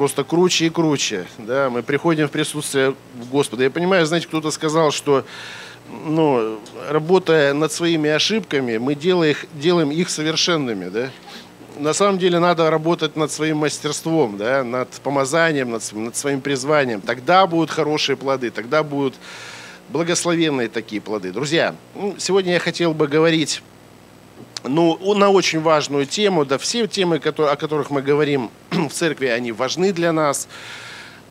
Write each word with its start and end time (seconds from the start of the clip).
просто 0.00 0.24
круче 0.24 0.64
и 0.64 0.70
круче. 0.70 1.26
Да? 1.36 1.68
Мы 1.68 1.82
приходим 1.82 2.26
в 2.26 2.30
присутствие 2.30 2.94
Господа. 3.30 3.64
Я 3.64 3.70
понимаю, 3.70 4.06
знаете, 4.06 4.28
кто-то 4.28 4.50
сказал, 4.50 4.92
что 4.92 5.26
ну, 6.06 6.58
работая 6.88 7.52
над 7.52 7.70
своими 7.70 8.08
ошибками, 8.08 8.78
мы 8.78 8.94
делаем 8.94 9.32
их, 9.32 9.44
делаем 9.52 9.90
их 9.90 10.08
совершенными. 10.08 10.88
Да? 10.88 11.10
На 11.78 11.92
самом 11.92 12.18
деле 12.18 12.38
надо 12.38 12.70
работать 12.70 13.14
над 13.14 13.30
своим 13.30 13.58
мастерством, 13.58 14.38
да? 14.38 14.64
над 14.64 14.88
помазанием, 15.02 15.70
над, 15.70 15.92
над 15.92 16.16
своим 16.16 16.40
призванием. 16.40 17.02
Тогда 17.02 17.46
будут 17.46 17.70
хорошие 17.70 18.16
плоды, 18.16 18.50
тогда 18.50 18.82
будут 18.82 19.16
благословенные 19.90 20.70
такие 20.70 21.02
плоды. 21.02 21.30
Друзья, 21.30 21.74
ну, 21.94 22.14
сегодня 22.16 22.54
я 22.54 22.58
хотел 22.58 22.94
бы 22.94 23.06
говорить 23.06 23.62
ну, 24.64 25.14
на 25.14 25.30
очень 25.30 25.60
важную 25.60 26.06
тему. 26.06 26.44
Да, 26.44 26.58
все 26.58 26.86
темы, 26.86 27.18
которые, 27.18 27.52
о 27.52 27.56
которых 27.56 27.90
мы 27.90 28.02
говорим 28.02 28.50
в 28.70 28.90
церкви, 28.90 29.26
они 29.26 29.52
важны 29.52 29.92
для 29.92 30.12
нас, 30.12 30.48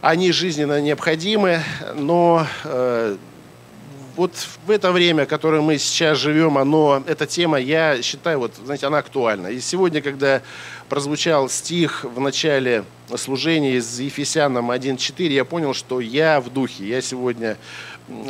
они 0.02 0.32
жизненно 0.32 0.80
необходимы, 0.80 1.62
но 1.96 2.48
э, 2.64 3.18
вот 4.16 4.34
в 4.66 4.72
это 4.72 4.92
время, 4.92 5.26
которое 5.26 5.62
мы 5.62 5.78
сейчас 5.78 6.18
живем, 6.18 6.58
оно, 6.58 7.02
эта 7.08 7.26
тема, 7.26 7.58
я 7.58 8.02
считаю, 8.02 8.40
вот, 8.40 8.54
знаете, 8.64 8.88
она 8.88 8.98
актуальна. 8.98 9.48
И 9.48 9.62
сегодня, 9.62 10.02
когда 10.02 10.42
прозвучал 10.90 11.48
стих 11.48 12.04
в 12.04 12.20
начале 12.20 12.84
служения 13.16 13.76
из 13.76 14.00
Ефесянам 14.00 14.72
1.4, 14.72 15.28
я 15.28 15.46
понял, 15.46 15.74
что 15.74 16.02
я 16.02 16.42
в 16.42 16.50
духе. 16.50 16.86
Я 16.86 17.02
сегодня 17.02 17.58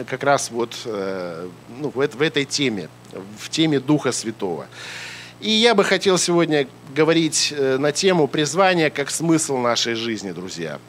как 0.08 0.24
раз 0.24 0.52
вот 0.52 0.76
э, 0.86 1.48
ну, 1.80 1.90
в, 1.90 1.96
в 1.96 2.22
этой 2.22 2.46
теме, 2.46 2.90
в 3.38 3.50
теме 3.50 3.80
Духа 3.80 4.12
Святого. 4.12 4.68
И 5.40 5.50
я 5.50 5.74
бы 5.74 5.84
хотел 5.84 6.18
сегодня 6.18 6.68
говорить 6.94 7.54
э, 7.56 7.78
на 7.78 7.92
тему 7.92 8.28
призвания 8.28 8.90
как 8.90 9.10
смысл 9.10 9.58
нашей 9.58 9.96
жизни, 9.96 10.32
друзья. 10.32 10.80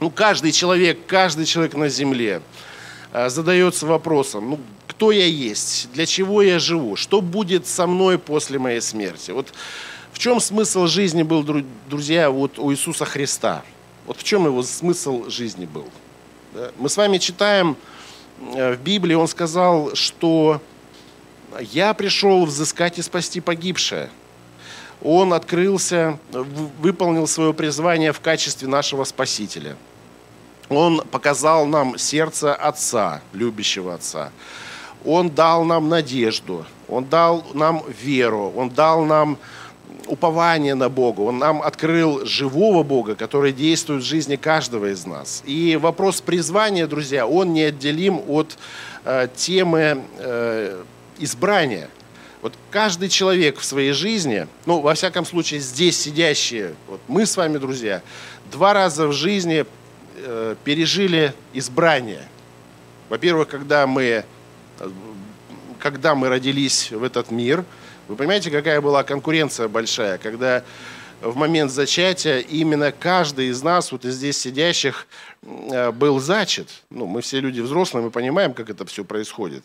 Ну, 0.00 0.10
каждый 0.10 0.52
человек, 0.52 0.98
каждый 1.06 1.44
человек 1.44 1.74
на 1.74 1.88
земле– 1.88 2.40
Э, 3.14 3.28
задается 3.28 3.86
вопросом, 3.86 4.50
ну, 4.50 4.60
кто 4.88 5.12
я 5.12 5.24
есть, 5.24 5.88
для 5.92 6.04
чего 6.04 6.42
я 6.42 6.58
живу, 6.58 6.96
что 6.96 7.20
будет 7.20 7.64
со 7.64 7.86
мной 7.86 8.18
после 8.18 8.58
моей 8.58 8.80
смерти. 8.80 9.30
Вот 9.30 9.54
в 10.12 10.18
чем 10.18 10.40
смысл 10.40 10.88
жизни 10.88 11.22
был, 11.22 11.44
друзья, 11.88 12.28
вот 12.28 12.58
у 12.58 12.72
Иисуса 12.72 13.04
Христа? 13.04 13.62
Вот 14.06 14.18
в 14.18 14.24
чем 14.24 14.46
его 14.46 14.64
смысл 14.64 15.30
жизни 15.30 15.64
был? 15.64 15.88
Мы 16.76 16.88
с 16.88 16.96
вами 16.96 17.18
читаем 17.18 17.76
в 18.52 18.76
Библии, 18.76 19.14
он 19.14 19.28
сказал, 19.28 19.94
что 19.94 20.60
я 21.60 21.94
пришел 21.94 22.44
взыскать 22.44 22.98
и 22.98 23.02
спасти 23.02 23.40
погибшее. 23.40 24.10
Он 25.02 25.32
открылся, 25.32 26.18
выполнил 26.30 27.26
свое 27.26 27.52
призвание 27.52 28.12
в 28.12 28.20
качестве 28.20 28.68
нашего 28.68 29.04
Спасителя– 29.04 29.76
он 30.68 31.02
показал 31.10 31.66
нам 31.66 31.98
сердце 31.98 32.54
Отца, 32.54 33.20
любящего 33.32 33.94
Отца. 33.94 34.30
Он 35.04 35.28
дал 35.30 35.64
нам 35.64 35.88
надежду, 35.88 36.64
Он 36.88 37.04
дал 37.04 37.44
нам 37.52 37.82
веру, 38.02 38.52
Он 38.56 38.70
дал 38.70 39.04
нам 39.04 39.38
упование 40.06 40.74
на 40.74 40.88
Бога, 40.88 41.20
Он 41.20 41.38
нам 41.38 41.62
открыл 41.62 42.24
живого 42.24 42.82
Бога, 42.82 43.14
который 43.14 43.52
действует 43.52 44.02
в 44.02 44.06
жизни 44.06 44.36
каждого 44.36 44.92
из 44.92 45.06
нас. 45.06 45.42
И 45.46 45.76
вопрос 45.80 46.20
призвания, 46.20 46.86
друзья, 46.86 47.26
он 47.26 47.52
неотделим 47.52 48.22
от 48.28 48.58
э, 49.04 49.28
темы 49.36 50.02
э, 50.18 50.82
избрания. 51.18 51.88
Вот 52.42 52.54
каждый 52.70 53.08
человек 53.08 53.58
в 53.58 53.64
своей 53.64 53.92
жизни, 53.92 54.46
ну, 54.66 54.80
во 54.80 54.94
всяком 54.94 55.24
случае, 55.24 55.60
здесь 55.60 55.98
сидящие, 55.98 56.74
вот 56.88 57.00
мы 57.08 57.24
с 57.24 57.36
вами, 57.36 57.58
друзья, 57.58 58.02
два 58.52 58.74
раза 58.74 59.06
в 59.06 59.12
жизни 59.12 59.64
э, 60.16 60.54
пережили 60.62 61.32
избрание. 61.52 62.22
Во-первых, 63.08 63.48
когда 63.48 63.86
мы, 63.86 64.24
когда 65.78 66.14
мы 66.14 66.28
родились 66.28 66.90
в 66.90 67.02
этот 67.02 67.30
мир, 67.30 67.64
вы 68.08 68.16
понимаете, 68.16 68.50
какая 68.50 68.80
была 68.80 69.02
конкуренция 69.02 69.68
большая, 69.68 70.18
когда 70.18 70.64
в 71.20 71.36
момент 71.36 71.70
зачатия 71.70 72.38
именно 72.38 72.92
каждый 72.92 73.48
из 73.48 73.62
нас, 73.62 73.92
вот 73.92 74.04
из 74.04 74.14
здесь 74.14 74.38
сидящих, 74.38 75.06
э, 75.42 75.90
был 75.90 76.20
зачат. 76.20 76.68
Ну, 76.90 77.06
мы 77.06 77.22
все 77.22 77.40
люди 77.40 77.60
взрослые, 77.60 78.04
мы 78.04 78.10
понимаем, 78.10 78.52
как 78.52 78.68
это 78.68 78.84
все 78.84 79.04
происходит. 79.04 79.64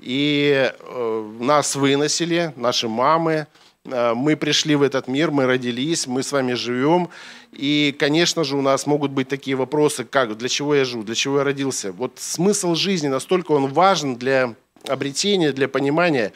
И 0.00 0.72
э, 0.72 1.30
нас 1.40 1.76
выносили, 1.76 2.52
наши 2.56 2.88
мамы, 2.88 3.46
Э, 3.84 4.14
мы 4.14 4.36
пришли 4.36 4.74
в 4.76 4.82
этот 4.82 5.08
мир, 5.08 5.30
мы 5.30 5.46
родились, 5.46 6.06
мы 6.06 6.22
с 6.22 6.32
вами 6.32 6.54
живем. 6.54 7.10
И, 7.52 7.94
конечно 7.98 8.44
же, 8.44 8.56
у 8.56 8.62
нас 8.62 8.86
могут 8.86 9.10
быть 9.10 9.28
такие 9.28 9.56
вопросы, 9.56 10.04
как, 10.04 10.36
для 10.36 10.48
чего 10.48 10.74
я 10.74 10.84
живу, 10.84 11.02
для 11.02 11.14
чего 11.14 11.38
я 11.38 11.44
родился. 11.44 11.92
Вот 11.92 12.14
смысл 12.16 12.74
жизни 12.74 13.08
настолько 13.08 13.52
он 13.52 13.68
важен 13.68 14.16
для 14.16 14.54
обретения, 14.88 15.52
для 15.52 15.68
понимания. 15.68 16.32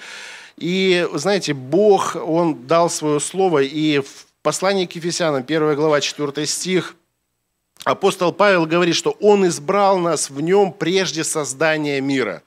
И, 0.60 1.08
знаете, 1.14 1.54
Бог, 1.54 2.16
Он 2.16 2.66
дал 2.66 2.90
свое 2.90 3.20
слово, 3.20 3.62
и 3.62 4.00
в 4.00 4.26
послании 4.42 4.86
к 4.86 4.92
Ефесянам, 4.96 5.42
1 5.42 5.74
глава, 5.76 6.00
4 6.00 6.46
стих, 6.46 6.96
апостол 7.84 8.32
Павел 8.32 8.66
говорит, 8.66 8.96
что 8.96 9.10
Он 9.20 9.46
избрал 9.46 9.98
нас 9.98 10.30
в 10.30 10.40
Нем 10.40 10.72
прежде 10.72 11.22
создания 11.22 12.00
мира. 12.00 12.42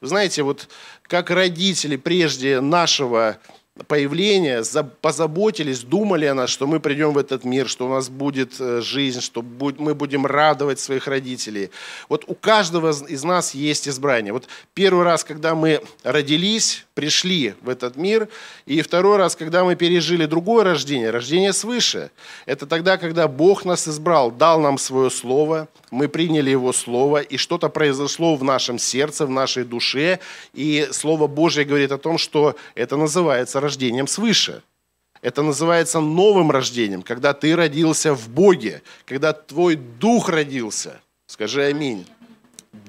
Вы 0.00 0.08
знаете, 0.08 0.42
вот 0.42 0.68
как 1.02 1.30
родители 1.30 1.96
прежде 1.96 2.60
нашего 2.60 3.38
появления 3.86 4.62
позаботились, 5.00 5.80
думали 5.80 6.26
о 6.26 6.34
нас, 6.34 6.50
что 6.50 6.66
мы 6.66 6.80
придем 6.80 7.12
в 7.12 7.18
этот 7.18 7.44
мир, 7.44 7.68
что 7.68 7.86
у 7.86 7.90
нас 7.90 8.08
будет 8.08 8.60
э, 8.60 8.80
жизнь, 8.80 9.20
что 9.20 9.42
мы 9.42 9.94
будем 9.94 10.26
радовать 10.26 10.80
своих 10.80 11.06
родителей. 11.06 11.70
Вот 12.08 12.24
у 12.26 12.34
каждого 12.34 12.90
из 12.90 13.24
нас 13.24 13.54
есть 13.54 13.88
избрание. 13.88 14.32
Вот 14.32 14.48
первый 14.74 15.04
раз, 15.04 15.24
когда 15.24 15.54
мы 15.54 15.82
родились, 16.02 16.84
пришли 16.94 17.54
в 17.62 17.68
этот 17.68 17.96
мир, 17.96 18.28
и 18.66 18.82
второй 18.82 19.16
раз, 19.16 19.36
когда 19.36 19.64
мы 19.64 19.76
пережили 19.76 20.26
другое 20.26 20.64
рождение, 20.64 21.10
рождение 21.10 21.52
свыше, 21.52 22.10
это 22.46 22.66
тогда, 22.66 22.98
когда 22.98 23.28
Бог 23.28 23.64
нас 23.64 23.88
избрал, 23.88 24.30
дал 24.30 24.60
нам 24.60 24.78
свое 24.78 25.10
слово, 25.10 25.68
мы 25.90 26.08
приняли 26.08 26.50
Его 26.50 26.72
слово, 26.72 27.20
и 27.20 27.36
что-то 27.36 27.68
произошло 27.68 28.36
в 28.36 28.44
нашем 28.44 28.78
сердце, 28.78 29.26
в 29.26 29.30
нашей 29.30 29.64
душе, 29.64 30.18
и 30.52 30.88
Слово 30.92 31.26
Божье 31.26 31.64
говорит 31.64 31.92
о 31.92 31.98
том, 31.98 32.18
что 32.18 32.54
это 32.74 32.96
называется 32.96 33.59
рождением 33.60 34.06
свыше. 34.06 34.62
Это 35.22 35.42
называется 35.42 36.00
новым 36.00 36.50
рождением, 36.50 37.02
когда 37.02 37.34
ты 37.34 37.54
родился 37.54 38.14
в 38.14 38.28
Боге, 38.28 38.82
когда 39.04 39.32
твой 39.32 39.76
дух 39.76 40.28
родился. 40.28 41.00
Скажи 41.26 41.62
аминь 41.62 42.06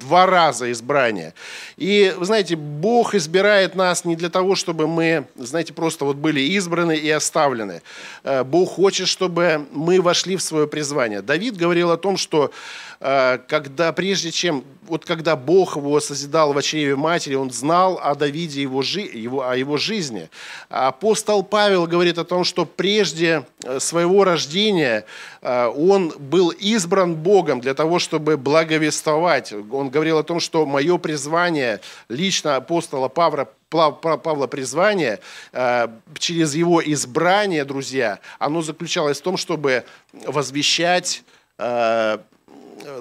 два 0.02 0.26
раза 0.26 0.72
избрание. 0.72 1.34
И, 1.78 2.14
вы 2.18 2.26
знаете, 2.26 2.56
Бог 2.56 3.16
избирает 3.16 3.76
нас 3.76 4.06
не 4.06 4.16
для 4.16 4.30
того, 4.30 4.56
чтобы 4.56 4.88
мы, 4.88 5.26
знаете, 5.36 5.74
просто 5.74 6.06
вот 6.06 6.18
были 6.18 6.40
избраны 6.40 6.96
и 6.96 7.10
оставлены. 7.10 7.82
Э, 8.24 8.44
Бог 8.44 8.72
хочет, 8.72 9.08
чтобы 9.08 9.66
мы 9.72 10.02
вошли 10.02 10.36
в 10.36 10.42
свое 10.42 10.68
призвание. 10.68 11.22
Давид 11.22 11.56
говорил 11.58 11.92
о 11.92 11.98
том, 11.98 12.18
что 12.18 12.52
когда 13.02 13.92
прежде 13.94 14.32
чем, 14.32 14.64
вот 14.84 15.06
когда 15.06 15.36
Бог 15.36 15.76
его 15.76 16.00
созидал 16.00 16.54
в 16.54 16.62
чреве 16.62 16.96
матери, 16.96 17.34
он 17.34 17.50
знал 17.50 18.00
о 18.02 18.14
Давиде, 18.14 18.62
его, 18.62 18.84
его, 18.84 19.50
о 19.50 19.56
его 19.56 19.78
жизни. 19.78 20.30
Апостол 20.70 21.42
Павел 21.44 21.88
говорит 21.88 22.20
о 22.20 22.26
том, 22.26 22.44
что 22.44 22.66
прежде 22.66 23.44
э, 23.64 23.80
своего 23.80 24.24
рождения 24.24 25.06
он 25.42 26.14
был 26.20 26.50
избран 26.50 27.16
Богом 27.16 27.62
для 27.62 27.74
того, 27.74 27.98
чтобы 27.98 28.38
благовествовать. 28.38 29.52
Он 29.72 29.90
говорил 29.90 30.20
о 30.20 30.24
том, 30.24 30.40
что 30.40 30.68
мое 30.68 31.00
призвание, 31.00 31.82
лично 32.10 32.58
апостола 32.58 33.08
Павла, 33.08 33.48
Павла 33.70 34.48
призвание, 34.48 35.20
э, 35.54 35.88
через 36.20 36.54
его 36.56 36.82
избрание, 36.84 37.66
друзья, 37.66 38.20
оно 38.38 38.62
заключалось 38.62 39.20
в 39.20 39.24
том, 39.24 39.38
чтобы 39.38 39.86
возвещать 40.14 41.24
э, 41.58 42.18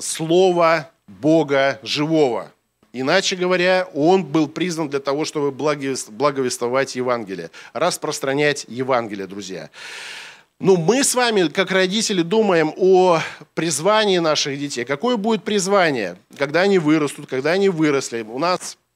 слово 0.00 0.90
Бога 1.06 1.78
живого. 1.82 2.52
Иначе 2.92 3.36
говоря, 3.36 3.88
он 3.94 4.24
был 4.24 4.48
признан 4.48 4.88
для 4.88 4.98
того, 4.98 5.24
чтобы 5.24 5.52
благовествовать 5.52 6.96
Евангелие, 6.96 7.50
распространять 7.72 8.66
Евангелие, 8.68 9.26
друзья. 9.26 9.70
Ну, 10.58 10.76
мы 10.76 11.04
с 11.04 11.14
вами, 11.14 11.48
как 11.48 11.70
родители, 11.70 12.22
думаем 12.22 12.74
о 12.76 13.20
призвании 13.54 14.18
наших 14.18 14.58
детей. 14.58 14.84
Какое 14.84 15.16
будет 15.16 15.42
призвание, 15.42 16.16
когда 16.36 16.62
они 16.62 16.78
вырастут, 16.78 17.26
когда 17.30 17.52
они 17.52 17.70
выросли? 17.70 18.22
У 18.22 18.38
нас 18.38 18.76
э, 18.76 18.89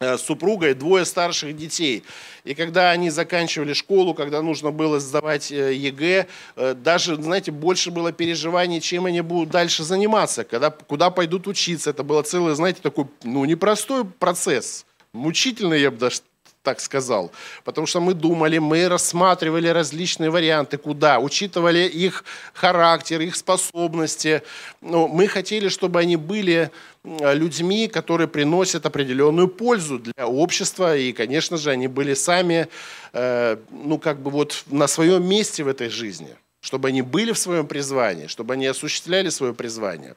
с 0.00 0.22
супругой 0.22 0.74
двое 0.74 1.04
старших 1.04 1.56
детей. 1.56 2.04
И 2.44 2.54
когда 2.54 2.90
они 2.90 3.10
заканчивали 3.10 3.72
школу, 3.72 4.14
когда 4.14 4.42
нужно 4.42 4.70
было 4.70 5.00
сдавать 5.00 5.50
э, 5.50 5.74
ЕГЭ, 5.74 6.26
э, 6.56 6.74
даже, 6.74 7.16
знаете, 7.16 7.50
больше 7.50 7.90
было 7.90 8.12
переживаний, 8.12 8.80
чем 8.80 9.06
они 9.06 9.20
будут 9.20 9.50
дальше 9.50 9.82
заниматься, 9.82 10.44
когда, 10.44 10.70
куда 10.70 11.10
пойдут 11.10 11.46
учиться. 11.46 11.90
Это 11.90 12.04
было 12.04 12.22
целый, 12.22 12.54
знаете, 12.54 12.80
такой, 12.82 13.06
ну, 13.24 13.44
непростой 13.44 14.04
процесс, 14.04 14.86
мучительный, 15.12 15.80
я 15.80 15.90
бы 15.90 15.98
даже 15.98 16.20
так 16.68 16.80
сказал. 16.80 17.30
Потому 17.64 17.86
что 17.86 18.00
мы 18.00 18.12
думали, 18.12 18.58
мы 18.58 18.88
рассматривали 18.88 19.68
различные 19.68 20.28
варианты, 20.28 20.76
куда, 20.76 21.18
учитывали 21.18 21.88
их 21.88 22.24
характер, 22.52 23.22
их 23.22 23.36
способности. 23.36 24.42
Но 24.82 25.08
мы 25.08 25.28
хотели, 25.28 25.68
чтобы 25.70 26.00
они 26.00 26.16
были 26.16 26.70
людьми, 27.04 27.88
которые 27.88 28.28
приносят 28.28 28.86
определенную 28.86 29.48
пользу 29.48 29.98
для 29.98 30.26
общества. 30.26 30.94
И, 30.94 31.12
конечно 31.12 31.56
же, 31.56 31.70
они 31.70 31.88
были 31.88 32.14
сами, 32.14 32.66
э, 33.14 33.56
ну, 33.70 33.98
как 33.98 34.18
бы 34.18 34.30
вот 34.30 34.64
на 34.66 34.88
своем 34.88 35.26
месте 35.26 35.64
в 35.64 35.68
этой 35.68 35.88
жизни. 35.88 36.36
Чтобы 36.60 36.88
они 36.88 37.02
были 37.02 37.32
в 37.32 37.38
своем 37.38 37.66
призвании, 37.66 38.26
чтобы 38.26 38.54
они 38.54 38.66
осуществляли 38.66 39.30
свое 39.30 39.52
призвание. 39.52 40.14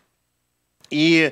И 0.89 1.31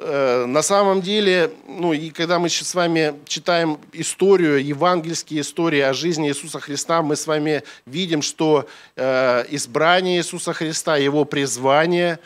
на 0.00 0.62
самом 0.62 1.02
деле, 1.02 1.52
ну 1.68 1.92
и 1.92 2.08
когда 2.08 2.38
мы 2.38 2.48
с 2.48 2.74
вами 2.74 3.14
читаем 3.26 3.78
историю, 3.92 4.64
евангельские 4.64 5.42
истории 5.42 5.80
о 5.80 5.92
жизни 5.92 6.28
Иисуса 6.28 6.58
Христа, 6.58 7.02
мы 7.02 7.16
с 7.16 7.26
вами 7.26 7.62
видим, 7.84 8.22
что 8.22 8.66
э, 8.96 9.44
избрание 9.50 10.18
Иисуса 10.18 10.54
Христа, 10.54 10.96
его 10.96 11.26
призвание, 11.26 12.18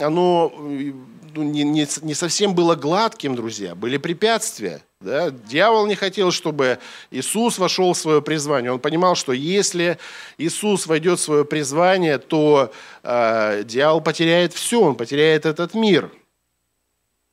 оно 0.00 0.52
ну, 0.56 1.42
не, 1.42 1.64
не, 1.64 1.86
не 2.02 2.14
совсем 2.14 2.54
было 2.54 2.76
гладким, 2.76 3.34
друзья, 3.34 3.74
были 3.74 3.96
препятствия. 3.96 4.80
Да? 5.00 5.30
Дьявол 5.30 5.86
не 5.86 5.96
хотел, 5.96 6.30
чтобы 6.30 6.78
Иисус 7.10 7.58
вошел 7.58 7.92
в 7.92 7.98
свое 7.98 8.22
призвание. 8.22 8.70
Он 8.70 8.78
понимал, 8.78 9.16
что 9.16 9.32
если 9.32 9.98
Иисус 10.38 10.86
войдет 10.86 11.18
в 11.18 11.22
свое 11.22 11.44
призвание, 11.44 12.18
то 12.18 12.72
э, 13.02 13.62
дьявол 13.64 14.00
потеряет 14.00 14.52
все, 14.52 14.80
он 14.80 14.94
потеряет 14.94 15.44
этот 15.44 15.74
мир– 15.74 16.10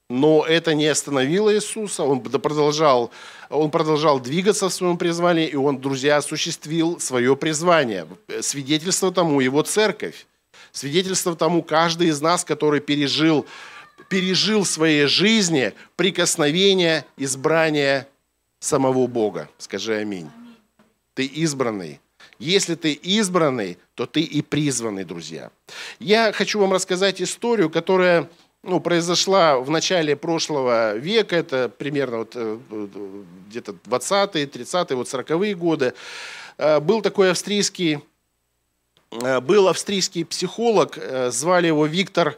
но 0.10 0.46
это 0.46 0.74
не 0.74 0.88
остановило 0.88 1.54
Иисуса, 1.54 2.04
он 2.04 2.22
продолжал, 2.22 3.12
он 3.50 3.70
продолжал 3.72 4.20
двигаться 4.20 4.70
в 4.70 4.74
своем 4.74 4.98
призвании, 4.98 5.48
и 5.48 5.56
он, 5.56 5.80
друзья, 5.82 6.18
осуществил 6.18 7.00
свое 7.00 7.36
призвание. 7.36 8.08
Свидетельство 8.42 9.12
тому 9.12 9.42
его 9.42 9.62
церковь. 9.64 10.26
Свидетельство 10.72 11.36
тому 11.36 11.62
каждый 11.62 12.08
из 12.08 12.22
нас, 12.22 12.46
который 12.46 12.80
пережил, 12.80 13.46
пережил 14.10 14.64
в 14.64 14.70
своей 14.70 15.08
жизни 15.08 15.74
прикосновение, 15.96 17.06
избрание 17.18 18.08
самого 18.60 19.08
Бога. 19.08 19.50
Скажи 19.58 19.96
аминь. 19.96 20.30
Ты 21.16 21.26
избранный. 21.26 22.00
Если 22.40 22.76
ты 22.76 22.94
избранный, 22.94 23.78
то 23.96 24.06
ты 24.06 24.22
и 24.22 24.42
призванный, 24.42 25.04
друзья. 25.04 25.50
Я 26.00 26.32
хочу 26.32 26.60
вам 26.60 26.72
рассказать 26.72 27.22
историю, 27.22 27.70
которая 27.70 28.30
ну, 28.64 28.80
произошла 28.80 29.60
в 29.60 29.70
начале 29.70 30.16
прошлого 30.16 30.96
века, 30.96 31.36
это 31.36 31.70
примерно 31.70 32.18
вот, 32.18 32.32
э, 32.36 32.58
где-то 33.50 33.74
20-е, 33.86 34.46
30-е, 34.46 34.96
вот 34.96 35.08
40-е 35.08 35.56
годы, 35.56 35.94
э, 36.58 36.80
был 36.80 37.02
такой 37.02 37.32
австрийский, 37.32 38.00
э, 39.12 39.40
был 39.40 39.68
австрийский 39.68 40.26
психолог, 40.26 40.98
звали 41.30 41.68
его 41.68 41.86
Виктор 41.86 42.36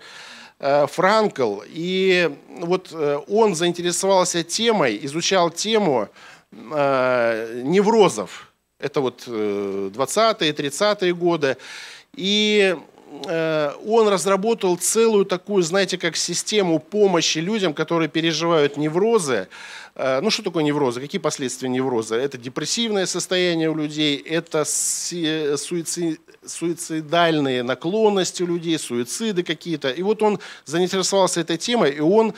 Франкл, 0.60 1.62
и 1.68 2.30
вот 2.50 2.94
он 3.28 3.56
заинтересовался 3.56 4.44
темой, 4.44 5.00
изучал 5.04 5.52
тему 5.52 6.10
неврозов. 6.52 8.52
Это 8.78 9.00
вот 9.00 9.26
20-е, 9.26 10.52
30-е 10.52 11.14
годы. 11.14 11.56
И 12.14 12.76
Э, 12.76 12.80
он 13.86 14.08
разработал 14.08 14.78
целую 14.78 15.26
такую, 15.26 15.64
знаете, 15.64 15.98
как 15.98 16.16
систему 16.16 16.80
помощи 16.80 17.40
людям, 17.40 17.74
которые 17.74 18.08
переживают 18.08 18.78
неврозы. 18.78 19.50
Э, 19.96 20.22
ну, 20.22 20.30
что 20.30 20.44
такое 20.44 20.64
неврозы? 20.64 21.02
Какие 21.02 21.20
последствия 21.20 21.68
невроза? 21.70 22.16
Это 22.16 22.38
депрессивное 22.38 23.06
состояние 23.06 23.70
у 23.70 23.76
людей, 23.76 24.16
это 24.18 24.64
суицидальные 24.64 27.64
наклонности 27.64 28.44
у 28.44 28.48
людей, 28.48 28.80
суициды 28.80 29.44
какие-то. 29.44 29.90
И 29.90 30.02
вот 30.04 30.24
он 30.24 30.40
заинтересовался 30.66 31.42
этой 31.42 31.58
темой, 31.58 31.92
и 31.92 32.00
он 32.00 32.34
Э, 32.34 32.36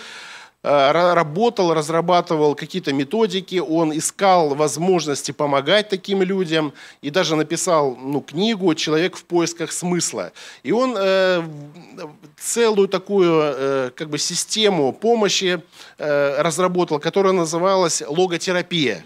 работал, 0.63 1.73
разрабатывал 1.73 2.53
какие-то 2.53 2.93
методики, 2.93 3.57
он 3.57 3.97
искал 3.97 4.53
возможности 4.53 5.31
помогать 5.31 5.89
таким 5.89 6.21
людям 6.21 6.73
и 7.01 7.09
даже 7.09 7.35
написал 7.35 7.95
ну, 7.95 8.21
книгу 8.21 8.75
«Человек 8.75 9.15
в 9.15 9.23
поисках 9.23 9.71
смысла». 9.71 10.31
И 10.61 10.71
он 10.71 10.95
э, 10.97 11.43
целую 12.37 12.87
такую 12.87 13.41
э, 13.41 13.91
как 13.95 14.09
бы 14.09 14.19
систему 14.19 14.93
помощи 14.93 15.63
э, 15.97 16.41
разработал, 16.41 16.99
которая 16.99 17.33
называлась 17.33 18.03
логотерапия. 18.07 19.03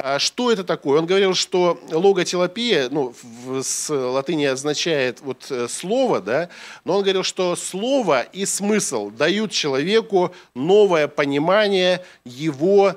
А 0.00 0.20
что 0.20 0.52
это 0.52 0.62
такое? 0.62 1.00
Он 1.00 1.06
говорил, 1.06 1.34
что 1.34 1.80
логотелопия, 1.90 2.88
ну, 2.88 3.14
с 3.60 3.92
латыни 3.92 4.44
означает 4.44 5.20
вот 5.20 5.46
э, 5.50 5.66
слово, 5.66 6.20
да, 6.20 6.50
но 6.84 6.96
он 6.96 7.02
говорил, 7.02 7.24
что 7.24 7.56
слово 7.56 8.22
и 8.22 8.46
смысл 8.46 9.10
дают 9.10 9.50
человеку 9.50 10.32
новое 10.54 11.08
понимание 11.08 12.04
его 12.24 12.94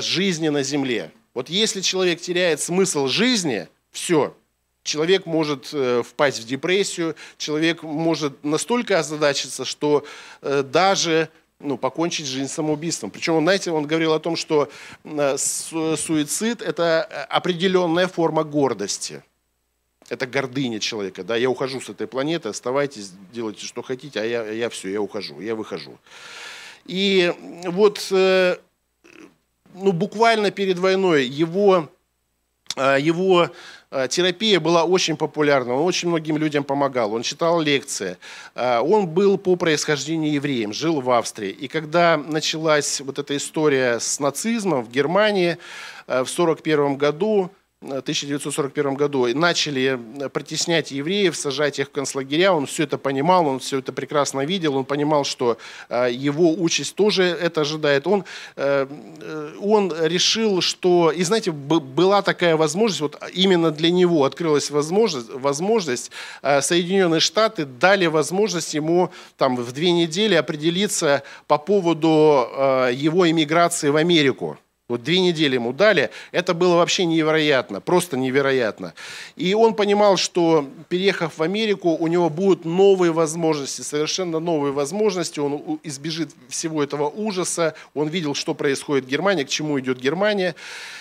жизни 0.00 0.50
на 0.50 0.62
земле. 0.62 1.12
Вот 1.32 1.48
если 1.48 1.80
человек 1.80 2.20
теряет 2.20 2.60
смысл 2.60 3.06
жизни, 3.06 3.66
все, 3.90 4.36
человек 4.82 5.24
может 5.24 5.70
э, 5.72 6.02
впасть 6.06 6.40
в 6.40 6.46
депрессию, 6.46 7.16
человек 7.38 7.82
может 7.82 8.44
настолько 8.44 8.98
озадачиться, 8.98 9.64
что 9.64 10.04
э, 10.42 10.62
даже 10.62 11.30
ну, 11.60 11.76
покончить 11.76 12.26
жизнь 12.26 12.48
самоубийством. 12.48 13.10
Причем, 13.10 13.40
знаете, 13.40 13.70
он 13.70 13.86
говорил 13.86 14.12
о 14.12 14.20
том, 14.20 14.36
что 14.36 14.68
э, 15.04 15.36
суицид– 15.36 16.62
это 16.62 17.02
определенная 17.28 18.06
форма 18.06 18.44
гордости. 18.44 19.22
Это 20.08 20.26
гордыня 20.26 20.78
человека. 20.78 21.24
Да? 21.24 21.36
Я 21.36 21.50
ухожу 21.50 21.80
с 21.80 21.88
этой 21.88 22.06
планеты, 22.06 22.48
оставайтесь, 22.48 23.12
делайте, 23.32 23.66
что 23.66 23.82
хотите, 23.82 24.20
а 24.20 24.24
я, 24.24 24.44
я 24.50 24.70
все, 24.70 24.88
я 24.88 25.02
ухожу, 25.02 25.40
я 25.40 25.54
выхожу. 25.54 25.98
И 26.86 27.34
вот 27.66 28.06
э, 28.12 28.56
ну, 29.74 29.92
буквально 29.92 30.50
перед 30.50 30.78
войной 30.78 31.26
его, 31.26 31.88
э, 31.88 31.97
его 32.78 33.50
Э, 33.90 34.06
терапия 34.08 34.60
была 34.60 34.84
очень 34.84 35.16
популярна, 35.16 35.74
он 35.74 35.86
очень 35.86 36.08
многим 36.08 36.36
людям 36.36 36.62
помогал, 36.62 37.14
он 37.14 37.22
читал 37.22 37.60
лекции. 37.60 38.18
Э, 38.54 38.80
он 38.80 39.06
был 39.06 39.38
по 39.38 39.56
происхождению 39.56 40.32
евреем, 40.32 40.72
жил 40.72 41.00
в 41.00 41.10
Австрии. 41.10 41.50
И 41.50 41.68
когда 41.68 42.18
началась 42.18 43.00
вот 43.00 43.18
эта 43.18 43.36
история 43.36 43.98
с 43.98 44.20
нацизмом 44.20 44.84
в 44.84 44.90
Германии 44.90 45.56
э, 46.06 46.24
в 46.24 46.30
1941 46.30 46.96
году, 46.96 47.50
1941 47.80 48.94
году 48.94 49.26
начали 49.34 50.00
притеснять 50.32 50.90
евреев, 50.90 51.36
сажать 51.36 51.78
их 51.78 51.88
в 51.88 51.90
концлагеря. 51.90 52.52
Он 52.52 52.66
все 52.66 52.84
это 52.84 52.98
понимал, 52.98 53.46
он 53.46 53.60
все 53.60 53.78
это 53.78 53.92
прекрасно 53.92 54.44
видел, 54.44 54.76
он 54.76 54.84
понимал, 54.84 55.24
что 55.24 55.58
э, 55.88 56.08
его 56.10 56.52
участь 56.52 56.96
тоже 56.96 57.22
это 57.22 57.60
ожидает. 57.60 58.06
Он, 58.06 58.24
э, 58.56 58.86
он 59.60 59.92
решил, 60.00 60.60
что... 60.60 61.12
И 61.12 61.22
знаете, 61.22 61.52
была 61.52 62.22
такая 62.22 62.56
возможность, 62.56 63.00
вот 63.00 63.22
именно 63.32 63.70
для 63.70 63.90
него 63.90 64.24
открылась 64.24 64.70
возможность, 64.70 65.30
возможность 65.30 66.10
э, 66.42 66.60
Соединенные 66.60 67.20
Штаты 67.20 67.64
дали 67.64 68.06
возможность 68.06 68.74
ему 68.74 69.10
там, 69.36 69.56
в 69.56 69.72
две 69.72 69.92
недели 69.92 70.34
определиться 70.34 71.22
по 71.46 71.58
поводу 71.58 72.08
его 72.92 73.30
иммиграции 73.30 73.88
в 73.90 73.96
Америку. 73.96 74.58
Вот 74.88 75.02
две 75.02 75.20
недели 75.20 75.56
ему 75.56 75.74
дали. 75.74 76.08
Это 76.32 76.54
было 76.54 76.76
вообще 76.76 77.04
невероятно, 77.04 77.82
просто 77.82 78.16
невероятно. 78.16 78.94
И 79.36 79.52
он 79.52 79.74
понимал, 79.74 80.16
что 80.16 80.66
переехав 80.88 81.36
в 81.36 81.42
Америку, 81.42 81.90
у 81.90 82.06
него 82.06 82.30
будут 82.30 82.64
новые 82.64 83.12
возможности, 83.12 83.82
совершенно 83.82 84.38
новые 84.38 84.72
возможности. 84.72 85.40
Он 85.40 85.78
избежит 85.82 86.30
всего 86.48 86.82
этого 86.82 87.10
ужаса. 87.10 87.74
Он 87.92 88.08
видел, 88.08 88.34
что 88.34 88.54
происходит 88.54 89.04
в 89.04 89.08
Германии, 89.08 89.44
к 89.44 89.50
чему 89.50 89.78
идет 89.78 90.00
Германия. 90.00 90.54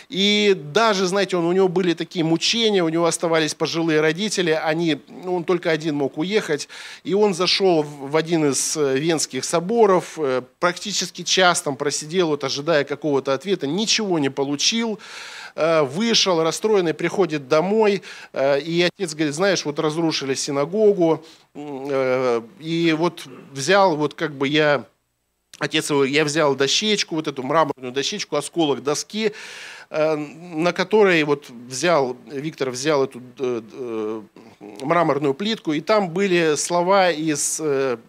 И 0.10 0.54
даже, 0.74 1.06
знаете, 1.06 1.38
он, 1.38 1.46
у 1.46 1.52
него 1.52 1.70
были 1.70 1.94
такие 1.94 2.24
мучения, 2.24 2.84
у 2.84 2.90
него 2.90 3.06
оставались 3.06 3.54
пожилые 3.54 4.00
родители, 4.00 4.52
они, 4.52 5.00
ну, 5.08 5.36
он 5.36 5.44
только 5.44 5.70
один 5.70 5.96
мог 5.96 6.18
уехать. 6.18 6.70
И 7.04 7.14
он 7.14 7.34
зашел 7.34 7.84
в 7.84 8.16
один 8.16 8.50
из 8.52 8.78
э, 8.78 8.98
венских 8.98 9.44
соборов, 9.44 10.18
э, 10.18 10.42
практически 10.60 11.24
час 11.24 11.62
там 11.62 11.76
просидел, 11.76 12.28
вот, 12.28 12.44
ожидая 12.44 12.86
какого-то 12.86 13.34
ответа 13.34 13.68
ничего 13.78 14.20
не 14.20 14.30
получил, 14.30 15.00
э, 15.56 15.84
вышел 15.84 16.44
расстроенный, 16.44 16.94
приходит 16.94 17.48
домой, 17.48 18.02
э, 18.34 18.60
и 18.60 18.82
отец 18.82 19.14
говорит, 19.14 19.36
знаешь, 19.36 19.64
вот 19.64 19.80
разрушили 19.80 20.34
синагогу, 20.34 21.24
э, 21.54 22.42
и 22.60 22.96
вот 22.98 23.26
взял, 23.54 23.96
вот 23.96 24.14
как 24.14 24.34
бы 24.34 24.48
я 24.48 24.86
Отец 25.60 25.90
его, 25.90 26.06
я 26.06 26.24
взял 26.24 26.56
дощечку, 26.56 27.16
вот 27.16 27.28
эту 27.28 27.42
мраморную 27.42 27.92
дощечку, 27.92 28.36
осколок 28.36 28.84
доски, 28.84 29.34
на 29.90 30.74
которой 30.74 31.24
вот 31.24 31.50
взял, 31.50 32.18
Виктор 32.26 32.70
взял 32.72 33.06
эту 33.06 33.22
э, 33.40 33.62
э, 33.72 34.22
мраморную 34.82 35.34
плитку, 35.34 35.72
и 35.74 35.80
там 35.80 36.10
были 36.10 36.56
слова 36.56 37.10
из 37.10 37.62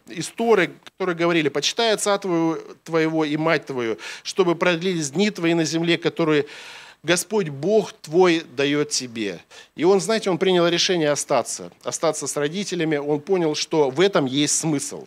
истории, 0.09 0.71
которые 0.85 1.17
говорили, 1.17 1.49
почитай 1.49 1.93
отца 1.93 2.19
твоего, 2.19 2.59
твоего 2.83 3.25
и 3.25 3.37
мать 3.37 3.67
твою, 3.67 3.99
чтобы 4.23 4.57
продлились 4.57 5.11
дни 5.11 5.31
твои 5.31 5.55
на 5.55 5.65
земле, 5.65 5.99
которые 5.99 6.47
Господь 7.05 7.49
Бог 7.49 7.93
твой 7.93 8.45
дает 8.57 8.91
тебе. 8.91 9.41
И 9.77 9.85
он, 9.85 10.01
знаете, 10.01 10.31
он 10.31 10.39
принял 10.39 10.67
решение 10.67 11.11
остаться, 11.11 11.71
остаться 11.85 12.27
с 12.27 12.37
родителями, 12.37 12.97
он 12.97 13.21
понял, 13.21 13.55
что 13.55 13.91
в 13.91 14.01
этом 14.01 14.27
есть 14.27 14.59
смысл. 14.59 15.07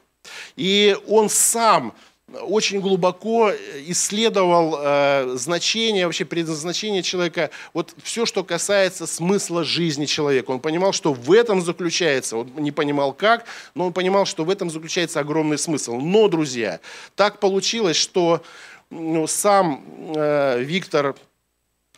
И 0.55 0.95
он 1.07 1.29
сам 1.29 1.93
очень 2.41 2.79
глубоко 2.79 3.51
исследовал 3.87 4.77
э, 4.79 5.33
значение, 5.35 6.05
вообще 6.05 6.25
предназначение 6.25 7.03
человека, 7.03 7.49
вот 7.73 7.93
все, 8.03 8.25
что 8.25 8.43
касается 8.43 9.07
смысла 9.07 9.63
жизни 9.63 10.05
человека. 10.05 10.51
Он 10.51 10.59
понимал, 10.59 10.93
что 10.93 11.13
в 11.13 11.31
этом 11.31 11.61
заключается, 11.61 12.37
он 12.37 12.51
не 12.57 12.71
понимал 12.71 13.13
как, 13.13 13.45
но 13.75 13.87
он 13.87 13.93
понимал, 13.93 14.25
что 14.25 14.43
в 14.43 14.49
этом 14.49 14.69
заключается 14.69 15.19
огромный 15.19 15.57
смысл. 15.57 15.97
Но, 15.97 16.27
друзья, 16.27 16.79
так 17.15 17.39
получилось, 17.39 17.97
что 17.97 18.41
ну, 18.89 19.27
сам 19.27 19.83
э, 20.15 20.61
Виктор 20.61 21.15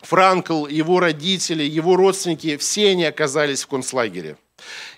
Франкл, 0.02 0.68
его 0.68 1.00
родители, 1.00 1.64
его 1.64 1.96
родственники, 1.96 2.58
все 2.58 2.90
они 2.90 3.06
оказались 3.06 3.64
в 3.64 3.68
концлагере. 3.68 4.38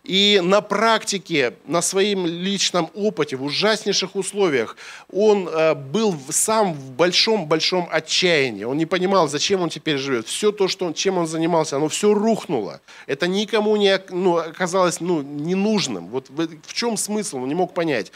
И 0.06 0.40
на 0.44 0.62
практике, 0.62 1.54
на 1.66 1.82
своем 1.82 2.28
личном 2.28 2.92
опыте, 2.94 3.38
в 3.38 3.44
ужаснейших 3.44 4.16
условиях, 4.16 4.78
он 5.12 5.48
э, 5.48 5.74
был 5.74 6.16
сам 6.30 6.74
в 6.74 6.92
большом-большом 6.92 7.90
отчаянии. 7.92 8.66
Он 8.66 8.78
не 8.78 8.86
понимал, 8.86 9.28
зачем 9.28 9.62
он 9.62 9.70
теперь 9.70 9.98
живет. 9.98 10.28
Все 10.28 10.52
то, 10.52 10.68
что 10.68 10.86
он, 10.86 10.94
чем 10.94 11.18
он 11.18 11.26
занимался, 11.26 11.78
оно 11.78 11.88
все 11.88 12.14
рухнуло. 12.14 12.82
Это 13.08 13.28
никому 13.28 13.76
не 13.78 14.00
ну, 14.10 14.38
оказалось 14.38 15.02
ну, 15.02 15.24
ненужным. 15.24 16.08
Вот 16.08 16.30
в 16.30 16.74
чем 16.74 16.98
смысл, 16.98 17.38
он 17.38 17.48
не 17.48 17.56
мог 17.56 17.74
понять. 17.74 18.12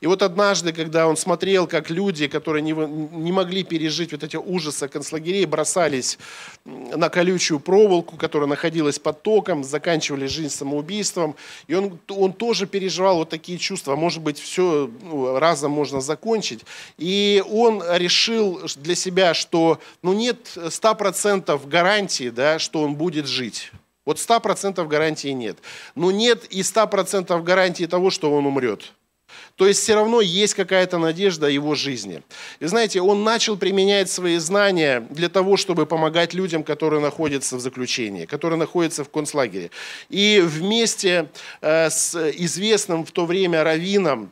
И 0.00 0.06
вот 0.06 0.22
однажды, 0.22 0.72
когда 0.72 1.08
он 1.08 1.16
смотрел, 1.16 1.66
как 1.66 1.90
люди, 1.90 2.28
которые 2.28 2.62
не, 2.62 2.72
не 2.72 3.32
могли 3.32 3.64
пережить 3.64 4.12
вот 4.12 4.22
эти 4.22 4.36
ужасы 4.36 4.86
концлагерей, 4.88 5.44
бросались 5.44 6.18
на 6.64 7.08
колючую 7.08 7.58
проволоку, 7.58 8.16
которая 8.16 8.48
находилась 8.48 8.98
под 8.98 9.22
током, 9.22 9.64
заканчивали 9.64 10.26
жизнь 10.26 10.54
самоубийством, 10.54 11.27
и 11.66 11.74
он, 11.74 11.98
он 12.08 12.32
тоже 12.32 12.66
переживал 12.66 13.16
вот 13.16 13.28
такие 13.28 13.58
чувства, 13.58 13.96
может 13.96 14.22
быть, 14.22 14.38
все 14.38 14.90
ну, 15.02 15.38
разом 15.38 15.72
можно 15.72 16.00
закончить. 16.00 16.64
И 16.96 17.42
он 17.48 17.82
решил 17.88 18.60
для 18.76 18.94
себя, 18.94 19.34
что 19.34 19.80
ну, 20.02 20.12
нет 20.12 20.38
100% 20.56 21.68
гарантии, 21.68 22.30
да, 22.30 22.58
что 22.58 22.82
он 22.82 22.94
будет 22.94 23.26
жить. 23.26 23.72
Вот 24.04 24.16
100% 24.16 24.86
гарантии 24.86 25.28
нет. 25.28 25.58
Но 25.94 26.10
нет 26.10 26.46
и 26.46 26.60
100% 26.60 27.42
гарантии 27.42 27.84
того, 27.84 28.10
что 28.10 28.32
он 28.32 28.46
умрет. 28.46 28.94
То 29.56 29.66
есть 29.66 29.82
все 29.82 29.94
равно 29.94 30.20
есть 30.20 30.54
какая-то 30.54 30.98
надежда 30.98 31.46
о 31.46 31.50
его 31.50 31.74
жизни. 31.74 32.22
И 32.60 32.66
знаете, 32.66 33.00
он 33.00 33.24
начал 33.24 33.56
применять 33.56 34.10
свои 34.10 34.38
знания 34.38 35.06
для 35.10 35.28
того, 35.28 35.56
чтобы 35.56 35.86
помогать 35.86 36.34
людям, 36.34 36.62
которые 36.62 37.00
находятся 37.00 37.56
в 37.56 37.60
заключении, 37.60 38.26
которые 38.26 38.58
находятся 38.58 39.04
в 39.04 39.10
концлагере. 39.10 39.70
И 40.08 40.40
вместе 40.44 41.28
э, 41.60 41.90
с 41.90 42.14
известным 42.38 43.04
в 43.04 43.10
то 43.10 43.26
время 43.26 43.64
раввином 43.64 44.30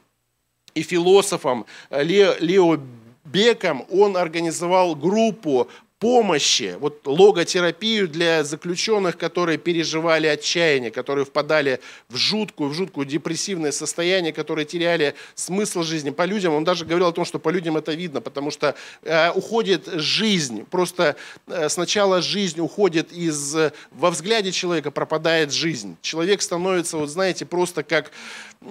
и 0.74 0.82
философом 0.82 1.66
Лео 1.90 2.78
Беком 3.24 3.84
он 3.90 4.16
организовал 4.16 4.94
группу 4.94 5.68
помощи, 6.06 6.76
вот 6.78 7.00
логотерапию 7.04 8.06
для 8.06 8.44
заключенных, 8.44 9.18
которые 9.18 9.58
переживали 9.58 10.28
отчаяние, 10.28 10.92
которые 10.92 11.25
впадали 11.25 11.80
в 12.08 12.16
жуткую, 12.16 12.70
в 12.70 12.75
жуткую 12.75 13.06
депрессивное 13.06 13.72
состояние, 13.72 14.32
которые 14.32 14.66
теряли 14.66 15.16
смысл 15.34 15.82
жизни. 15.82 16.10
По 16.10 16.22
людям, 16.22 16.54
он 16.54 16.62
даже 16.62 16.84
говорил 16.84 17.08
о 17.08 17.12
том, 17.12 17.25
что 17.25 17.40
по 17.40 17.48
людям 17.48 17.76
это 17.76 17.92
видно, 17.92 18.20
потому 18.20 18.52
что 18.52 18.76
э, 19.02 19.32
уходит 19.32 19.88
жизнь, 19.94 20.64
просто 20.70 21.16
э, 21.48 21.68
сначала 21.68 22.22
жизнь 22.22 22.60
уходит 22.60 23.12
из, 23.12 23.56
во 23.90 24.12
взгляде 24.12 24.52
человека 24.52 24.92
пропадает 24.92 25.52
жизнь. 25.52 25.96
Человек 26.02 26.40
становится, 26.40 26.98
вот 26.98 27.08
знаете, 27.08 27.46
просто 27.46 27.82
как 27.82 28.12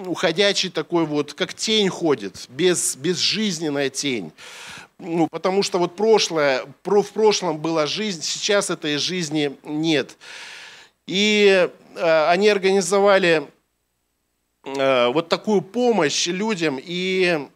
уходящий 0.06 0.70
такой 0.70 1.04
вот, 1.04 1.34
как 1.34 1.52
тень 1.52 1.90
ходит, 1.90 2.46
без, 2.48 2.96
безжизненная 2.96 3.90
тень. 3.90 4.32
Ну, 4.98 5.28
потому 5.30 5.62
что 5.62 5.78
вот 5.78 5.94
прошлое, 5.94 6.64
в 6.84 7.12
прошлом 7.12 7.58
была 7.58 7.86
жизнь, 7.86 8.22
сейчас 8.22 8.70
этой 8.70 8.96
жизни 8.96 9.56
нет. 9.62 10.16
И 11.06 11.68
э, 11.94 12.28
они 12.28 12.48
организовали 12.48 13.46
э, 14.64 15.08
вот 15.08 15.28
такую 15.28 15.60
помощь 15.60 16.26
людям, 16.26 16.78
и 16.82 17.46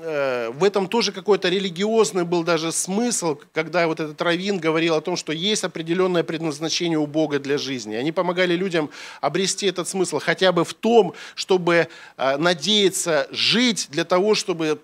э, 0.00 0.50
в 0.54 0.64
этом 0.64 0.88
тоже 0.88 1.12
какой-то 1.12 1.50
религиозный 1.50 2.24
был 2.24 2.44
даже 2.44 2.72
смысл, 2.72 3.38
когда 3.52 3.86
вот 3.86 4.00
этот 4.00 4.20
Равин 4.22 4.58
говорил 4.58 4.94
о 4.94 5.02
том, 5.02 5.16
что 5.16 5.34
есть 5.34 5.64
определенное 5.64 6.22
предназначение 6.22 6.98
у 6.98 7.06
Бога 7.06 7.38
для 7.38 7.58
жизни. 7.58 7.94
Они 7.94 8.10
помогали 8.10 8.54
людям 8.54 8.88
обрести 9.20 9.66
этот 9.66 9.86
смысл 9.86 10.18
хотя 10.18 10.50
бы 10.50 10.64
в 10.64 10.72
том, 10.72 11.12
чтобы 11.34 11.88
э, 12.16 12.36
надеяться 12.38 13.28
жить 13.30 13.88
для 13.90 14.06
того, 14.06 14.34
чтобы 14.34 14.80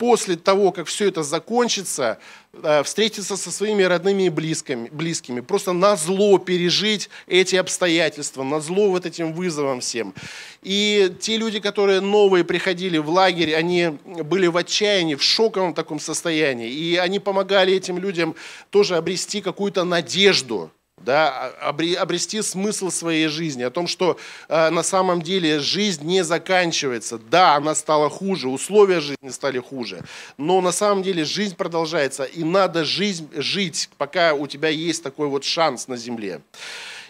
после 0.00 0.36
того, 0.36 0.72
как 0.72 0.86
все 0.86 1.08
это 1.08 1.22
закончится, 1.22 2.18
э, 2.54 2.82
встретиться 2.82 3.36
со 3.36 3.50
своими 3.50 3.82
родными 3.82 4.22
и 4.22 4.28
близкими, 4.30 4.88
близкими, 4.90 5.40
просто 5.40 5.74
на 5.74 5.94
зло 5.94 6.38
пережить 6.38 7.10
эти 7.26 7.56
обстоятельства, 7.56 8.42
на 8.42 8.60
зло 8.60 8.88
вот 8.88 9.04
этим 9.04 9.34
вызовам 9.34 9.80
всем. 9.80 10.14
И 10.62 11.12
те 11.20 11.36
люди, 11.36 11.60
которые 11.60 12.00
новые 12.00 12.44
приходили 12.44 12.96
в 12.96 13.10
лагерь, 13.10 13.54
они 13.54 13.98
были 14.24 14.46
в 14.46 14.56
отчаянии, 14.56 15.16
в 15.16 15.22
шоковом 15.22 15.74
таком 15.74 16.00
состоянии, 16.00 16.70
и 16.70 16.96
они 16.96 17.18
помогали 17.18 17.74
этим 17.74 17.98
людям 17.98 18.34
тоже 18.70 18.96
обрести 18.96 19.42
какую-то 19.42 19.84
надежду, 19.84 20.70
да, 21.00 21.48
обрести 21.60 22.42
смысл 22.42 22.90
своей 22.90 23.28
жизни, 23.28 23.62
о 23.62 23.70
том, 23.70 23.86
что 23.86 24.18
э, 24.48 24.70
на 24.70 24.82
самом 24.82 25.22
деле 25.22 25.58
жизнь 25.58 26.04
не 26.04 26.22
заканчивается. 26.22 27.18
Да, 27.18 27.56
она 27.56 27.74
стала 27.74 28.10
хуже, 28.10 28.48
условия 28.48 29.00
жизни 29.00 29.30
стали 29.30 29.58
хуже, 29.58 30.02
но 30.36 30.60
на 30.60 30.72
самом 30.72 31.02
деле 31.02 31.24
жизнь 31.24 31.56
продолжается, 31.56 32.24
и 32.24 32.44
надо 32.44 32.84
жизнь 32.84 33.28
жить, 33.34 33.90
пока 33.98 34.34
у 34.34 34.46
тебя 34.46 34.68
есть 34.68 35.02
такой 35.02 35.28
вот 35.28 35.44
шанс 35.44 35.88
на 35.88 35.96
земле. 35.96 36.42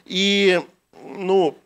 И, 0.05 0.61
ну, 1.05 1.59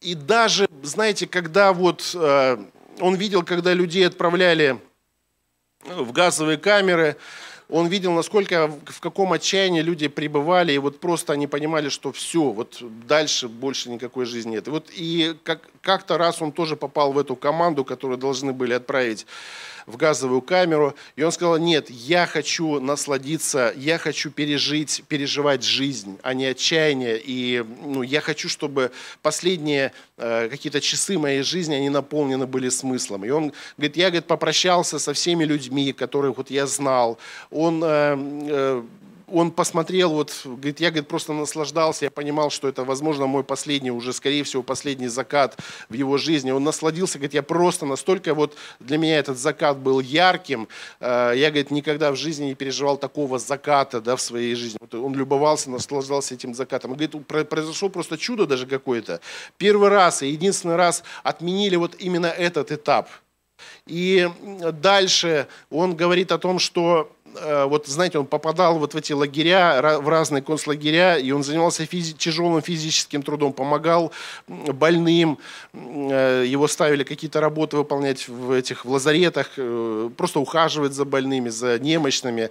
и 0.00 0.14
даже, 0.14 0.66
знаете, 0.82 1.26
когда 1.26 1.72
вот 1.74 2.12
э, 2.14 2.56
он 3.00 3.14
видел, 3.16 3.42
когда 3.42 3.74
людей 3.74 4.06
отправляли 4.06 4.80
в 5.84 6.12
газовые 6.12 6.58
камеры, 6.58 7.16
он 7.70 7.88
видел, 7.88 8.12
насколько, 8.12 8.68
в 8.86 9.00
каком 9.00 9.32
отчаянии 9.32 9.82
люди 9.82 10.08
пребывали, 10.08 10.72
и 10.72 10.78
вот 10.78 11.00
просто 11.00 11.32
они 11.32 11.46
понимали, 11.46 11.88
что 11.88 12.12
все, 12.12 12.50
вот 12.50 12.78
дальше 13.06 13.48
больше 13.48 13.90
никакой 13.90 14.24
жизни 14.24 14.52
нет. 14.52 14.68
И 14.68 14.70
вот 14.70 14.88
и 14.90 15.34
как, 15.44 15.62
как-то 15.82 16.18
раз 16.18 16.42
он 16.42 16.52
тоже 16.52 16.76
попал 16.76 17.12
в 17.12 17.18
эту 17.18 17.36
команду, 17.36 17.84
которую 17.84 18.18
должны 18.18 18.52
были 18.52 18.74
отправить 18.74 19.26
в 19.86 19.96
газовую 19.96 20.42
камеру, 20.42 20.94
и 21.16 21.22
он 21.22 21.32
сказал, 21.32 21.58
нет, 21.58 21.90
я 21.90 22.26
хочу 22.26 22.80
насладиться, 22.80 23.72
я 23.76 23.98
хочу 23.98 24.30
пережить, 24.30 25.04
переживать 25.08 25.64
жизнь, 25.64 26.18
а 26.22 26.34
не 26.34 26.46
отчаяние, 26.46 27.20
и 27.22 27.64
ну, 27.82 28.02
я 28.02 28.20
хочу, 28.20 28.48
чтобы 28.48 28.90
последние 29.22 29.92
э, 30.16 30.48
какие-то 30.50 30.80
часы 30.80 31.18
моей 31.18 31.42
жизни, 31.42 31.74
они 31.74 31.90
наполнены 31.90 32.46
были 32.46 32.68
смыслом. 32.68 33.24
И 33.24 33.30
он 33.30 33.52
говорит, 33.76 33.96
я 33.96 34.06
говорит, 34.06 34.26
попрощался 34.26 34.98
со 34.98 35.12
всеми 35.12 35.44
людьми, 35.44 35.92
которых 35.92 36.36
вот 36.36 36.50
я 36.50 36.66
знал, 36.66 37.18
он 37.50 37.82
э, 37.84 38.16
э, 38.48 38.82
он 39.32 39.50
посмотрел, 39.50 40.10
вот, 40.10 40.40
говорит, 40.44 40.80
я 40.80 40.90
говорит, 40.90 41.08
просто 41.08 41.32
наслаждался, 41.32 42.06
я 42.06 42.10
понимал, 42.10 42.50
что 42.50 42.68
это, 42.68 42.84
возможно, 42.84 43.26
мой 43.26 43.44
последний, 43.44 43.90
уже, 43.90 44.12
скорее 44.12 44.44
всего, 44.44 44.62
последний 44.62 45.08
закат 45.08 45.56
в 45.88 45.94
его 45.94 46.18
жизни. 46.18 46.50
Он 46.50 46.64
насладился, 46.64 47.18
говорит, 47.18 47.34
я 47.34 47.42
просто 47.42 47.86
настолько, 47.86 48.34
вот 48.34 48.56
для 48.80 48.98
меня 48.98 49.18
этот 49.18 49.38
закат 49.38 49.78
был 49.78 50.00
ярким, 50.00 50.68
э, 51.00 51.32
я, 51.36 51.50
говорит, 51.50 51.70
никогда 51.70 52.12
в 52.12 52.16
жизни 52.16 52.46
не 52.46 52.54
переживал 52.54 52.96
такого 52.96 53.38
заката, 53.38 54.00
да, 54.00 54.16
в 54.16 54.20
своей 54.20 54.54
жизни. 54.54 54.78
Вот 54.80 54.94
он 54.94 55.14
любовался, 55.14 55.70
наслаждался 55.70 56.34
этим 56.34 56.54
закатом. 56.54 56.92
Он 56.92 56.96
говорит, 56.96 57.48
произошло 57.48 57.88
просто 57.88 58.18
чудо 58.18 58.46
даже 58.46 58.66
какое-то. 58.66 59.20
Первый 59.56 59.88
раз 59.88 60.22
и 60.22 60.28
единственный 60.28 60.76
раз 60.76 61.02
отменили 61.22 61.76
вот 61.76 61.96
именно 61.98 62.26
этот 62.26 62.72
этап. 62.72 63.08
И 63.86 64.30
дальше 64.72 65.46
он 65.70 65.96
говорит 65.96 66.32
о 66.32 66.38
том, 66.38 66.58
что 66.58 67.12
вот 67.34 67.86
знаете, 67.86 68.18
он 68.18 68.26
попадал 68.26 68.78
вот 68.78 68.94
в 68.94 68.96
эти 68.96 69.12
лагеря, 69.12 69.98
в 70.00 70.08
разные 70.08 70.42
концлагеря, 70.42 71.16
и 71.16 71.30
он 71.30 71.42
занимался 71.42 71.86
физи 71.86 72.12
тяжелым 72.14 72.62
физическим 72.62 73.22
трудом, 73.22 73.52
помогал 73.52 74.12
больным, 74.48 75.38
э, 75.72 76.44
его 76.46 76.68
ставили 76.68 77.04
какие-то 77.04 77.40
работы 77.40 77.76
выполнять 77.76 78.28
в 78.28 78.50
этих 78.50 78.84
в 78.84 78.90
лазаретах, 78.90 79.52
э, 79.56 80.10
просто 80.16 80.40
ухаживать 80.40 80.92
за 80.92 81.04
больными, 81.04 81.48
за 81.48 81.78
немощными. 81.78 82.50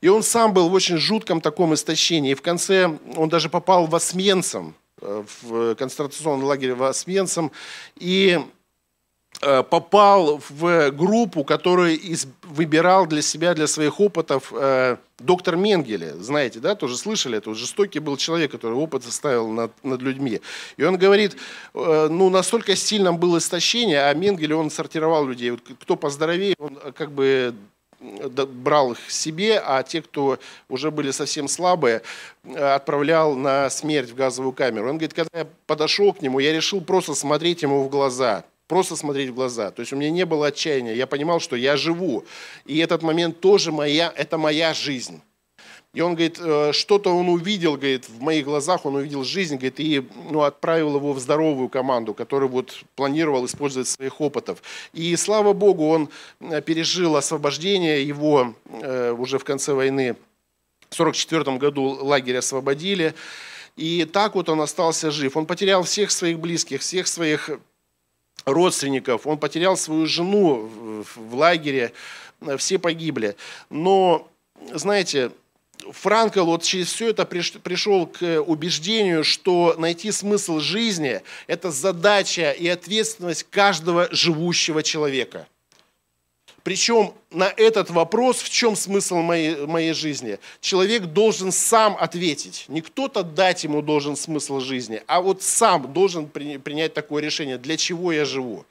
И 0.00 0.08
он 0.08 0.22
сам 0.22 0.52
был 0.52 0.68
в 0.68 0.74
очень 0.74 0.96
жутком 0.96 1.40
таком 1.40 1.74
истощении. 1.74 2.32
И 2.32 2.34
в 2.34 2.42
конце 2.42 2.90
он 3.16 3.28
даже 3.28 3.48
попал 3.48 3.86
в 3.86 3.94
Освенцим, 3.94 4.74
в 5.00 5.74
концентрационный 5.74 6.44
лагерь 6.44 6.74
в 6.74 6.82
Освенцим. 6.82 7.52
И 7.96 8.40
Э, 8.40 8.42
попал 9.42 10.40
в 10.48 10.90
группу, 10.90 11.42
которую 11.42 11.98
выбирал 12.52 13.06
для 13.06 13.22
себя, 13.22 13.54
для 13.54 13.66
своих 13.66 13.98
опытов 14.00 14.52
э, 14.54 14.96
доктор 15.18 15.56
Менгеле. 15.56 16.14
Знаете, 16.14 16.60
да, 16.60 16.74
тоже 16.74 16.96
слышали 16.96 17.38
это. 17.38 17.54
Жестокий 17.54 17.98
был 17.98 18.16
человек, 18.16 18.52
который 18.52 18.74
опыт 18.74 19.04
составил 19.04 19.48
над, 19.48 19.72
над 19.82 20.02
людьми. 20.02 20.40
И 20.76 20.84
он 20.84 20.96
говорит, 20.96 21.36
э, 21.74 22.08
ну, 22.10 22.30
настолько 22.30 22.76
сильным 22.76 23.18
было 23.18 23.38
истощение, 23.38 24.02
а 24.02 24.14
Менгеле, 24.14 24.54
он 24.54 24.70
сортировал 24.70 25.26
людей. 25.26 25.50
Вот 25.50 25.60
кто 25.80 25.96
поздоровее, 25.96 26.54
он 26.58 26.78
как 26.94 27.10
бы 27.10 27.54
брал 28.00 28.92
их 28.92 28.98
себе, 29.08 29.62
а 29.64 29.82
те, 29.84 30.02
кто 30.02 30.38
уже 30.68 30.90
были 30.90 31.12
совсем 31.12 31.46
слабые, 31.46 32.02
отправлял 32.44 33.36
на 33.36 33.70
смерть 33.70 34.10
в 34.10 34.16
газовую 34.16 34.52
камеру. 34.52 34.88
Он 34.88 34.98
говорит, 34.98 35.14
когда 35.14 35.38
я 35.38 35.46
подошел 35.66 36.12
к 36.12 36.20
нему, 36.20 36.40
я 36.40 36.52
решил 36.52 36.80
просто 36.80 37.14
смотреть 37.14 37.62
ему 37.62 37.84
в 37.84 37.88
глаза 37.88 38.44
просто 38.72 38.96
смотреть 38.96 39.28
в 39.28 39.34
глаза. 39.34 39.70
То 39.70 39.80
есть 39.80 39.92
у 39.92 39.96
меня 39.96 40.10
не 40.10 40.24
было 40.24 40.46
отчаяния, 40.46 40.94
я 40.94 41.06
понимал, 41.06 41.40
что 41.40 41.56
я 41.56 41.76
живу. 41.76 42.24
И 42.64 42.78
этот 42.78 43.02
момент 43.02 43.38
тоже 43.38 43.70
моя, 43.70 44.10
это 44.16 44.38
моя 44.38 44.72
жизнь. 44.72 45.20
И 45.92 46.00
он 46.00 46.14
говорит, 46.14 46.38
«Э, 46.40 46.72
что-то 46.72 47.14
он 47.14 47.28
увидел, 47.28 47.72
говорит, 47.76 48.08
в 48.08 48.22
моих 48.22 48.46
глазах 48.46 48.86
он 48.86 48.94
увидел 48.94 49.24
жизнь, 49.24 49.56
говорит, 49.56 49.78
и 49.78 50.02
ну, 50.30 50.40
отправил 50.40 50.96
его 50.96 51.12
в 51.12 51.18
здоровую 51.18 51.68
команду, 51.68 52.14
которую 52.14 52.48
вот 52.48 52.82
планировал 52.96 53.44
использовать 53.44 53.88
своих 53.88 54.22
опытов. 54.22 54.62
И 54.94 55.14
слава 55.16 55.52
Богу, 55.52 55.88
он 55.88 56.08
э, 56.40 56.62
пережил 56.62 57.16
освобождение, 57.16 58.08
его 58.08 58.54
э, 58.70 59.12
уже 59.12 59.38
в 59.38 59.44
конце 59.44 59.74
войны, 59.74 60.16
в 60.88 60.94
1944 60.98 61.58
году 61.58 61.98
лагерь 62.00 62.38
освободили. 62.38 63.12
И 63.76 64.06
так 64.06 64.34
вот 64.34 64.48
он 64.48 64.62
остался 64.62 65.10
жив. 65.10 65.36
Он 65.36 65.44
потерял 65.44 65.82
всех 65.82 66.10
своих 66.10 66.38
близких, 66.38 66.80
всех 66.80 67.06
своих 67.06 67.50
родственников, 68.44 69.26
он 69.26 69.38
потерял 69.38 69.76
свою 69.76 70.06
жену 70.06 71.04
в 71.14 71.34
лагере, 71.34 71.92
все 72.58 72.78
погибли. 72.78 73.36
Но, 73.70 74.28
знаете, 74.72 75.30
Франкл 75.90 76.44
вот 76.44 76.62
через 76.62 76.92
все 76.92 77.10
это 77.10 77.24
пришел 77.24 78.06
к 78.06 78.40
убеждению, 78.40 79.24
что 79.24 79.74
найти 79.78 80.12
смысл 80.12 80.60
жизни– 80.60 81.22
это 81.46 81.70
задача 81.70 82.52
и 82.52 82.68
ответственность 82.68 83.46
каждого 83.50 84.08
живущего 84.12 84.82
человека. 84.82 85.46
Причем 86.62 87.14
на 87.30 87.52
этот 87.56 87.90
вопрос, 87.90 88.40
в 88.40 88.48
чем 88.48 88.76
смысл 88.76 89.16
моей, 89.16 89.66
моей 89.66 89.92
жизни, 89.92 90.38
человек 90.60 91.06
должен 91.06 91.50
сам 91.50 91.96
ответить. 91.98 92.66
Не 92.68 92.82
кто-то 92.82 93.22
дать 93.22 93.64
ему 93.64 93.82
должен 93.82 94.16
смысл 94.16 94.60
жизни, 94.60 95.02
а 95.06 95.20
вот 95.20 95.42
сам 95.42 95.92
должен 95.92 96.28
при, 96.28 96.58
принять 96.58 96.94
такое 96.94 97.22
решение, 97.22 97.58
для 97.58 97.76
чего 97.76 98.12
я 98.12 98.24
живу. 98.24 98.64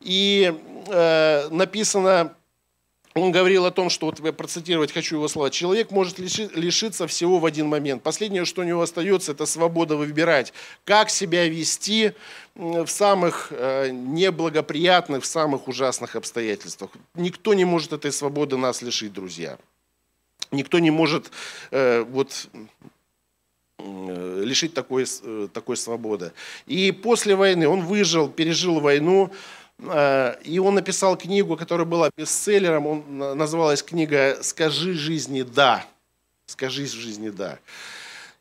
И 0.00 0.54
э, 0.86 1.48
написано 1.50 2.34
он 3.22 3.32
говорил 3.32 3.66
о 3.66 3.70
том, 3.70 3.90
что, 3.90 4.06
вот 4.06 4.20
я 4.20 4.32
процитировать 4.32 4.92
хочу 4.92 5.16
его 5.16 5.28
слова, 5.28 5.50
человек 5.50 5.90
может 5.90 6.18
лишиться 6.18 7.06
всего 7.06 7.38
в 7.38 7.46
один 7.46 7.68
момент. 7.68 8.02
Последнее, 8.02 8.44
что 8.44 8.62
у 8.62 8.64
него 8.64 8.82
остается, 8.82 9.32
это 9.32 9.46
свобода 9.46 9.96
выбирать, 9.96 10.52
как 10.84 11.10
себя 11.10 11.48
вести 11.48 12.12
в 12.54 12.86
самых 12.86 13.48
э, 13.50 13.90
неблагоприятных, 13.90 15.22
в 15.22 15.26
самых 15.26 15.68
ужасных 15.68 16.16
обстоятельствах. 16.16 16.90
Никто 17.14 17.54
не 17.54 17.64
может 17.64 17.92
этой 17.92 18.12
свободы 18.12 18.56
нас 18.56 18.82
лишить, 18.82 19.12
друзья. 19.12 19.58
Никто 20.50 20.78
не 20.78 20.90
может 20.90 21.30
э, 21.70 22.02
вот, 22.02 22.48
э, 23.78 24.42
лишить 24.44 24.74
такой, 24.74 25.06
такой 25.52 25.76
свободы. 25.76 26.32
И 26.66 26.90
после 26.92 27.36
войны 27.36 27.68
он 27.68 27.82
выжил, 27.82 28.28
пережил 28.28 28.80
войну, 28.80 29.30
и 29.80 30.60
он 30.62 30.74
написал 30.74 31.16
книгу, 31.16 31.56
которая 31.56 31.86
была 31.86 32.10
бестселлером. 32.16 32.86
Он, 32.86 33.38
называлась 33.38 33.82
книга 33.82 34.38
«Скажи 34.42 34.94
жизни 34.94 35.42
да». 35.42 35.84
«Скажи 36.46 36.86
жизни 36.86 37.28
да». 37.28 37.58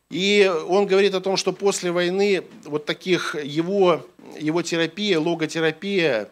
И 0.10 0.52
он 0.68 0.88
говорит 0.88 1.14
о 1.14 1.22
том, 1.22 1.38
что 1.38 1.52
после 1.52 1.92
войны 1.92 2.44
вот 2.64 2.86
таких 2.86 3.36
его, 3.36 4.06
его 4.40 4.62
терапия, 4.62 5.20
логотерапия, 5.20 6.30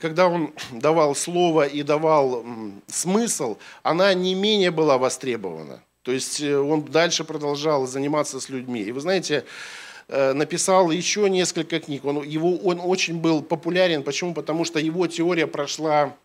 когда 0.00 0.28
он 0.28 0.54
давал 0.70 1.14
слово 1.14 1.66
и 1.66 1.82
давал 1.82 2.44
смысл, 2.86 3.58
она 3.82 4.14
не 4.14 4.34
менее 4.34 4.70
была 4.70 4.98
востребована. 4.98 5.82
То 6.02 6.12
есть 6.12 6.40
э, 6.40 6.56
он 6.56 6.84
дальше 6.84 7.24
продолжал 7.24 7.86
заниматься 7.86 8.40
с 8.40 8.48
людьми. 8.48 8.80
И 8.80 8.92
вы 8.92 9.00
знаете, 9.00 9.44
Э, 9.44 9.44
написал 10.08 10.90
еще 10.90 11.28
несколько 11.28 11.80
книг. 11.80 12.04
Он, 12.04 12.22
его, 12.22 12.56
он 12.56 12.80
очень 12.80 13.18
был 13.18 13.42
популярен. 13.42 14.02
Почему? 14.02 14.32
Потому 14.32 14.64
что 14.64 14.78
его 14.78 15.06
теория 15.06 15.46
прошла 15.46 16.16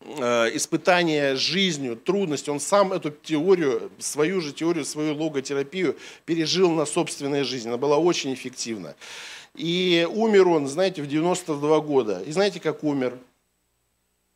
э, 0.00 0.56
испытание 0.56 1.34
жизнью, 1.34 1.96
трудность. 1.96 2.48
Он 2.48 2.60
сам 2.60 2.92
эту 2.92 3.10
теорию, 3.10 3.90
свою 3.98 4.40
же 4.40 4.52
теорию, 4.52 4.84
свою 4.84 5.16
логотерапию 5.16 5.96
пережил 6.24 6.70
на 6.70 6.86
собственной 6.86 7.42
жизни. 7.42 7.68
Она 7.68 7.78
была 7.78 7.98
очень 7.98 8.32
эффективна. 8.32 8.94
И 9.54 10.06
умер 10.10 10.48
он, 10.48 10.68
знаете, 10.68 11.02
в 11.02 11.06
92 11.06 11.80
года. 11.80 12.22
И 12.26 12.32
знаете, 12.32 12.60
как 12.60 12.84
умер? 12.84 13.18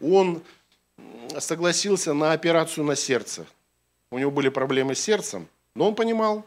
Он 0.00 0.42
согласился 1.38 2.14
на 2.14 2.32
операцию 2.32 2.84
на 2.84 2.96
сердце. 2.96 3.46
У 4.10 4.18
него 4.18 4.30
были 4.30 4.48
проблемы 4.48 4.94
с 4.94 5.00
сердцем, 5.00 5.48
но 5.74 5.88
он 5.88 5.94
понимал, 5.94 6.46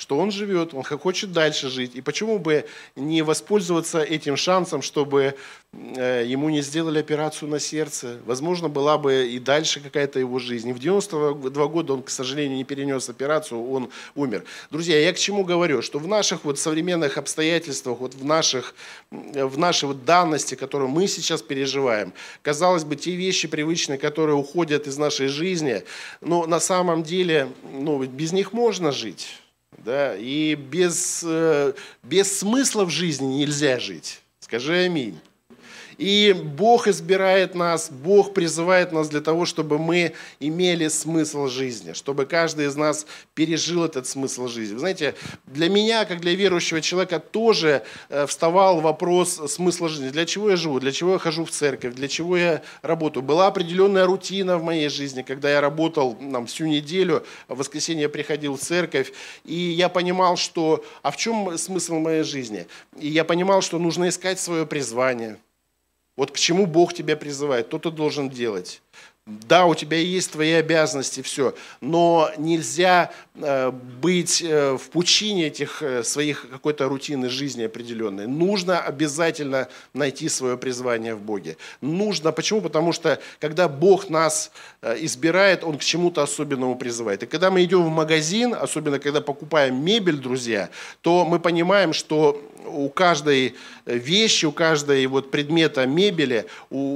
что 0.00 0.16
он 0.16 0.30
живет, 0.30 0.72
он 0.72 0.82
хочет 0.82 1.30
дальше 1.30 1.68
жить. 1.68 1.94
И 1.94 2.00
почему 2.00 2.38
бы 2.38 2.64
не 2.96 3.20
воспользоваться 3.20 4.00
этим 4.00 4.34
шансом, 4.34 4.80
чтобы 4.80 5.34
э, 5.74 6.24
ему 6.26 6.48
не 6.48 6.62
сделали 6.62 7.00
операцию 7.00 7.50
на 7.50 7.60
сердце? 7.60 8.18
Возможно, 8.24 8.70
была 8.70 8.96
бы 8.96 9.28
и 9.28 9.38
дальше 9.38 9.78
какая-то 9.78 10.18
его 10.18 10.38
жизнь. 10.38 10.70
И 10.70 10.72
в 10.72 10.78
92 10.78 11.66
года 11.66 11.92
он, 11.92 12.02
к 12.02 12.08
сожалению, 12.08 12.56
не 12.56 12.64
перенес 12.64 13.10
операцию, 13.10 13.62
он 13.70 13.90
умер. 14.14 14.44
Друзья, 14.70 14.98
я 14.98 15.12
к 15.12 15.18
чему 15.18 15.44
говорю? 15.44 15.82
Что 15.82 15.98
в 15.98 16.08
наших 16.08 16.44
вот 16.44 16.58
современных 16.58 17.18
обстоятельствах, 17.18 17.98
вот 17.98 18.14
в, 18.14 18.24
наших, 18.24 18.74
в 19.10 19.58
нашей 19.58 19.84
вот 19.84 20.06
данности, 20.06 20.54
которую 20.54 20.88
мы 20.88 21.08
сейчас 21.08 21.42
переживаем, 21.42 22.14
казалось 22.40 22.84
бы, 22.84 22.96
те 22.96 23.14
вещи 23.14 23.48
привычные, 23.48 23.98
которые 23.98 24.36
уходят 24.36 24.86
из 24.86 24.96
нашей 24.96 25.28
жизни, 25.28 25.84
но 26.22 26.46
на 26.46 26.58
самом 26.58 27.02
деле 27.02 27.50
ну, 27.70 28.02
без 28.02 28.32
них 28.32 28.54
можно 28.54 28.92
жить. 28.92 29.40
Да? 29.80 30.16
И 30.16 30.54
без, 30.54 31.22
э, 31.26 31.72
без 32.02 32.38
смысла 32.38 32.84
в 32.84 32.90
жизни 32.90 33.38
нельзя 33.38 33.78
жить. 33.78 34.20
Скажи 34.40 34.74
аминь. 34.84 35.18
И 36.00 36.32
Бог 36.32 36.88
избирает 36.88 37.54
нас, 37.54 37.90
Бог 37.90 38.32
призывает 38.32 38.90
нас 38.90 39.10
для 39.10 39.20
того, 39.20 39.44
чтобы 39.44 39.78
мы 39.78 40.14
имели 40.40 40.88
смысл 40.88 41.46
жизни, 41.46 41.92
чтобы 41.92 42.24
каждый 42.24 42.68
из 42.68 42.74
нас 42.74 43.04
пережил 43.34 43.84
этот 43.84 44.06
смысл 44.06 44.48
жизни. 44.48 44.72
Вы 44.72 44.78
знаете, 44.78 45.14
для 45.44 45.68
меня, 45.68 46.06
как 46.06 46.22
для 46.22 46.34
верующего 46.34 46.80
человека, 46.80 47.18
тоже 47.18 47.82
э, 48.08 48.24
вставал 48.24 48.80
вопрос 48.80 49.52
смысла 49.52 49.90
жизни. 49.90 50.08
Для 50.08 50.24
чего 50.24 50.48
я 50.48 50.56
живу, 50.56 50.80
для 50.80 50.90
чего 50.90 51.12
я 51.12 51.18
хожу 51.18 51.44
в 51.44 51.50
церковь, 51.50 51.92
для 51.92 52.08
чего 52.08 52.34
я 52.34 52.62
работаю. 52.80 53.22
Была 53.22 53.48
определенная 53.48 54.06
рутина 54.06 54.56
в 54.56 54.62
моей 54.62 54.88
жизни, 54.88 55.20
когда 55.20 55.50
я 55.50 55.60
работал 55.60 56.14
там, 56.14 56.46
всю 56.46 56.64
неделю, 56.64 57.26
в 57.46 57.58
воскресенье 57.58 58.04
я 58.04 58.08
приходил 58.08 58.56
в 58.56 58.60
церковь, 58.60 59.12
и 59.44 59.54
я 59.54 59.90
понимал, 59.90 60.38
что, 60.38 60.82
а 61.02 61.10
в 61.10 61.18
чем 61.18 61.58
смысл 61.58 61.98
моей 61.98 62.22
жизни? 62.22 62.66
И 62.98 63.08
я 63.08 63.26
понимал, 63.26 63.60
что 63.60 63.78
нужно 63.78 64.08
искать 64.08 64.40
свое 64.40 64.64
призвание– 64.64 65.36
вот 66.16 66.32
к 66.32 66.36
чему 66.36 66.66
Бог 66.66 66.94
тебя 66.94 67.16
призывает, 67.16 67.68
то 67.68 67.78
ты 67.78 67.90
должен 67.90 68.28
делать. 68.28 68.82
Да, 69.48 69.66
у 69.66 69.74
тебя 69.76 69.96
есть 69.96 70.32
твои 70.32 70.52
обязанности, 70.52 71.20
все, 71.22 71.54
но 71.80 72.30
нельзя 72.36 73.12
э, 73.36 73.70
быть 73.70 74.42
э, 74.42 74.76
в 74.76 74.90
пучине 74.90 75.46
этих 75.46 75.82
э, 75.82 76.02
своих 76.02 76.48
какой-то 76.50 76.88
рутины 76.88 77.28
жизни 77.28 77.62
определенной. 77.62 78.26
Нужно 78.26 78.80
обязательно 78.80 79.68
найти 79.94 80.28
свое 80.28 80.56
призвание 80.56 81.14
в 81.14 81.20
Боге. 81.20 81.56
Нужно, 81.80 82.32
почему? 82.32 82.60
Потому 82.60 82.92
что 82.92 83.20
когда 83.38 83.68
Бог 83.68 84.10
нас 84.10 84.50
избирает, 84.82 85.62
Он 85.62 85.78
к 85.78 85.84
чему-то 85.84 86.22
особенному 86.22 86.76
призывает. 86.76 87.22
И 87.22 87.26
когда 87.26 87.50
мы 87.50 87.62
идем 87.62 87.84
в 87.84 87.90
магазин, 87.90 88.54
особенно 88.58 88.98
когда 88.98 89.20
покупаем 89.20 89.84
мебель, 89.84 90.16
друзья, 90.16 90.70
то 91.02 91.24
мы 91.24 91.38
понимаем, 91.38 91.92
что 91.92 92.42
у 92.66 92.88
каждой 92.88 93.54
вещи, 93.86 94.46
у 94.46 94.52
каждой 94.52 95.06
вот 95.06 95.30
предмета 95.30 95.86
мебели 95.86 96.46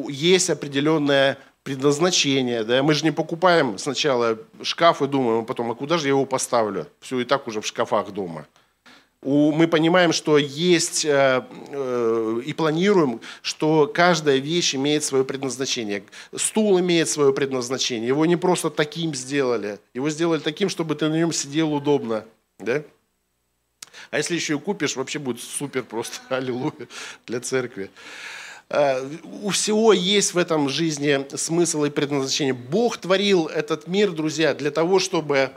есть 0.09 0.51
определенная 0.51 1.38
предназначение, 1.64 2.62
да, 2.62 2.83
мы 2.83 2.94
же 2.94 3.05
не 3.05 3.11
покупаем 3.11 3.79
сначала 3.79 4.38
шкаф 4.62 5.03
и 5.03 5.07
думаем, 5.07 5.40
а 5.40 5.44
потом, 5.44 5.70
а 5.70 5.74
куда 5.74 5.98
же 5.98 6.05
я 6.05 6.11
его 6.11 6.27
поставлю? 6.27 6.87
Все 7.00 7.18
и 7.18 7.24
так 7.24 7.48
уже 7.48 7.61
в 7.61 7.66
шкафах 7.66 8.12
дома. 8.12 8.46
У, 9.22 9.50
мы 9.53 9.66
понимаем, 9.66 10.12
что 10.12 10.37
есть 10.37 11.07
э, 11.07 11.42
э, 11.70 12.40
и 12.44 12.53
планируем, 12.53 13.22
что 13.40 13.87
каждая 13.87 14.37
вещь 14.37 14.74
имеет 14.74 15.03
свое 15.03 15.24
предназначение. 15.24 16.05
Стул 16.37 16.79
имеет 16.79 17.09
свое 17.09 17.33
предназначение. 17.33 18.07
Его 18.07 18.27
не 18.27 18.37
просто 18.37 18.68
таким 18.68 19.14
сделали. 19.14 19.79
Его 19.94 20.11
сделали 20.11 20.40
таким, 20.40 20.68
чтобы 20.68 20.94
ты 20.94 21.09
на 21.09 21.14
нем 21.14 21.33
сидел 21.33 21.72
удобно. 21.72 22.27
Да? 22.59 22.83
А 24.11 24.18
если 24.18 24.35
еще 24.35 24.57
и 24.57 24.59
купишь, 24.59 24.96
вообще 24.96 25.18
будет 25.18 25.40
супер 25.40 25.85
просто, 25.85 26.18
аллилуйя, 26.29 26.87
для 27.27 27.40
церкви. 27.40 27.90
Э, 28.70 29.07
у 29.42 29.50
всего 29.50 29.92
есть 29.92 30.35
в 30.35 30.38
этом 30.38 30.68
жизни 30.68 31.24
смысл 31.37 31.85
и 31.85 31.90
предназначение. 31.90 32.55
Бог 32.55 32.96
творил 32.96 33.46
этот 33.46 33.87
мир, 33.87 34.11
друзья, 34.12 34.55
для 34.55 34.70
того, 34.70 34.98
чтобы 34.98 35.50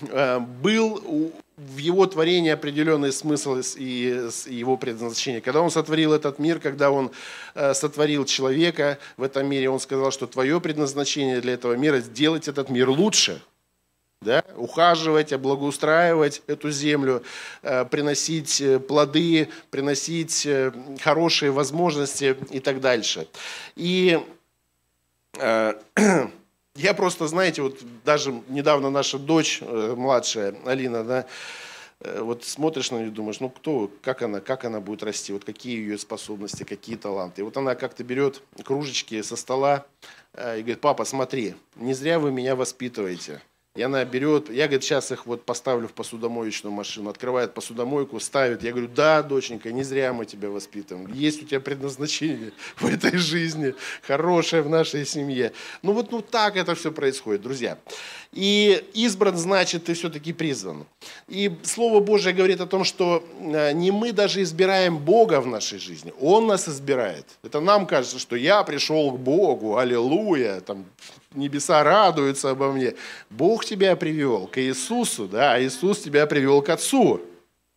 э, 0.00 0.38
был 0.38 1.32
в 1.56 1.76
его 1.76 2.06
творении 2.06 2.50
определенный 2.50 3.12
смысл 3.12 3.60
и 3.76 4.28
его 4.46 4.76
предназначение. 4.76 5.40
Когда 5.40 5.60
он 5.60 5.70
сотворил 5.70 6.12
этот 6.12 6.38
мир, 6.38 6.58
когда 6.58 6.90
он 6.90 7.10
э, 7.54 7.74
сотворил 7.74 8.24
человека 8.24 8.98
в 9.16 9.22
этом 9.22 9.46
мире, 9.46 9.70
он 9.70 9.78
сказал, 9.78 10.10
что 10.10 10.26
твое 10.26 10.60
предназначение 10.60 11.40
для 11.40 11.54
этого 11.54 11.74
мира– 11.74 11.98
сделать 12.00 12.48
этот 12.48 12.70
мир 12.70 12.88
лучше– 12.88 13.40
да, 14.24 14.42
ухаживать, 14.56 15.32
облагоустраивать 15.32 16.42
эту 16.46 16.70
землю, 16.70 17.22
э, 17.62 17.84
приносить 17.84 18.60
э, 18.60 18.80
плоды, 18.80 19.48
приносить 19.70 20.46
э, 20.46 20.72
хорошие 21.00 21.52
возможности 21.52 22.36
и 22.50 22.58
так 22.58 22.80
дальше. 22.80 23.28
И 23.76 24.20
я 25.36 26.94
просто, 26.96 27.26
знаете, 27.26 27.62
вот 27.62 27.78
даже 28.04 28.42
недавно 28.48 28.90
наша 28.90 29.18
дочь 29.18 29.60
младшая, 29.60 30.54
Алина, 30.64 31.02
да, 31.02 31.26
вот 32.00 32.44
смотришь 32.44 32.92
на 32.92 32.98
нее, 32.98 33.10
думаешь, 33.10 33.40
ну 33.40 33.48
кто, 33.48 33.90
как 34.00 34.22
она, 34.22 34.40
как 34.40 34.64
она 34.64 34.80
будет 34.80 35.02
расти, 35.02 35.32
вот 35.32 35.44
какие 35.44 35.76
ее 35.78 35.98
способности, 35.98 36.62
какие 36.62 36.94
таланты. 36.94 37.40
И 37.40 37.44
вот 37.44 37.56
она 37.56 37.74
как-то 37.74 38.04
берет 38.04 38.42
кружечки 38.62 39.20
со 39.22 39.34
стола 39.34 39.86
и 40.36 40.60
говорит, 40.60 40.80
папа, 40.80 41.04
смотри, 41.04 41.56
не 41.74 41.94
зря 41.94 42.20
вы 42.20 42.30
меня 42.30 42.54
воспитываете. 42.54 43.42
И 43.76 43.82
она 43.82 44.04
берет, 44.04 44.50
я, 44.50 44.66
говорит, 44.66 44.84
сейчас 44.84 45.10
их 45.10 45.26
вот 45.26 45.44
поставлю 45.44 45.88
в 45.88 45.94
посудомоечную 45.94 46.72
машину, 46.72 47.10
открывает 47.10 47.54
посудомойку, 47.54 48.20
ставит. 48.20 48.62
Я 48.62 48.70
говорю, 48.70 48.86
да, 48.86 49.20
доченька, 49.20 49.72
не 49.72 49.82
зря 49.82 50.12
мы 50.12 50.26
тебя 50.26 50.48
воспитываем. 50.48 51.12
Есть 51.12 51.42
у 51.42 51.44
тебя 51.44 51.58
предназначение 51.58 52.52
в 52.76 52.86
этой 52.86 53.16
жизни, 53.16 53.74
хорошее 54.02 54.62
в 54.62 54.68
нашей 54.68 55.04
семье. 55.04 55.52
Ну 55.82 55.92
вот 55.92 56.12
ну 56.12 56.22
так 56.22 56.56
это 56.56 56.76
все 56.76 56.92
происходит, 56.92 57.42
друзья. 57.42 57.76
И 58.30 58.80
избран 58.94 59.36
значит, 59.36 59.86
ты 59.86 59.94
все-таки 59.94 60.32
призван. 60.32 60.86
И 61.26 61.50
Слово 61.64 61.98
Божье 61.98 62.32
говорит 62.32 62.60
о 62.60 62.66
том, 62.66 62.84
что 62.84 63.24
э, 63.40 63.72
не 63.72 63.90
мы 63.90 64.12
даже 64.12 64.40
избираем 64.42 64.98
Бога 64.98 65.40
в 65.40 65.48
нашей 65.48 65.80
жизни, 65.80 66.12
Он 66.20 66.46
нас 66.46 66.68
избирает. 66.68 67.26
Это 67.42 67.58
нам 67.58 67.88
кажется, 67.88 68.20
что 68.20 68.36
я 68.36 68.62
пришел 68.62 69.10
к 69.10 69.18
Богу, 69.18 69.78
аллилуйя, 69.78 70.60
там 70.60 70.84
небеса 71.34 71.82
радуются 71.82 72.50
обо 72.50 72.72
мне. 72.72 72.94
Бог 73.30 73.64
тебя 73.64 73.96
привел 73.96 74.46
к 74.46 74.60
Иисусу, 74.60 75.26
да, 75.26 75.54
а 75.54 75.62
Иисус 75.62 76.00
тебя 76.00 76.26
привел 76.26 76.62
к 76.62 76.68
Отцу. 76.70 77.20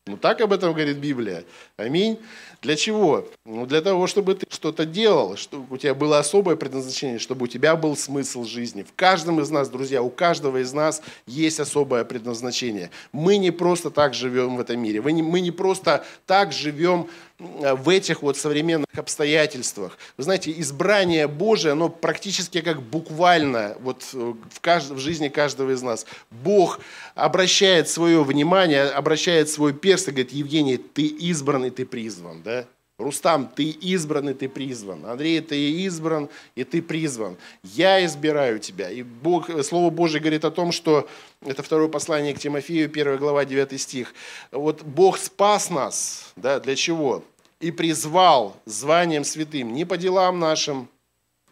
Ну 0.07 0.17
так 0.17 0.39
об 0.41 0.53
этом 0.53 0.73
говорит 0.73 0.97
Библия. 0.97 1.43
Аминь. 1.75 2.17
Для 2.61 2.75
чего? 2.75 3.27
Ну, 3.45 3.67
для 3.67 3.81
того, 3.81 4.07
чтобы 4.07 4.33
ты 4.33 4.47
что-то 4.49 4.85
делал, 4.85 5.37
чтобы 5.37 5.75
у 5.75 5.77
тебя 5.77 5.93
было 5.93 6.17
особое 6.17 6.55
предназначение, 6.55 7.19
чтобы 7.19 7.43
у 7.43 7.47
тебя 7.47 7.75
был 7.75 7.95
смысл 7.95 8.45
жизни. 8.45 8.81
В 8.83 8.93
каждом 8.95 9.39
из 9.39 9.51
нас, 9.51 9.69
друзья, 9.69 10.01
у 10.01 10.09
каждого 10.09 10.57
из 10.57 10.73
нас 10.73 11.03
есть 11.27 11.59
особое 11.59 12.03
предназначение. 12.03 12.89
Мы 13.11 13.37
не 13.37 13.51
просто 13.51 13.91
так 13.91 14.15
живем 14.15 14.57
в 14.57 14.59
этом 14.59 14.79
мире. 14.79 15.01
Мы 15.01 15.11
не, 15.11 15.21
мы 15.21 15.39
не 15.39 15.51
просто 15.51 16.03
так 16.25 16.51
живем 16.51 17.09
в 17.39 17.89
этих 17.89 18.23
вот 18.23 18.35
современных 18.37 18.87
обстоятельствах. 18.95 19.97
Вы 20.17 20.23
знаете, 20.23 20.51
избрание 20.57 21.27
Божие, 21.27 21.73
оно 21.73 21.89
практически 21.89 22.61
как 22.61 22.81
буквально 22.81 23.77
вот 23.79 24.03
в, 24.13 24.59
кажд... 24.59 24.89
в 24.89 24.97
жизни 24.97 25.27
каждого 25.27 25.71
из 25.71 25.81
нас. 25.83 26.05
Бог 26.31 26.79
обращает 27.13 27.89
свое 27.89 28.23
внимание, 28.23 28.85
обращает 28.85 29.49
свой 29.49 29.73
перст 29.73 30.07
и 30.07 30.11
говорит, 30.11 30.31
Евгений, 30.31 30.77
ты 30.77 31.05
избран 31.05 31.65
и 31.65 31.69
ты 31.69 31.85
призван. 31.85 32.41
Да? 32.41 32.65
Рустам, 32.97 33.47
ты 33.47 33.69
избран 33.69 34.29
и 34.29 34.33
ты 34.33 34.49
призван. 34.49 35.05
Андрей, 35.05 35.39
ты 35.41 35.55
избран 35.85 36.29
и 36.55 36.63
ты 36.63 36.81
призван. 36.81 37.37
Я 37.61 38.03
избираю 38.03 38.57
тебя. 38.57 38.89
И 38.89 39.03
Бог, 39.03 39.51
Слово 39.63 39.91
Божье 39.91 40.19
говорит 40.19 40.43
о 40.45 40.49
том, 40.49 40.71
что 40.71 41.07
это 41.41 41.61
второе 41.61 41.89
послание 41.89 42.33
к 42.33 42.39
Тимофею, 42.39 42.89
1 42.89 43.17
глава, 43.17 43.45
9 43.45 43.79
стих. 43.79 44.15
Вот 44.51 44.81
Бог 44.81 45.19
спас 45.19 45.69
нас. 45.69 46.33
Да, 46.35 46.59
для 46.59 46.75
чего? 46.75 47.23
И 47.59 47.69
призвал 47.69 48.55
званием 48.65 49.23
святым, 49.23 49.73
не 49.73 49.85
по 49.85 49.95
делам 49.95 50.39
нашим, 50.39 50.89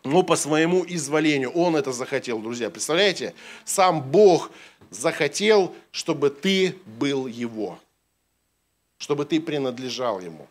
но 0.04 0.24
по 0.24 0.36
своему 0.36 0.84
изволению. 0.88 1.52
Он 1.52 1.76
это 1.76 1.92
захотел, 1.92 2.40
друзья. 2.40 2.72
Представляете? 2.72 3.36
Сам 3.66 4.02
Бог 4.02 4.50
захотел, 4.90 5.76
чтобы 5.92 6.32
ты 6.32 6.76
был 6.86 7.28
Его. 7.28 7.78
Чтобы 8.98 9.26
ты 9.26 9.40
принадлежал 9.40 10.20
Ему. 10.20 10.48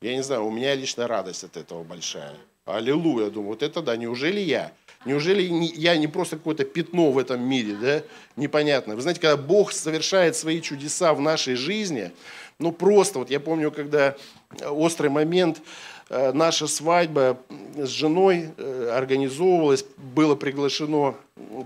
Я 0.00 0.14
не 0.14 0.22
знаю, 0.22 0.46
у 0.46 0.50
меня 0.50 0.76
лично 0.76 1.08
радость 1.08 1.42
от 1.42 1.56
этого 1.56 1.82
большая. 1.82 2.36
Аллилуйя, 2.64 3.30
думаю, 3.30 3.50
вот 3.50 3.62
это 3.64 3.82
да, 3.82 3.96
неужели 3.96 4.38
я? 4.38 4.72
Неужели 5.04 5.42
я 5.42 5.96
не 5.96 6.06
просто 6.06 6.36
какое-то 6.36 6.64
пятно 6.64 7.10
в 7.10 7.18
этом 7.18 7.40
мире, 7.40 7.74
да? 7.74 8.02
Непонятно. 8.36 8.94
Вы 8.94 9.00
знаете, 9.00 9.20
когда 9.20 9.36
Бог 9.36 9.72
совершает 9.72 10.36
свои 10.36 10.60
чудеса 10.60 11.14
в 11.14 11.20
нашей 11.20 11.56
жизни, 11.56 12.12
ну 12.60 12.70
просто, 12.70 13.18
вот 13.18 13.30
я 13.30 13.40
помню, 13.40 13.72
когда 13.72 14.16
острый 14.62 15.08
момент, 15.08 15.62
э, 16.10 16.32
наша 16.32 16.68
свадьба 16.68 17.40
с 17.76 17.88
женой 17.88 18.50
э, 18.56 18.90
организовывалась, 18.94 19.84
было 19.96 20.36
приглашено 20.36 21.16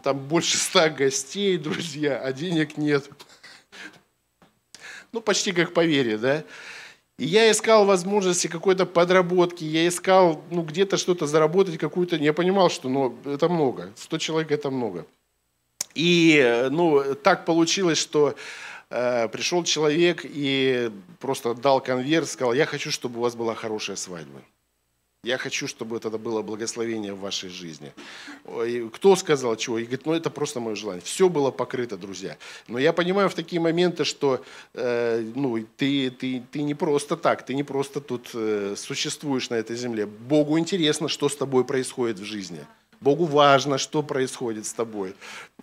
там 0.02 0.18
больше 0.18 0.56
ста 0.56 0.88
гостей, 0.88 1.58
друзья, 1.58 2.18
а 2.18 2.32
денег 2.32 2.78
нет. 2.78 3.10
Ну, 5.12 5.20
почти 5.20 5.52
как 5.52 5.74
по 5.74 5.84
вере, 5.84 6.16
да? 6.16 6.44
И 7.18 7.26
я 7.26 7.50
искал 7.50 7.84
возможности 7.84 8.46
какой-то 8.46 8.86
подработки, 8.86 9.64
я 9.64 9.86
искал 9.86 10.42
ну, 10.50 10.62
где-то 10.62 10.96
что-то 10.96 11.26
заработать, 11.26 11.78
какую-то... 11.78 12.16
Я 12.16 12.32
понимал, 12.32 12.70
что 12.70 12.88
ну, 12.88 13.16
это 13.24 13.48
много, 13.48 13.92
100 13.96 14.18
человек 14.18 14.50
это 14.50 14.70
много. 14.70 15.06
И 15.94 16.68
ну, 16.70 17.14
так 17.14 17.44
получилось, 17.44 17.98
что 17.98 18.34
э, 18.90 19.28
пришел 19.28 19.62
человек 19.62 20.22
и 20.24 20.90
просто 21.20 21.54
дал 21.54 21.80
конверт, 21.80 22.28
сказал, 22.28 22.54
я 22.54 22.66
хочу, 22.66 22.90
чтобы 22.90 23.18
у 23.18 23.22
вас 23.22 23.36
была 23.36 23.54
хорошая 23.54 23.96
свадьба. 23.96 24.40
Я 25.24 25.38
хочу, 25.38 25.68
чтобы 25.68 25.98
это 25.98 26.10
было 26.18 26.42
благословение 26.42 27.12
в 27.12 27.20
вашей 27.20 27.48
жизни. 27.48 27.92
Кто 28.92 29.14
сказал 29.14 29.54
чего? 29.54 29.78
И 29.78 29.84
говорит, 29.84 30.04
ну 30.04 30.14
это 30.14 30.30
просто 30.30 30.58
мое 30.58 30.74
желание. 30.74 31.00
Все 31.00 31.28
было 31.28 31.52
покрыто, 31.52 31.96
друзья. 31.96 32.36
Но 32.66 32.80
я 32.80 32.92
понимаю 32.92 33.28
в 33.28 33.34
такие 33.34 33.60
моменты, 33.60 34.04
что 34.04 34.44
э, 34.74 35.24
ну, 35.36 35.64
ты, 35.76 36.10
ты, 36.10 36.42
ты 36.50 36.62
не 36.62 36.74
просто 36.74 37.16
так, 37.16 37.46
ты 37.46 37.54
не 37.54 37.62
просто 37.62 38.00
тут 38.00 38.30
э, 38.34 38.74
существуешь 38.76 39.48
на 39.48 39.54
этой 39.54 39.76
земле. 39.76 40.06
Богу 40.06 40.58
интересно, 40.58 41.06
что 41.06 41.28
с 41.28 41.36
тобой 41.36 41.64
происходит 41.64 42.18
в 42.18 42.24
жизни. 42.24 42.66
Богу 43.02 43.24
важно, 43.24 43.78
что 43.78 44.02
происходит 44.02 44.66
с 44.66 44.72
тобой. 44.72 45.14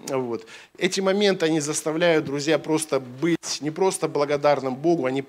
Вот. 0.07 0.45
Эти 0.77 1.01
моменты, 1.01 1.45
они 1.45 1.59
заставляют, 1.59 2.25
друзья, 2.25 2.57
просто 2.57 2.99
быть 2.99 3.61
не 3.61 3.71
просто 3.71 4.07
благодарным 4.07 4.75
Богу, 4.75 5.05
они, 5.05 5.23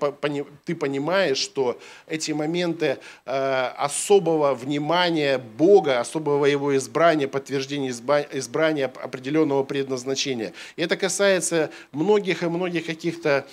ты 0.65 0.75
понимаешь, 0.75 1.37
что 1.37 1.77
эти 2.07 2.31
моменты 2.31 2.97
э, 3.25 3.71
особого 3.77 4.53
внимания 4.53 5.37
Бога, 5.37 5.99
особого 5.99 6.45
Его 6.45 6.75
избрания, 6.77 7.27
подтверждения 7.27 7.89
избрания 7.89 8.87
определенного 8.87 9.63
предназначения. 9.63 10.53
И 10.75 10.81
это 10.81 10.95
касается 10.97 11.69
многих 11.91 12.43
и 12.43 12.47
многих 12.47 12.85
каких-то 12.85 13.45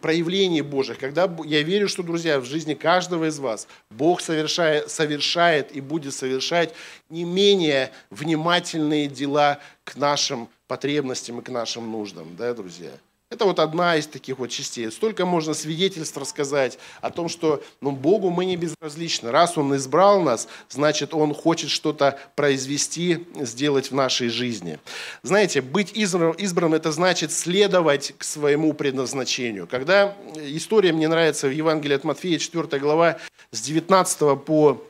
проявлений 0.00 0.62
Божьих. 0.62 0.98
Когда 0.98 1.30
я 1.44 1.62
верю, 1.62 1.88
что, 1.88 2.02
друзья, 2.02 2.38
в 2.40 2.44
жизни 2.44 2.74
каждого 2.74 3.28
из 3.28 3.38
вас 3.38 3.66
Бог 3.90 4.20
совершает, 4.20 4.90
совершает 4.90 5.74
и 5.74 5.80
будет 5.80 6.14
совершать 6.14 6.74
не 7.08 7.24
менее 7.24 7.90
внимательные 8.08 9.08
дела 9.08 9.58
к 9.84 9.96
нашим 9.96 10.48
потребностям 10.66 11.40
и 11.40 11.42
к 11.42 11.48
нашим 11.48 11.90
нуждам, 11.90 12.36
да, 12.36 12.54
друзья? 12.54 12.90
Это 13.30 13.44
вот 13.44 13.60
одна 13.60 13.94
из 13.94 14.08
таких 14.08 14.40
вот 14.40 14.50
частей. 14.50 14.90
Столько 14.90 15.24
можно 15.24 15.54
свидетельств 15.54 16.16
рассказать 16.16 16.80
о 17.00 17.10
том, 17.10 17.28
что 17.28 17.62
ну, 17.80 17.92
Богу 17.92 18.28
мы 18.30 18.44
не 18.44 18.56
безразличны. 18.56 19.30
Раз 19.30 19.56
Он 19.56 19.76
избрал 19.76 20.20
нас, 20.20 20.48
значит, 20.68 21.14
Он 21.14 21.32
хочет 21.32 21.70
что-то 21.70 22.18
произвести, 22.34 23.28
сделать 23.36 23.92
в 23.92 23.94
нашей 23.94 24.30
жизни. 24.30 24.80
Знаете, 25.22 25.60
быть 25.60 25.92
избран, 25.96 26.32
избран– 26.32 26.74
это 26.74 26.90
значит 26.90 27.30
следовать 27.30 28.14
к 28.18 28.24
своему 28.24 28.72
предназначению. 28.72 29.68
Когда 29.68 30.16
история 30.34 30.92
мне 30.92 31.06
нравится 31.06 31.46
в 31.46 31.52
Евангелии 31.52 31.94
от 31.94 32.02
Матфея, 32.02 32.36
4 32.36 32.80
глава, 32.80 33.18
с 33.52 33.60
19 33.60 34.44
по 34.44 34.82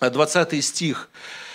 20 0.00 0.64
стих– 0.64 1.10
э, 1.18 1.45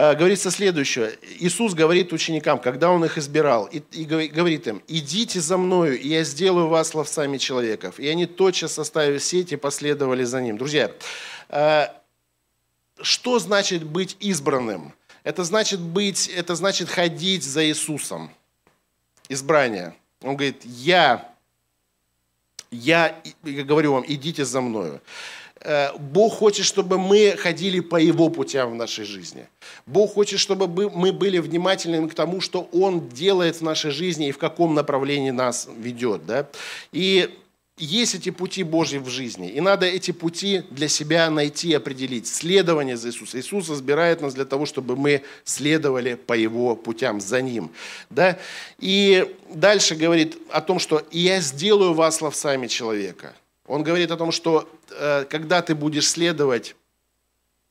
говорится 0.00 0.50
следующее. 0.50 1.18
Иисус 1.40 1.74
говорит 1.74 2.12
ученикам, 2.12 2.58
когда 2.58 2.90
Он 2.90 3.04
их 3.04 3.18
избирал, 3.18 3.66
и, 3.66 3.82
и 3.92 4.04
говорит 4.04 4.66
им, 4.66 4.82
идите 4.88 5.40
за 5.40 5.58
мною, 5.58 5.98
и 5.98 6.08
я 6.08 6.24
сделаю 6.24 6.68
вас 6.68 6.94
ловцами 6.94 7.38
человеков. 7.38 7.98
И 7.98 8.08
они 8.08 8.26
тотчас 8.26 8.78
оставив 8.78 9.22
сеть 9.22 9.52
и 9.52 9.56
последовали 9.56 10.24
за 10.24 10.40
Ним. 10.40 10.56
Друзья, 10.56 10.90
э, 11.48 11.88
что 13.02 13.38
значит 13.38 13.84
быть 13.84 14.16
избранным? 14.20 14.94
Это 15.22 15.44
значит 15.44 15.80
быть, 15.80 16.28
это 16.28 16.54
значит 16.54 16.88
ходить 16.88 17.44
за 17.44 17.66
Иисусом. 17.66 18.30
Избрание. 19.28 19.94
Он 20.22 20.36
говорит, 20.36 20.62
я, 20.64 21.30
я, 22.70 23.20
я 23.44 23.64
говорю 23.64 23.92
вам, 23.92 24.04
идите 24.06 24.44
за 24.44 24.60
мною. 24.60 25.00
Э, 25.62 25.90
Бог 25.98 26.34
хочет, 26.34 26.64
чтобы 26.64 26.98
мы 26.98 27.36
ходили 27.36 27.80
по 27.80 27.96
Его 27.96 28.30
путям 28.30 28.72
в 28.72 28.74
нашей 28.74 29.04
жизни. 29.04 29.46
Бог 29.86 30.14
хочет, 30.14 30.40
чтобы 30.40 30.66
мы 30.90 31.12
были 31.12 31.38
внимательны 31.38 32.08
к 32.08 32.14
тому, 32.14 32.40
что 32.40 32.68
Он 32.72 33.08
делает 33.08 33.56
в 33.56 33.62
нашей 33.62 33.90
жизни 33.90 34.28
и 34.28 34.32
в 34.32 34.38
каком 34.38 34.74
направлении 34.74 35.30
нас 35.30 35.68
ведет. 35.76 36.24
Да? 36.26 36.48
И 36.92 37.30
есть 37.76 38.14
эти 38.14 38.30
пути 38.30 38.62
Божьи 38.62 38.98
в 38.98 39.08
жизни, 39.08 39.48
и 39.50 39.60
надо 39.60 39.86
эти 39.86 40.10
пути 40.10 40.62
для 40.70 40.88
себя 40.88 41.30
найти, 41.30 41.72
определить. 41.72 42.26
Следование 42.26 42.96
за 42.96 43.08
Иисусом. 43.08 43.40
Иисус 43.40 43.70
избирает 43.70 44.20
нас 44.20 44.34
для 44.34 44.44
того, 44.44 44.66
чтобы 44.66 44.96
мы 44.96 45.22
следовали 45.44 46.14
по 46.14 46.34
Его 46.34 46.76
путям, 46.76 47.20
за 47.20 47.40
Ним. 47.40 47.70
Да? 48.10 48.38
И 48.78 49.26
дальше 49.52 49.94
говорит 49.94 50.36
о 50.50 50.60
том, 50.60 50.78
что 50.78 51.06
«я 51.10 51.40
сделаю 51.40 51.94
вас 51.94 52.20
ловцами 52.20 52.66
человека». 52.66 53.34
Он 53.70 53.84
говорит 53.84 54.10
о 54.10 54.16
том, 54.16 54.32
что 54.32 54.68
э, 54.90 55.24
когда 55.30 55.62
ты 55.62 55.76
будешь 55.76 56.08
следовать 56.08 56.74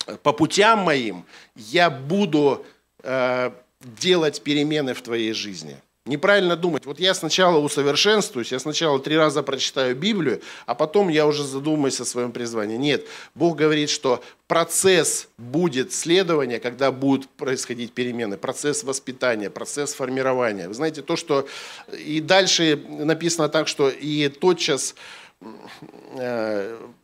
э, 0.08 0.16
по 0.24 0.32
путям 0.32 0.80
моим, 0.80 1.26
я 1.56 1.90
буду 1.90 2.66
э, 3.04 3.52
делать 3.82 4.42
перемены 4.42 4.94
в 4.94 5.02
твоей 5.02 5.34
жизни– 5.34 5.78
Неправильно 6.10 6.56
думать. 6.56 6.88
Вот 6.88 7.00
я 7.00 7.14
сначала 7.14 7.60
усовершенствуюсь, 7.60 8.52
я 8.52 8.58
сначала 8.58 9.00
три 9.00 9.16
раза 9.16 9.44
прочитаю 9.44 9.96
Библию, 9.96 10.42
а 10.66 10.74
потом 10.74 11.10
я 11.10 11.28
уже 11.28 11.44
задумаюсь 11.44 12.00
о 12.02 12.06
своем 12.06 12.32
призвании. 12.32 12.78
Нет, 12.78 13.06
Бог 13.36 13.58
говорит, 13.58 13.92
что 13.92 14.24
процесс 14.48 15.28
будет 15.38 15.94
следования, 15.94 16.60
когда 16.60 16.92
будут 16.92 17.30
происходить 17.30 17.92
перемены, 17.92 18.38
процесс 18.38 18.84
воспитания, 18.84 19.52
процесс 19.52 19.94
формирования. 19.94 20.68
Вы 20.68 20.74
знаете, 20.74 21.04
то, 21.04 21.16
что 21.16 21.48
и 21.92 22.22
дальше 22.22 22.82
написано 22.88 23.48
так, 23.48 23.68
что 23.68 23.88
и 23.90 24.30
тотчас 24.30 24.94
э, 24.94 24.96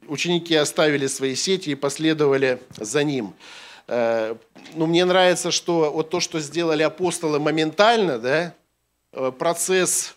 ученики 0.07 0.55
оставили 0.55 1.07
свои 1.07 1.35
сети 1.35 1.69
и 1.69 1.75
последовали 1.75 2.59
за 2.77 3.03
ним. 3.03 3.33
Э, 3.87 4.35
ну, 4.73 4.87
мне 4.87 5.05
нравится, 5.05 5.51
что 5.51 5.91
вот 5.91 6.09
то, 6.09 6.19
что 6.19 6.39
сделали 6.39 6.83
апостолы 6.83 7.39
моментально, 7.39 8.19
да, 8.19 8.53
Э, 9.15 9.31
процесс 9.31 10.15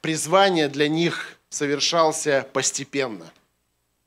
призвания 0.00 0.68
для 0.68 0.88
них 0.88 1.36
совершался 1.48 2.46
постепенно. 2.52 3.32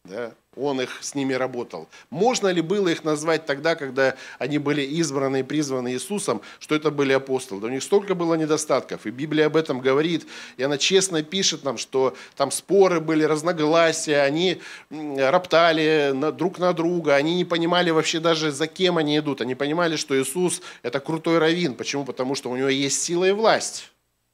Да? 0.06 0.34
Он 0.56 0.80
их 0.82 1.00
с 1.02 1.15
ними 1.15 1.34
работал. 1.34 1.88
Можно 2.10 2.48
ли 2.48 2.62
было 2.62 2.88
их 2.88 3.04
назвать 3.04 3.46
тогда, 3.46 3.76
когда 3.76 4.15
они 4.39 4.58
были 4.58 4.82
избраны 4.82 5.41
и 5.41 5.44
призваны 5.44 5.94
Иисусом, 5.94 6.41
что 6.60 6.76
это 6.76 6.91
были 6.91 7.13
апостолы? 7.13 7.62
Да 7.62 7.68
у 7.68 7.70
них 7.70 7.84
столько 7.84 8.15
было 8.15 8.36
недостатков, 8.36 9.06
и 9.06 9.10
Библия 9.10 9.48
об 9.48 9.58
этом 9.58 9.82
говорит, 9.82 10.26
и 10.58 10.63
она 10.63 10.78
честно 10.78 11.24
пишет 11.24 11.63
нам, 11.63 11.78
что 11.78 12.15
там 12.36 12.52
споры 12.52 13.00
были, 13.00 13.24
разногласия, 13.24 14.22
они 14.22 14.62
роптали 14.89 16.13
друг 16.32 16.60
на 16.60 16.74
друга, 16.74 17.15
они 17.15 17.36
не 17.36 17.46
понимали 17.46 17.89
вообще 17.89 18.20
даже, 18.20 18.52
за 18.52 18.68
кем 18.68 18.98
они 18.98 19.18
идут. 19.18 19.41
Они 19.41 19.56
понимали, 19.56 19.96
что 19.96 20.20
Иисус– 20.20 20.62
это 20.84 21.00
крутой 21.00 21.39
раввин. 21.39 21.76
Почему? 21.76 22.06
Потому 22.06 22.36
что 22.36 22.50
у 22.50 22.56
него 22.56 22.70
есть 22.70 23.04
сила 23.04 23.26
и 23.26 23.32
власть. 23.32 23.91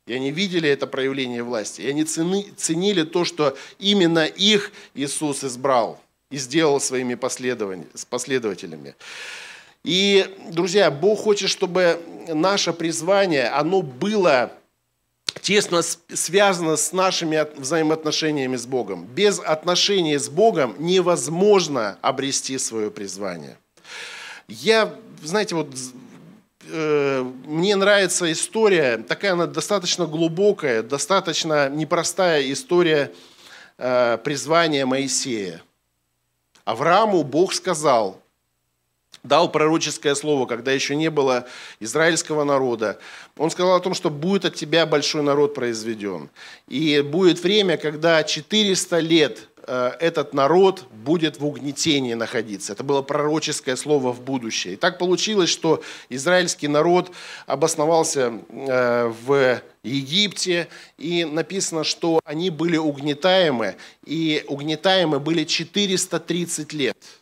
И 0.07 0.13
они 0.13 0.31
видели 0.31 0.67
это 0.69 0.87
проявление 0.87 1.43
власти. 1.43 1.81
И 1.81 1.87
они 1.87 2.03
ценили 2.03 3.03
то, 3.03 3.23
что 3.23 3.55
именно 3.79 4.25
их 4.25 4.71
Иисус 4.93 5.43
избрал 5.43 5.99
и 6.31 6.37
сделал 6.37 6.79
своими 6.79 7.15
последователями. 7.15 8.95
И, 9.83 10.25
друзья, 10.49 10.89
Бог 10.91 11.19
хочет, 11.19 11.49
чтобы 11.49 11.99
наше 12.27 12.73
призвание, 12.73 13.47
оно 13.49 13.81
было 13.81 14.51
тесно 15.41 15.81
связано 15.81 16.75
с 16.75 16.91
нашими 16.93 17.45
взаимоотношениями 17.59 18.57
с 18.57 18.65
Богом. 18.65 19.05
Без 19.05 19.39
отношений 19.39 20.17
с 20.17 20.29
Богом 20.29 20.75
невозможно 20.77 21.97
обрести 22.01 22.57
свое 22.57 22.91
призвание. 22.91 23.57
Я, 24.47 24.93
знаете, 25.23 25.55
вот 25.55 25.67
Э, 26.73 27.23
мне 27.45 27.75
нравится 27.75 28.31
история, 28.31 28.97
такая 28.97 29.33
она 29.33 29.45
достаточно 29.45 30.05
глубокая, 30.05 30.83
достаточно 30.83 31.69
непростая 31.69 32.49
история 32.51 33.11
э, 33.77 34.17
призвания 34.23 34.85
Моисея. 34.85 35.61
Аврааму 36.71 37.23
Бог 37.23 37.53
сказал, 37.53 38.21
дал 39.23 39.51
пророческое 39.51 40.15
слово, 40.15 40.45
когда 40.45 40.71
еще 40.71 40.95
не 40.95 41.09
было 41.09 41.45
израильского 41.81 42.45
народа. 42.45 42.97
Он 43.35 43.51
сказал 43.51 43.75
о 43.75 43.81
том, 43.81 43.93
что 43.93 44.09
будет 44.09 44.45
от 44.45 44.55
тебя 44.55 44.85
большой 44.85 45.21
народ 45.21 45.53
произведен. 45.53 46.29
И 46.69 47.01
будет 47.01 47.43
время, 47.43 47.75
когда 47.75 48.23
400 48.23 48.99
лет 48.99 49.49
этот 49.67 50.33
народ 50.33 50.85
будет 50.91 51.39
в 51.39 51.45
угнетении 51.45 52.13
находиться. 52.13 52.73
Это 52.73 52.83
было 52.83 53.01
пророческое 53.01 53.75
слово 53.75 54.11
в 54.11 54.21
будущее. 54.21 54.73
И 54.73 54.77
так 54.77 54.97
получилось, 54.97 55.49
что 55.49 55.81
израильский 56.09 56.67
народ 56.67 57.11
обосновался 57.45 58.33
э, 58.49 59.13
в 59.25 59.61
Египте, 59.83 60.67
и 60.97 61.25
написано, 61.25 61.83
что 61.83 62.19
они 62.23 62.49
были 62.49 62.77
угнетаемы, 62.77 63.75
и 64.05 64.43
угнетаемы 64.47 65.19
были 65.19 65.43
430 65.43 66.73
лет– 66.73 66.97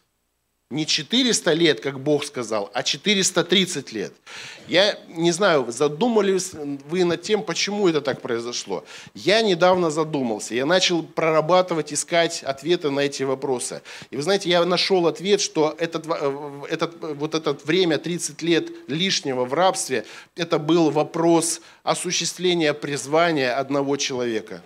не 0.71 0.85
400 0.85 1.53
лет, 1.53 1.79
как 1.79 1.99
Бог 1.99 2.23
сказал, 2.23 2.69
а 2.73 2.83
430 2.83 3.91
лет. 3.91 4.13
Я 4.67 4.99
не 5.07 5.31
знаю, 5.31 5.65
задумались 5.71 6.51
вы 6.53 7.05
над 7.05 7.23
тем, 7.23 7.41
почему 7.41 7.87
это 7.87 8.01
так 8.01 8.21
произошло. 8.21 8.85
Я 9.15 9.41
недавно 9.41 9.89
задумался, 9.89 10.53
я 10.53 10.67
начал 10.67 11.01
прорабатывать, 11.01 11.91
искать 11.91 12.43
ответы 12.43 12.91
на 12.91 12.99
эти 12.99 13.23
вопросы. 13.23 13.81
И 14.11 14.15
вы 14.15 14.21
знаете, 14.21 14.49
я 14.51 14.63
нашел 14.63 15.07
ответ, 15.07 15.41
что 15.41 15.75
этот, 15.79 16.05
э, 16.07 16.61
этот, 16.69 16.95
вот 17.01 17.33
это 17.33 17.53
время, 17.65 17.97
30 17.97 18.43
лет 18.43 18.69
лишнего 18.87 19.45
в 19.45 19.53
рабстве, 19.55 20.05
это 20.35 20.59
был 20.59 20.91
вопрос 20.91 21.61
осуществления 21.81 22.75
призвания 22.75 23.57
одного 23.57 23.97
человека. 23.97 24.61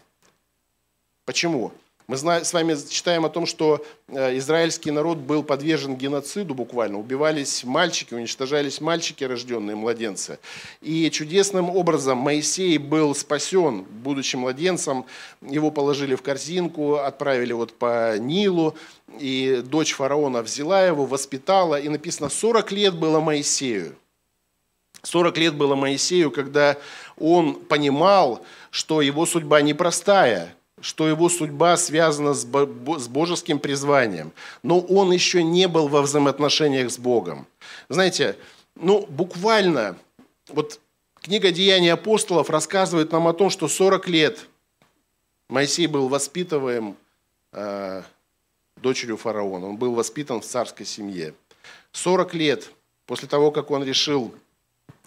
Почему? 1.24 1.72
Мы 2.06 2.18
с 2.18 2.54
вами 2.54 2.76
читаем 2.90 3.24
о 3.24 3.30
том, 3.30 3.46
что 3.46 3.84
э, 4.10 4.38
израильский 4.38 4.92
народ 4.92 5.20
был 5.20 5.42
подвержен 5.42 5.96
геноциду 5.96 6.54
буквально. 6.54 7.00
Убивались 7.00 7.64
мальчики, 7.64 8.14
уничтожались 8.14 8.82
мальчики, 8.82 9.24
рожденные 9.24 9.78
младенцы. 9.78 10.38
И 10.82 11.10
чудесным 11.12 11.70
образом 11.70 12.18
Моисей 12.18 12.78
был 12.78 13.16
спасен, 13.16 13.84
будучи 13.84 14.36
младенцем. 14.36 15.06
Его 15.42 15.72
положили 15.72 16.16
в 16.16 16.22
корзинку, 16.22 16.96
отправили 16.96 17.54
вот 17.54 17.72
по 17.72 18.18
Нилу. 18.18 18.76
И 19.18 19.64
дочь 19.66 19.94
фараона 19.94 20.42
взяла 20.42 20.86
его, 20.86 21.06
воспитала. 21.06 21.80
И 21.80 21.88
написано, 21.88 22.28
40 22.28 22.72
лет 22.74 22.96
было 22.96 23.22
Моисею. 23.22 23.96
40 25.04 25.38
лет 25.38 25.56
было 25.56 25.76
Моисею, 25.76 26.32
когда 26.32 26.76
он 27.18 27.56
понимал, 27.56 28.46
что 28.72 29.02
его 29.02 29.26
судьба 29.26 29.62
непростая– 29.62 30.54
что 30.84 31.08
его 31.08 31.30
судьба 31.30 31.78
связана 31.78 32.34
с 32.34 32.46
божеским 32.46 33.58
призванием, 33.58 34.34
но 34.64 34.82
он 34.82 35.14
еще 35.14 35.42
не 35.42 35.70
был 35.70 35.88
во 35.88 36.02
взаимоотношениях 36.02 36.92
с 36.92 36.98
Богом. 36.98 37.48
Знаете, 37.88 38.36
ну 38.76 39.06
буквально, 39.08 39.96
вот 40.50 40.82
книга 41.22 41.52
«Деяния 41.52 41.94
апостолов» 41.94 42.50
рассказывает 42.50 43.14
нам 43.14 43.30
о 43.30 43.34
том, 43.34 43.50
что 43.50 43.70
40 43.70 44.10
лет 44.10 44.46
Моисей 45.48 45.88
был 45.88 46.10
воспитываем 46.10 46.98
э, 47.54 48.04
дочерью 48.76 49.16
фараона, 49.16 49.68
он 49.70 49.78
был 49.78 49.94
воспитан 49.94 50.42
в 50.42 50.46
царской 50.46 50.86
семье. 50.86 51.34
40 51.94 52.34
лет 52.34 52.72
после 53.06 53.30
того, 53.30 53.52
как 53.52 53.72
он 53.72 53.86
решил 53.86 54.36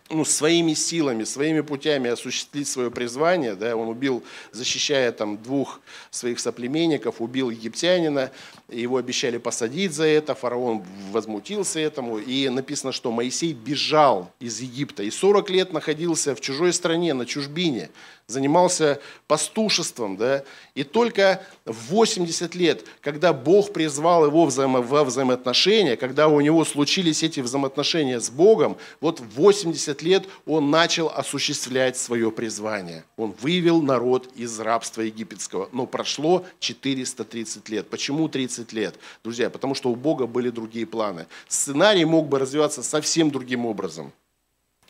ну, 0.09 0.25
своими 0.25 0.75
силами, 0.75 1.25
своими 1.25 1.61
путями 1.63 2.11
осуществить 2.11 2.69
свое 2.69 2.91
призвание. 2.91 3.55
Да, 3.55 3.75
он 3.77 3.89
убил, 3.89 4.23
защищая 4.53 5.11
там 5.13 5.43
двух 5.43 5.81
своих 6.11 6.39
соплеменников, 6.39 7.21
убил 7.21 7.51
египтянина, 7.51 8.31
его 8.69 8.97
обещали 8.97 9.39
посадить 9.39 9.93
за 9.93 10.07
это, 10.07 10.35
фараон 10.35 10.85
возмутился 11.13 11.81
этому, 11.81 12.19
и 12.19 12.49
написано, 12.49 12.93
что 12.93 13.11
Моисей 13.13 13.53
бежал 13.53 14.31
из 14.41 14.61
Египта 14.61 15.03
и 15.03 15.11
40 15.11 15.51
лет 15.51 15.73
находился 15.73 16.35
в 16.35 16.41
чужой 16.41 16.73
стране, 16.73 17.15
на 17.15 17.27
чужбине, 17.27 17.91
занимался 18.27 19.01
пастушеством, 19.29 20.17
да, 20.17 20.43
и 20.75 20.83
только 20.83 21.43
в 21.65 21.91
80 21.91 22.55
лет, 22.57 22.85
когда 23.01 23.33
Бог 23.33 23.73
призвал 23.73 24.27
его 24.27 24.47
взаимо, 24.47 24.83
во 24.83 25.05
взаимоотношения, 25.05 25.97
когда 25.97 26.27
у 26.27 26.41
него 26.41 26.65
случились 26.65 27.23
эти 27.23 27.41
взаимоотношения 27.41 28.21
с 28.21 28.31
Богом, 28.31 28.77
вот 29.01 29.21
80 29.21 29.96
20 29.97 30.03
лет 30.03 30.29
он 30.47 30.71
начал 30.71 31.09
осуществлять 31.09 31.97
свое 31.97 32.31
призвание. 32.31 33.05
Он 33.17 33.35
вывел 33.41 33.83
народ 33.83 34.29
из 34.37 34.61
рабства 34.61 35.03
египетского. 35.03 35.69
Но 35.73 35.87
прошло 35.87 36.45
430 36.61 37.69
лет. 37.69 37.89
Почему 37.89 38.29
30 38.29 38.73
лет? 38.73 38.99
Друзья, 39.25 39.51
потому 39.51 39.75
что 39.75 39.91
у 39.91 39.97
Бога 39.97 40.27
были 40.27 40.51
другие 40.51 40.87
планы. 40.87 41.27
Сценарий 41.49 42.05
мог 42.05 42.29
бы 42.29 42.39
развиваться 42.39 42.83
совсем 42.83 43.31
другим 43.31 43.67
образом. 43.67 44.13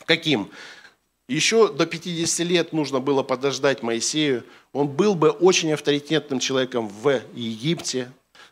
Каким? 0.05 0.49
Еще 1.29 1.67
до 1.73 1.85
50 1.85 2.47
лет 2.47 2.73
нужно 2.73 2.99
было 2.99 3.23
подождать 3.23 3.83
Моисею. 3.83 4.43
Он 4.73 4.87
был 4.87 5.15
бы 5.15 5.29
очень 5.29 5.73
авторитетным 5.73 6.39
человеком 6.39 6.87
в 6.87 7.21
Египте, 7.33 8.11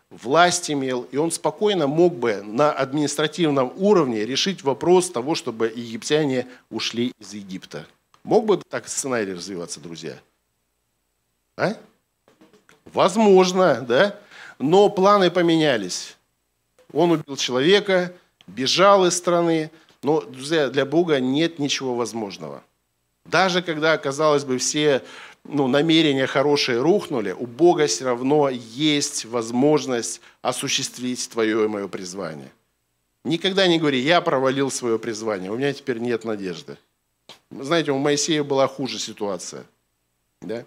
власть 0.10 0.72
имел, 0.72 1.04
и 1.12 1.18
он 1.18 1.32
спокойно 1.32 1.88
мог 1.88 2.16
бы 2.16 2.42
на 2.42 2.72
административном 2.72 3.74
уровне 3.78 4.26
решить 4.26 4.64
вопрос 4.64 5.10
того, 5.10 5.36
чтобы 5.36 5.68
египтяне 5.76 6.48
ушли 6.70 7.14
из 7.20 7.34
Египта. 7.34 7.86
Мог 8.24 8.46
бы 8.46 8.62
так 8.70 8.88
сценарий 8.88 9.34
развиваться, 9.34 9.80
друзья? 9.80 10.18
А? 11.58 11.76
Возможно, 12.86 13.82
да? 13.82 14.20
Но 14.58 14.90
планы 14.90 15.30
поменялись. 15.30 16.16
Он 16.94 17.12
убил 17.12 17.36
человека, 17.36 18.14
бежал 18.48 19.06
из 19.06 19.18
страны, 19.18 19.70
но, 20.02 20.22
друзья, 20.22 20.70
для 20.70 20.86
Бога 20.86 21.20
нет 21.20 21.60
ничего 21.60 21.96
возможного. 21.96 22.64
Даже 23.26 23.62
когда, 23.62 23.98
казалось 23.98 24.46
бы, 24.46 24.60
все 24.60 25.04
ну, 25.48 25.68
намерения 25.68 26.28
хорошие 26.28 26.82
рухнули, 26.82 27.32
у 27.32 27.46
Бога 27.46 27.88
все 27.88 28.06
равно 28.06 28.50
есть 28.50 29.26
возможность 29.26 30.22
осуществить 30.42 31.30
твое 31.30 31.66
и 31.66 31.68
мое 31.68 31.88
призвание. 31.88 32.52
Никогда 33.24 33.68
не 33.68 33.80
говори, 33.80 34.00
я 34.00 34.22
провалил 34.22 34.70
свое 34.70 35.00
призвание, 35.00 35.52
у 35.52 35.58
меня 35.58 35.74
теперь 35.74 36.00
нет 36.00 36.26
надежды. 36.26 36.78
Знаете, 37.52 37.92
у 37.92 37.98
Моисея 37.98 38.44
была 38.44 38.68
хуже 38.68 39.00
ситуация. 39.00 39.66
Да? 40.42 40.66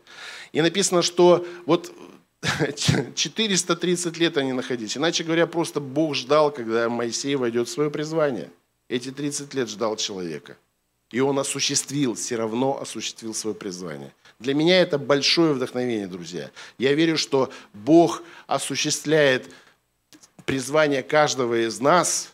И 0.53 0.61
написано, 0.61 1.03
что 1.03 1.47
вот 1.67 1.93
430 3.15 4.19
лет 4.19 4.37
они 4.37 4.53
находились. 4.53 4.97
Иначе 4.97 5.25
говоря, 5.25 5.47
просто 5.47 5.81
Бог 5.81 6.15
ждал, 6.15 6.51
когда 6.51 6.89
Моисей 6.89 7.35
войдет 7.37 7.69
в 7.69 7.71
свое 7.71 7.91
призвание. 7.91 8.51
Эти 8.89 9.11
30 9.11 9.53
лет 9.55 9.69
ждал 9.69 9.97
человека. 9.97 10.57
И 11.11 11.21
он 11.21 11.39
осуществил, 11.39 12.15
все 12.15 12.37
равно 12.37 12.81
осуществил 12.81 13.35
свое 13.35 13.55
призвание. 13.55 14.13
Для 14.39 14.55
меня 14.55 14.81
это 14.81 14.99
большое 14.99 15.53
вдохновение, 15.55 16.07
друзья. 16.07 16.51
Я 16.79 16.93
верю, 16.95 17.17
что 17.17 17.51
Бог 17.73 18.23
осуществляет 18.47 19.51
призвание 20.45 21.03
каждого 21.03 21.67
из 21.67 21.81
нас, 21.81 22.33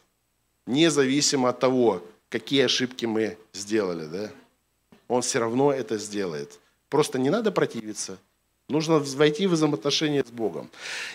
независимо 0.66 1.50
от 1.50 1.60
того, 1.60 2.04
какие 2.28 2.64
ошибки 2.64 3.06
мы 3.06 3.38
сделали. 3.52 4.06
Да? 4.06 4.30
Он 5.08 5.22
все 5.22 5.38
равно 5.38 5.72
это 5.72 5.98
сделает. 5.98 6.58
Просто 6.88 7.18
не 7.18 7.30
надо 7.30 7.52
противиться. 7.52 8.18
Нужно 8.68 8.98
войти 8.98 9.46
в 9.46 9.50
взаимоотношения 9.50 10.24
с 10.24 10.30
Богом. 10.30 10.70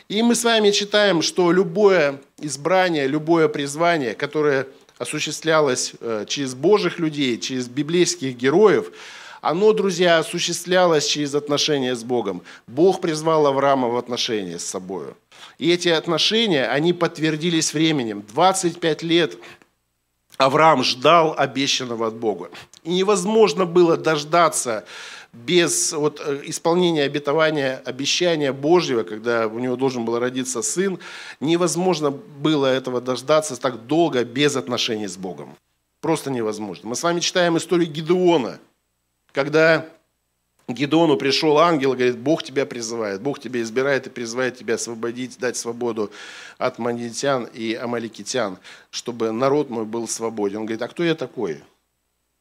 И 0.08 0.22
мы 0.22 0.36
с 0.36 0.43
вами 0.43 0.69
читаем, 0.72 1.22
что 1.22 1.52
любое 1.52 2.22
избрание, 2.38 3.08
любое 3.08 3.48
призвание, 3.48 4.13
которое 4.13 4.67
осуществлялось 5.00 5.94
э, 6.00 6.26
через 6.28 6.54
Божьих 6.54 7.00
людей, 7.00 7.40
через 7.40 7.68
библейских 7.68 8.36
героев, 8.36 8.92
оно, 9.42 9.72
друзья, 9.72 10.20
осуществлялось 10.20 11.08
через 11.08 11.34
отношения 11.34 11.96
с 11.96 12.04
Богом. 12.04 12.44
Бог 12.68 13.00
призвал 13.00 13.48
Авраама 13.48 13.88
в 13.88 13.98
отношения 13.98 14.60
с 14.60 14.66
собой. 14.66 15.06
И 15.58 15.72
эти 15.72 15.88
отношения, 15.88 16.66
они 16.66 16.92
подтвердились 16.92 17.74
временем. 17.74 18.24
25 18.34 19.04
лет 19.04 19.38
Авраам 20.38 20.84
ждал 20.84 21.34
обещанного 21.38 22.08
от 22.08 22.16
Бога. 22.16 22.50
И 22.84 22.92
невозможно 22.92 23.66
было 23.66 23.96
дождаться 23.96 24.86
без 25.34 25.94
вот, 25.94 26.22
э, 26.26 26.42
исполнения 26.46 27.04
обетования, 27.04 27.82
обещания 27.86 28.52
Божьего, 28.52 29.04
когда 29.04 29.48
у 29.48 29.60
него 29.60 29.76
должен 29.76 30.06
был 30.06 30.20
родиться 30.20 30.62
сын, 30.62 31.00
невозможно 31.39 32.12
было 32.12 32.68
этого 32.68 33.02
дождаться 33.02 33.56
так 33.60 33.86
долго 33.86 34.24
без 34.24 34.56
отношений 34.56 35.08
с 35.08 35.18
Богом. 35.18 35.56
Просто 36.02 36.32
невозможно. 36.32 36.89
Мы 36.89 36.96
с 36.96 37.04
вами 37.04 37.20
читаем 37.20 37.58
историю 37.58 37.92
Гидеона, 37.92 38.60
когда 39.34 39.86
Гедону 40.68 41.18
пришел 41.18 41.58
ангел 41.58 41.94
и 41.94 41.96
говорит, 41.98 42.18
Бог 42.18 42.44
тебя 42.44 42.65
призывает, 42.65 43.22
Бог 43.22 43.39
тебя 43.39 43.62
избирает 43.62 44.08
и 44.08 44.10
призывает 44.10 44.58
тебя 44.58 44.76
освободить, 44.76 45.39
дать 45.39 45.58
свободу 45.58 46.12
от 46.58 46.78
мандитян 46.78 47.46
и 47.46 47.74
амаликитян, 47.74 48.60
чтобы 48.92 49.32
народ 49.32 49.70
мой 49.70 49.86
был 49.86 50.08
свободен. 50.08 50.60
Он 50.60 50.65
говорит, 50.65 50.82
а 50.82 50.88
кто 50.88 51.04
я 51.04 51.15
такой? 51.15 51.63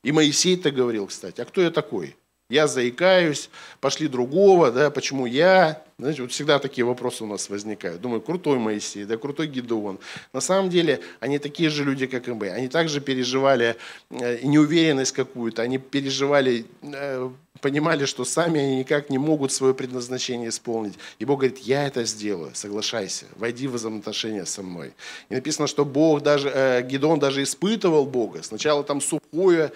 И 0.05 0.13
Моисей-то 0.13 0.71
говорил, 0.71 1.07
кстати, 1.07 1.41
а 1.41 1.45
кто 1.45 1.63
я 1.63 1.71
такой? 1.71 2.17
Я 2.51 2.67
заикаюсь, 2.67 3.51
пошли 3.79 4.09
другого, 4.09 4.73
да, 4.73 4.91
почему 4.91 5.27
я? 5.27 5.83
Знаете, 5.99 6.23
вот 6.23 6.33
всегда 6.33 6.59
такие 6.59 6.83
вопросы 6.83 7.25
у 7.25 7.27
нас 7.27 7.51
возникают. 7.51 8.01
Думаю, 8.01 8.23
крутой 8.23 8.59
Моисей, 8.59 9.05
да, 9.05 9.19
крутой 9.19 9.49
Гедеон. 9.49 9.99
На 10.33 10.41
самом 10.41 10.71
деле, 10.71 11.01
они 11.21 11.39
такие 11.39 11.69
же 11.69 11.85
люди, 11.85 12.07
как 12.07 12.27
и 12.27 12.33
мы. 12.33 12.49
Они 12.49 12.69
также 12.69 13.03
переживали 13.03 13.77
э, 14.09 14.39
неуверенность 14.45 15.13
какую-то, 15.13 15.61
они 15.61 15.77
переживали, 15.77 16.65
э, 16.81 17.31
понимали, 17.61 18.07
что 18.07 18.25
сами 18.25 18.61
они 18.61 18.77
никак 18.77 19.11
не 19.11 19.19
могут 19.19 19.53
свое 19.53 19.75
предназначение 19.75 20.49
исполнить. 20.49 20.95
И 21.19 21.27
Бог 21.27 21.41
говорит, 21.41 21.59
я 21.59 21.87
это 21.87 22.07
сделаю, 22.07 22.53
соглашайся, 22.55 23.27
войди 23.37 23.67
в 23.67 23.73
взаимоотношения 23.73 24.47
со 24.47 24.63
мной. 24.63 24.95
И 25.29 25.35
написано, 25.35 25.67
что 25.67 25.85
Бог 25.85 26.23
даже, 26.23 26.49
э, 26.49 26.81
Гедон 26.81 27.19
даже 27.19 27.43
испытывал 27.43 28.07
Бога. 28.07 28.43
Сначала 28.43 28.83
там 28.85 29.03
сухое, 29.03 29.71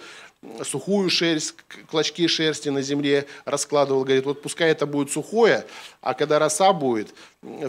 сухую 0.63 1.09
шерсть, 1.09 1.55
клочки 1.89 2.27
шерсти 2.27 2.69
на 2.69 2.81
земле 2.81 3.25
раскладывал, 3.45 4.03
говорит, 4.03 4.25
вот 4.25 4.41
пускай 4.41 4.71
это 4.71 4.85
будет 4.85 5.11
сухое, 5.11 5.65
а 6.01 6.13
когда 6.13 6.39
роса 6.39 6.73
будет, 6.73 7.13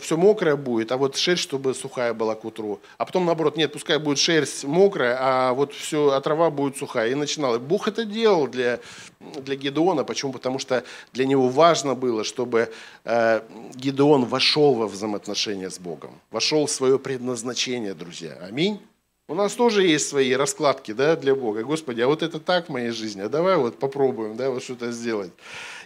все 0.00 0.16
мокрое 0.16 0.56
будет, 0.56 0.92
а 0.92 0.96
вот 0.96 1.16
шерсть, 1.16 1.42
чтобы 1.42 1.74
сухая 1.74 2.14
была 2.14 2.34
к 2.34 2.44
утру. 2.44 2.80
А 2.98 3.04
потом 3.04 3.26
наоборот, 3.26 3.56
нет, 3.56 3.72
пускай 3.72 3.98
будет 3.98 4.18
шерсть 4.18 4.64
мокрая, 4.64 5.16
а 5.20 5.52
вот 5.52 5.72
все, 5.72 6.10
а 6.10 6.20
трава 6.20 6.50
будет 6.50 6.76
сухая. 6.76 7.10
И 7.10 7.14
начинал. 7.14 7.56
И 7.56 7.58
Бог 7.58 7.88
это 7.88 8.04
делал 8.04 8.46
для, 8.48 8.80
для 9.20 9.56
Гедеона. 9.56 10.04
Почему? 10.04 10.32
Потому 10.32 10.58
что 10.58 10.84
для 11.12 11.26
него 11.26 11.48
важно 11.48 11.94
было, 11.94 12.24
чтобы 12.24 12.72
э, 13.04 13.40
Гедеон 13.74 14.24
вошел 14.24 14.74
во 14.74 14.86
взаимоотношения 14.86 15.70
с 15.70 15.78
Богом, 15.78 16.20
вошел 16.30 16.66
в 16.66 16.70
свое 16.70 16.98
предназначение, 16.98 17.94
друзья. 17.94 18.36
Аминь. 18.40 18.80
У 19.26 19.34
нас 19.34 19.54
тоже 19.54 19.86
есть 19.86 20.08
свои 20.08 20.34
раскладки 20.34 20.92
да, 20.92 21.16
для 21.16 21.34
Бога. 21.34 21.64
Господи, 21.64 22.02
а 22.02 22.06
вот 22.06 22.22
это 22.22 22.38
так 22.38 22.66
в 22.66 22.72
моей 22.72 22.90
жизни, 22.90 23.22
а 23.22 23.30
давай 23.30 23.56
вот 23.56 23.78
попробуем 23.78 24.36
да, 24.36 24.50
вот 24.50 24.62
что-то 24.62 24.92
сделать 24.92 25.32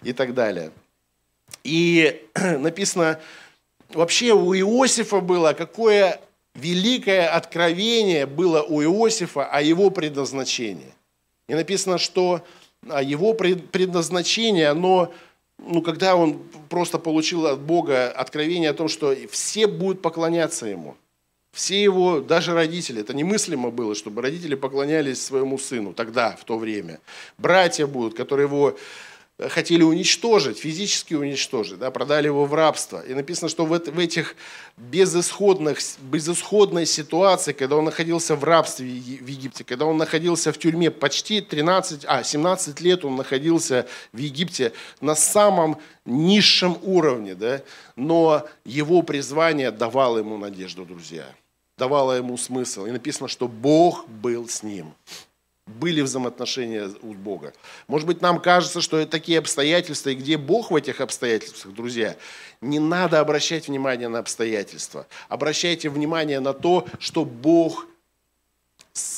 и 0.02 0.12
так 0.12 0.34
далее. 0.34 0.72
И 1.62 2.20
написано, 2.34 3.20
вообще 3.90 4.32
у 4.32 4.52
Иосифа 4.54 5.20
было 5.20 5.52
какое 5.52 6.20
великое 6.56 7.28
откровение 7.28 8.26
было 8.26 8.62
у 8.62 8.82
Иосифа 8.82 9.46
о 9.46 9.62
его 9.62 9.90
предназначении. 9.90 10.92
И 11.48 11.54
написано, 11.54 11.98
что 11.98 12.42
его 12.82 13.34
предназначение, 13.34 14.68
оно, 14.68 15.12
ну, 15.58 15.80
когда 15.80 16.16
он 16.16 16.42
просто 16.68 16.98
получил 16.98 17.46
от 17.46 17.60
Бога 17.60 18.10
откровение 18.10 18.70
о 18.70 18.74
том, 18.74 18.88
что 18.88 19.14
все 19.30 19.68
будут 19.68 20.02
поклоняться 20.02 20.66
ему– 20.66 20.96
все 21.52 21.82
его, 21.82 22.20
даже 22.20 22.54
родители, 22.54 23.00
это 23.00 23.14
немыслимо 23.14 23.70
было, 23.70 23.94
чтобы 23.94 24.22
родители 24.22 24.54
поклонялись 24.54 25.22
своему 25.22 25.58
сыну 25.58 25.92
тогда, 25.92 26.36
в 26.36 26.44
то 26.44 26.58
время. 26.58 27.00
Братья 27.38 27.86
будут, 27.86 28.14
которые 28.14 28.46
его 28.46 28.76
хотели 29.38 29.84
уничтожить, 29.84 30.58
физически 30.58 31.14
уничтожить, 31.14 31.78
да, 31.78 31.92
продали 31.92 32.26
его 32.26 32.44
в 32.44 32.54
рабство. 32.54 33.00
И 33.06 33.14
написано, 33.14 33.48
что 33.48 33.66
в, 33.66 33.78
в 33.78 33.98
этих 33.98 34.34
безысходных, 34.76 35.78
безысходной 36.00 36.86
ситуации, 36.86 37.52
когда 37.52 37.76
он 37.76 37.84
находился 37.84 38.34
в 38.34 38.42
рабстве 38.42 38.86
в 38.86 39.26
Египте, 39.26 39.62
когда 39.62 39.86
он 39.86 39.96
находился 39.96 40.52
в 40.52 40.58
тюрьме 40.58 40.90
почти 40.90 41.40
13, 41.40 42.04
а, 42.06 42.24
17 42.24 42.80
лет 42.80 43.04
он 43.04 43.14
находился 43.14 43.86
в 44.12 44.18
Египте 44.18 44.72
на 45.00 45.14
самом 45.14 45.78
низшем 46.04 46.76
уровне, 46.82 47.36
да, 47.36 47.62
но 47.94 48.44
его 48.64 49.02
призвание 49.02 49.70
давало 49.70 50.18
ему 50.18 50.36
надежду, 50.36 50.84
друзья, 50.84 51.26
давало 51.76 52.14
ему 52.14 52.36
смысл. 52.36 52.86
И 52.86 52.90
написано, 52.90 53.28
что 53.28 53.46
Бог 53.46 54.08
был 54.08 54.48
с 54.48 54.64
ним. 54.64 54.94
Были 55.68 56.00
взаимоотношения 56.00 56.90
у 57.02 57.14
Бога. 57.14 57.52
Может 57.86 58.06
быть, 58.06 58.22
нам 58.22 58.40
кажется, 58.40 58.80
что 58.80 58.98
это 58.98 59.10
такие 59.10 59.38
обстоятельства, 59.38 60.10
и 60.10 60.14
где 60.14 60.36
Бог 60.36 60.70
в 60.70 60.76
этих 60.76 61.00
обстоятельствах, 61.00 61.74
друзья, 61.74 62.16
не 62.60 62.78
надо 62.78 63.20
обращать 63.20 63.68
внимание 63.68 64.08
на 64.08 64.18
обстоятельства. 64.18 65.06
Обращайте 65.28 65.88
внимание 65.88 66.40
на 66.40 66.52
то, 66.52 66.86
что 66.98 67.24
Бог, 67.24 67.86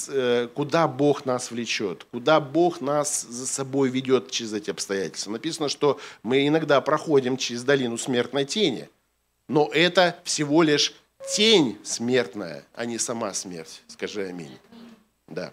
э, 0.09 0.49
куда 0.55 0.89
Бог 0.89 1.25
нас 1.25 1.51
влечет, 1.51 2.05
куда 2.11 2.41
Бог 2.41 2.81
нас 2.81 3.23
за 3.23 3.47
собой 3.47 3.89
ведет 3.89 4.31
через 4.31 4.53
эти 4.53 4.71
обстоятельства. 4.71 5.31
Написано, 5.31 5.69
что 5.69 5.99
мы 6.23 6.47
иногда 6.47 6.81
проходим 6.81 7.37
через 7.37 7.63
долину 7.63 7.97
смертной 7.97 8.45
тени, 8.45 8.89
но 9.49 9.71
это 9.73 10.19
всего 10.25 10.63
лишь 10.63 10.95
тень 11.35 11.79
смертная, 11.85 12.65
а 12.75 12.85
не 12.85 12.99
сама 12.99 13.33
смерть. 13.35 13.83
Скажи 13.89 14.27
аминь. 14.27 14.57
Да. 15.29 15.53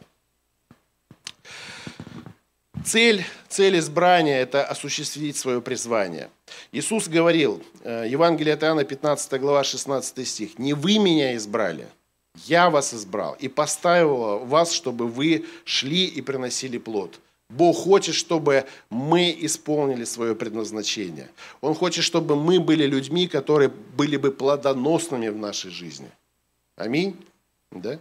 Цель, 2.85 3.25
цель 3.49 3.79
избрания– 3.79 4.39
это 4.41 4.65
осуществить 4.65 5.37
свое 5.37 5.61
призвание. 5.61 6.29
Иисус 6.71 7.07
говорил, 7.07 7.61
э, 7.83 8.07
Евангелие 8.09 8.53
от 8.53 8.63
Иоанна, 8.63 8.83
15 8.83 9.39
глава, 9.39 9.63
16 9.63 10.25
стих, 10.25 10.59
«Не 10.59 10.73
вы 10.73 10.99
меня 10.99 11.35
избрали, 11.35 11.87
я 12.45 12.69
вас 12.69 12.93
избрал 12.93 13.35
и 13.39 13.47
поставил 13.47 14.39
вас, 14.45 14.71
чтобы 14.71 15.07
вы 15.07 15.45
шли 15.65 16.05
и 16.05 16.21
приносили 16.21 16.77
плод». 16.77 17.19
Бог 17.49 17.77
хочет, 17.77 18.13
чтобы 18.13 18.65
мы 18.89 19.35
исполнили 19.39 20.03
свое 20.03 20.35
предназначение. 20.35 21.29
Он 21.61 21.75
хочет, 21.75 22.03
чтобы 22.03 22.35
мы 22.35 22.59
были 22.59 22.85
людьми, 22.85 23.27
которые 23.27 23.69
были 23.69 24.17
бы 24.17 24.31
плодоносными 24.31 25.29
в 25.29 25.37
нашей 25.37 25.71
жизни. 25.71 26.09
Аминь. 26.75 27.15
Да? 27.71 27.99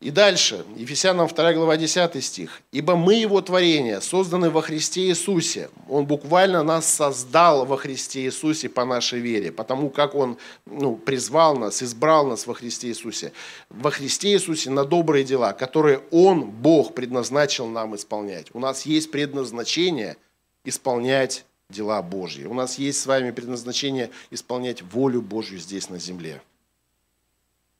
И 0.00 0.12
дальше, 0.12 0.64
Ефесянам 0.76 1.26
2 1.26 1.54
глава 1.54 1.76
10 1.76 2.22
стих. 2.22 2.62
«Ибо 2.70 2.94
мы 2.94 3.14
Его 3.14 3.40
творение, 3.40 4.00
созданы 4.00 4.48
во 4.48 4.62
Христе 4.62 5.08
Иисусе». 5.08 5.70
Он 5.88 6.06
буквально 6.06 6.62
нас 6.62 6.86
создал 6.86 7.66
во 7.66 7.76
Христе 7.76 8.20
Иисусе 8.22 8.68
по 8.68 8.84
нашей 8.84 9.18
вере, 9.18 9.50
потому 9.50 9.90
как 9.90 10.14
Он 10.14 10.38
ну, 10.66 10.94
призвал 10.94 11.56
нас, 11.56 11.82
избрал 11.82 12.28
нас 12.28 12.46
во 12.46 12.54
Христе 12.54 12.88
Иисусе. 12.88 13.32
Во 13.70 13.90
Христе 13.90 14.34
Иисусе 14.34 14.70
на 14.70 14.84
добрые 14.84 15.24
дела, 15.24 15.52
которые 15.52 16.00
Он, 16.12 16.44
Бог, 16.44 16.94
предназначил 16.94 17.66
нам 17.66 17.96
исполнять. 17.96 18.46
У 18.52 18.60
нас 18.60 18.86
есть 18.86 19.10
предназначение 19.10 20.16
исполнять 20.64 21.44
дела 21.70 22.02
Божьи. 22.02 22.44
У 22.44 22.54
нас 22.54 22.78
есть 22.78 23.00
с 23.00 23.06
вами 23.06 23.32
предназначение 23.32 24.10
исполнять 24.30 24.80
волю 24.80 25.22
Божью 25.22 25.58
здесь 25.58 25.90
на 25.90 25.98
земле. 25.98 26.40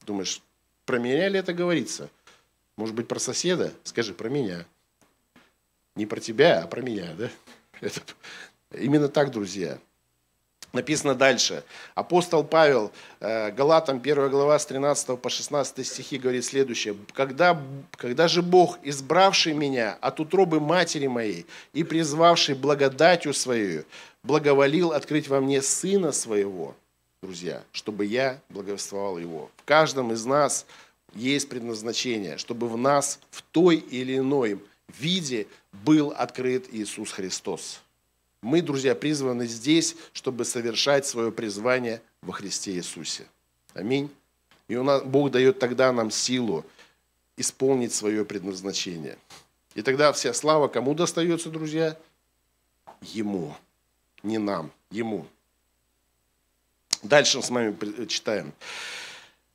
Думаешь, 0.04 0.42
про 0.88 0.98
меня 0.98 1.28
ли 1.28 1.38
это 1.38 1.52
говорится? 1.52 2.08
Может 2.78 2.94
быть, 2.94 3.08
про 3.08 3.18
соседа? 3.18 3.74
Скажи, 3.84 4.14
про 4.14 4.30
меня. 4.30 4.64
Не 5.96 6.06
про 6.06 6.18
тебя, 6.18 6.62
а 6.62 6.66
про 6.66 6.80
меня, 6.80 7.12
да? 7.12 7.28
Это, 7.82 8.00
именно 8.72 9.08
так, 9.10 9.30
друзья. 9.30 9.78
Написано 10.72 11.14
дальше. 11.14 11.62
Апостол 11.94 12.42
Павел, 12.42 12.90
э, 13.20 13.50
Галатам 13.50 13.98
1 13.98 14.30
глава 14.30 14.58
с 14.58 14.64
13 14.64 15.20
по 15.20 15.28
16 15.28 15.86
стихи 15.86 16.16
говорит 16.16 16.46
следующее. 16.46 16.96
«Когда, 17.12 17.60
«Когда 17.90 18.26
же 18.26 18.40
Бог, 18.40 18.78
избравший 18.82 19.52
меня 19.52 19.98
от 20.00 20.20
утробы 20.20 20.58
матери 20.58 21.06
моей 21.06 21.44
и 21.74 21.84
призвавший 21.84 22.54
благодатью 22.54 23.34
свою, 23.34 23.84
благоволил 24.22 24.92
открыть 24.92 25.28
во 25.28 25.42
мне 25.42 25.60
Сына 25.60 26.12
Своего, 26.12 26.74
друзья, 27.22 27.64
чтобы 27.72 28.04
я 28.04 28.40
благовествовал 28.48 29.18
Его. 29.18 29.50
В 29.56 29.64
каждом 29.64 30.12
из 30.12 30.24
нас 30.24 30.66
есть 31.14 31.48
предназначение, 31.48 32.38
чтобы 32.38 32.68
в 32.68 32.76
нас 32.76 33.18
в 33.30 33.42
той 33.42 33.76
или 33.76 34.18
иной 34.18 34.60
виде 34.98 35.46
был 35.72 36.12
открыт 36.16 36.66
Иисус 36.72 37.12
Христос. 37.12 37.80
Мы, 38.40 38.62
друзья, 38.62 38.94
призваны 38.94 39.46
здесь, 39.46 39.96
чтобы 40.12 40.44
совершать 40.44 41.06
свое 41.06 41.32
призвание 41.32 42.00
во 42.22 42.32
Христе 42.32 42.72
Иисусе. 42.72 43.26
Аминь. 43.74 44.10
И 44.68 44.76
у 44.76 44.84
нас, 44.84 45.02
Бог 45.02 45.30
дает 45.30 45.58
тогда 45.58 45.92
нам 45.92 46.10
силу 46.10 46.64
исполнить 47.36 47.92
свое 47.92 48.24
предназначение. 48.24 49.18
И 49.74 49.82
тогда 49.82 50.12
вся 50.12 50.32
слава 50.32 50.68
кому 50.68 50.94
достается, 50.94 51.50
друзья? 51.50 51.96
Ему. 53.00 53.56
Не 54.22 54.38
нам, 54.38 54.70
Ему. 54.90 55.26
Дальше 57.02 57.38
мы 57.38 57.42
с 57.42 57.50
вами 57.50 58.06
читаем. 58.06 58.52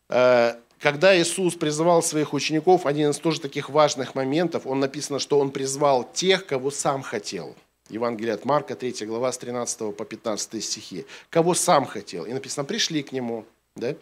Э, 0.10 0.56
когда 0.84 1.18
Иисус 1.18 1.56
призывал 1.56 2.04
своих 2.04 2.34
учеников, 2.34 2.86
один 2.86 3.12
из 3.12 3.18
тоже 3.18 3.40
таких 3.40 3.70
важных 3.70 4.16
моментов, 4.16 4.68
он 4.68 4.82
написано, 4.82 5.20
что 5.20 5.40
он 5.40 5.52
призвал 5.52 6.04
тех, 6.14 6.46
кого 6.46 6.72
сам 6.72 7.02
хотел. 7.02 7.56
Евангелие 7.90 8.34
от 8.34 8.44
Марка, 8.44 8.76
3 8.76 9.06
глава, 9.06 9.32
с 9.32 9.38
13 9.38 9.96
по 9.96 10.04
15 10.04 10.62
стихи. 10.62 11.06
Кого 11.30 11.54
сам 11.54 11.86
хотел. 11.86 12.26
И 12.26 12.34
написано, 12.34 12.66
пришли 12.66 13.02
к 13.02 13.14
нему. 13.14 13.46
Да? 13.78 13.96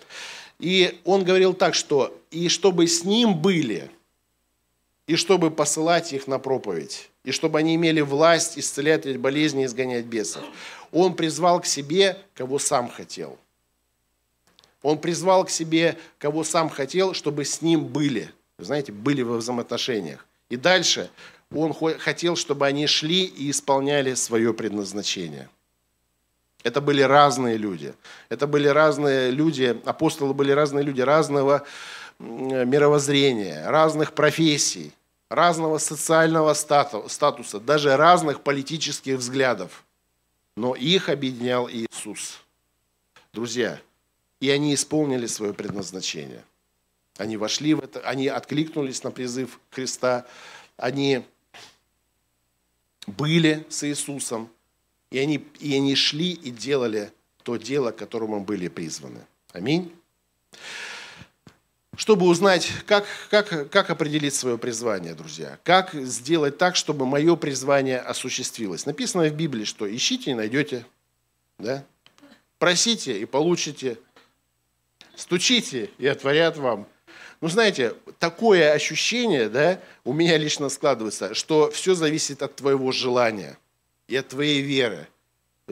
И 0.58 1.00
он 1.06 1.24
говорил 1.24 1.54
так, 1.54 1.76
что 1.76 2.18
и 2.32 2.50
чтобы 2.50 2.88
с 2.88 3.04
ним 3.04 3.36
были, 3.36 3.92
и 5.06 5.16
чтобы 5.16 5.52
посылать 5.52 6.14
их 6.14 6.26
на 6.26 6.40
проповедь, 6.40 7.11
и 7.24 7.32
чтобы 7.32 7.60
они 7.60 7.76
имели 7.76 8.02
власть 8.02 8.58
исцелять 8.58 9.18
болезни 9.18 9.64
и 9.64 9.66
изгонять 9.66 10.06
бесов. 10.06 10.44
Он 10.92 11.16
призвал 11.16 11.62
к 11.62 11.66
себе, 11.66 12.18
кого 12.34 12.60
сам 12.60 12.90
хотел. 12.90 13.38
Он 14.82 14.98
призвал 14.98 15.46
к 15.46 15.50
себе, 15.50 15.98
кого 16.18 16.44
сам 16.44 16.70
хотел, 16.70 17.14
чтобы 17.14 17.46
с 17.46 17.62
ним 17.62 17.86
были. 17.86 18.32
Знаете, 18.58 18.92
были 18.92 19.22
во 19.22 19.38
взаимоотношениях. 19.38 20.26
И 20.50 20.58
дальше 20.58 21.10
он 21.54 21.74
хотел, 21.74 22.36
чтобы 22.36 22.66
они 22.66 22.88
шли 22.88 23.26
и 23.26 23.52
исполняли 23.52 24.16
свое 24.16 24.54
предназначение. 24.54 25.50
Это 26.64 26.82
были 26.82 27.02
разные 27.02 27.58
люди. 27.58 27.94
Это 28.30 28.48
были 28.48 28.68
разные 28.68 29.32
люди, 29.32 29.80
апостолы 29.86 30.34
были 30.34 30.52
разные 30.52 30.84
люди, 30.84 31.02
разного 31.02 31.66
мировоззрения, 32.20 33.68
разных 33.68 34.14
профессий, 34.14 34.94
разного 35.32 35.78
социального 35.78 36.54
статуса, 36.54 37.60
даже 37.60 37.96
разных 37.96 38.42
политических 38.42 39.18
взглядов 39.18 39.84
но 40.56 40.76
их 40.76 41.10
объединял 41.10 41.70
Иисус. 41.70 42.42
Друзья, 43.34 43.82
и 44.40 44.50
они 44.50 44.74
исполнили 44.74 45.26
свое 45.26 45.54
предназначение. 45.54 46.44
Они 47.18 47.38
вошли 47.38 47.74
в 47.74 47.80
это, 47.80 48.02
они 48.02 48.28
откликнулись 48.28 49.04
на 49.04 49.12
призыв 49.12 49.60
Христа, 49.70 50.26
они 50.78 51.24
были 53.06 53.66
с 53.70 53.84
Иисусом, 53.88 54.50
и 55.12 55.20
они, 55.20 55.46
и 55.60 55.76
они 55.76 55.96
шли 55.96 56.32
и 56.32 56.52
делали 56.52 57.12
то 57.44 57.58
дело, 57.58 57.92
к 57.92 57.98
которому 57.98 58.42
были 58.42 58.68
призваны. 58.68 59.26
Аминь. 59.52 59.94
Чтобы 61.98 62.26
узнать, 62.26 62.72
как, 62.86 63.06
как, 63.30 63.70
как 63.70 63.90
определить 63.90 64.34
свое 64.34 64.58
призвание, 64.58 65.14
друзья. 65.14 65.60
Как 65.64 65.94
сделать 65.94 66.58
так, 66.58 66.76
чтобы 66.76 67.06
мое 67.06 67.36
призвание 67.36 68.00
осуществилось. 68.00 68.86
Написано 68.86 69.28
в 69.28 69.34
Библии, 69.34 69.66
что 69.66 69.94
ищите 69.94 70.32
и 70.32 70.34
найдете. 70.34 70.86
Да? 71.60 71.84
Просите 72.60 73.20
и 73.20 73.26
получите. 73.26 73.98
Стучите 75.16 75.90
и 75.98 76.08
отворят 76.08 76.58
вам. 76.58 76.88
Ну, 77.42 77.50
знаете, 77.50 77.96
такое 78.20 78.72
ощущение, 78.72 79.50
да, 79.50 79.82
у 80.04 80.14
меня 80.14 80.38
лично 80.38 80.70
складывается, 80.70 81.34
что 81.34 81.72
все 81.72 81.96
зависит 81.96 82.42
от 82.44 82.56
твоего 82.56 82.92
желания 82.92 83.58
и 84.08 84.16
от 84.16 84.30
твоей 84.30 84.62
веры. 84.62 85.08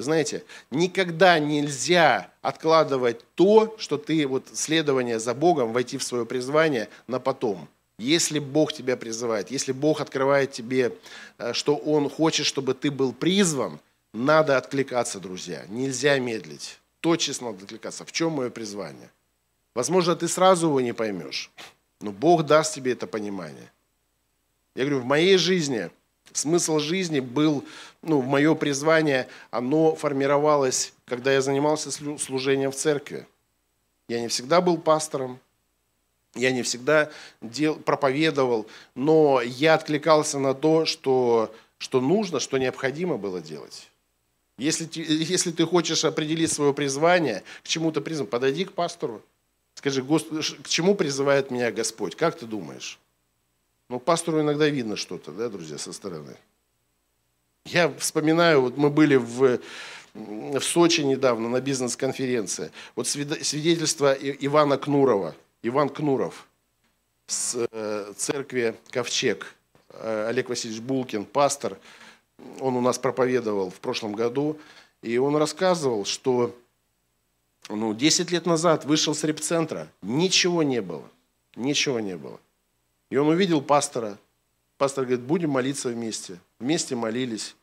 Знаете, 0.02 0.44
никогда 0.72 1.40
нельзя 1.40 2.32
откладывать 2.42 3.24
то, 3.36 3.76
что 3.78 3.98
ты, 3.98 4.28
вот 4.28 4.48
следование 4.54 5.20
за 5.20 5.34
Богом, 5.34 5.74
войти 5.74 5.98
в 5.98 6.04
свое 6.04 6.26
призвание 6.26 6.90
на 7.08 7.20
потом. 7.20 7.68
Если 7.98 8.40
Бог 8.40 8.72
тебя 8.72 8.96
призывает, 8.96 9.52
если 9.52 9.74
Бог 9.74 10.00
открывает 10.00 10.52
тебе, 10.52 10.94
э, 11.38 11.54
что 11.54 11.76
Он 11.76 12.10
хочет, 12.10 12.46
чтобы 12.46 12.74
ты 12.74 12.92
был 12.92 13.12
призван, 13.12 13.80
надо 14.14 14.58
откликаться, 14.58 15.20
друзья. 15.20 15.66
Нельзя 15.68 16.18
медлить. 16.18 16.80
Точно 17.02 17.52
надо 17.52 17.64
откликаться. 17.64 18.06
В 18.06 18.12
чем 18.12 18.32
мое 18.32 18.50
призвание? 18.50 19.12
Возможно, 19.76 20.16
ты 20.16 20.28
сразу 20.28 20.68
его 20.68 20.82
не 20.82 20.94
поймешь, 20.94 21.52
но 22.02 22.12
Бог 22.12 22.46
даст 22.46 22.74
тебе 22.74 22.94
это 22.94 23.08
понимание. 23.08 23.72
Я 24.76 24.86
говорю, 24.86 25.02
в 25.02 25.06
моей 25.06 25.38
жизни 25.38 25.90
Смысл 26.34 26.80
жизни 26.80 27.20
был, 27.20 27.64
ну, 28.02 28.22
мое 28.22 28.56
призвание, 28.56 29.28
оно 29.52 29.96
формировалось, 29.96 30.94
когда 31.06 31.34
я 31.34 31.42
занимался 31.42 31.92
служением 31.92 32.72
в 32.72 32.76
церкви. 32.76 33.28
Я 34.08 34.22
не 34.22 34.28
всегда 34.28 34.62
был 34.62 34.78
пастором, 34.78 35.40
я 36.36 36.52
не 36.52 36.64
всегда 36.64 37.12
дел, 37.42 37.76
проповедовал, 37.76 38.68
но 38.96 39.42
я 39.42 39.74
откликался 39.74 40.40
на 40.40 40.54
то, 40.54 40.86
что, 40.86 41.54
что 41.78 42.02
нужно, 42.02 42.40
что 42.40 42.58
необходимо 42.58 43.18
было 43.18 43.42
делать. 43.42 43.90
Если, 44.58 44.88
если 44.94 45.52
ты 45.52 45.66
хочешь 45.66 46.04
определить 46.06 46.52
свое 46.52 46.74
призвание, 46.74 47.44
к 47.64 47.68
чему 47.68 47.92
ты 47.92 48.02
призван, 48.02 48.28
подойди 48.28 48.66
к 48.66 48.74
пастору. 48.74 49.24
Скажи, 49.74 50.04
к 50.04 50.68
чему 50.68 50.96
призывает 50.96 51.50
меня 51.50 51.72
Господь? 51.72 52.16
Как 52.16 52.38
ты 52.38 52.46
думаешь? 52.46 53.00
Ну, 53.90 54.00
пастору 54.00 54.42
иногда 54.42 54.70
видно 54.70 54.96
что-то, 54.96 55.32
да, 55.32 55.50
друзья, 55.50 55.80
со 55.80 55.92
стороны. 55.92 56.38
Я 57.66 57.92
вспоминаю, 57.98 58.62
вот 58.62 58.78
мы 58.78 58.92
были 58.92 59.16
в, 59.16 59.60
в 60.14 60.62
Сочи 60.62 61.02
недавно 61.02 61.50
на 61.50 61.60
бизнес-конференции. 61.60 62.72
Вот 62.96 63.08
свидетельство 63.08 64.14
Ивана 64.14 64.78
Кнурова, 64.78 65.36
Иван 65.64 65.90
Кнуров 65.90 66.48
с 67.26 67.68
э, 67.72 68.14
церкви 68.16 68.76
Ковчег, 68.92 69.56
э, 69.90 70.28
Олег 70.30 70.50
Васильевич 70.50 70.82
Булкин, 70.82 71.26
пастор, 71.26 71.78
он 72.60 72.76
у 72.76 72.82
нас 72.82 73.00
проповедовал 73.00 73.72
в 73.72 73.80
прошлом 73.80 74.14
году, 74.14 74.60
и 75.02 75.18
он 75.18 75.36
рассказывал, 75.36 76.06
что 76.06 76.56
ну, 77.70 77.94
10 77.94 78.32
лет 78.32 78.46
назад 78.46 78.86
вышел 78.86 79.16
с 79.16 79.24
репцентра, 79.24 79.88
ничего 80.02 80.62
не 80.64 80.82
было, 80.82 81.08
ничего 81.56 82.00
не 82.00 82.16
было. 82.16 82.40
И 83.10 83.18
он 83.18 83.28
увидел 83.28 83.62
пастора, 83.62 84.18
пастор 84.78 85.06
говорит, 85.06 85.26
будем 85.26 85.52
молиться 85.52 85.90
вместе. 85.90 86.40
Вместе 86.60 86.96
молились. 86.96 87.56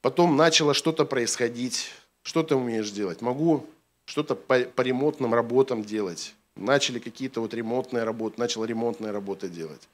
Потом 0.00 0.36
начало 0.36 0.74
что-то 0.74 1.04
происходить. 1.04 1.90
Что 2.22 2.42
ты 2.42 2.54
умеешь 2.54 2.90
делать? 2.90 3.20
Могу 3.20 3.66
что-то 4.06 4.34
по, 4.34 4.60
по 4.60 4.80
ремонтным 4.82 5.34
работам 5.34 5.82
делать. 5.82 6.34
Начали 6.56 6.98
какие-то 6.98 7.40
вот 7.40 7.52
ремонтные 7.52 8.04
работы, 8.04 8.40
начал 8.40 8.64
ремонтные 8.64 9.10
работы 9.10 9.48
делать. 9.48 9.88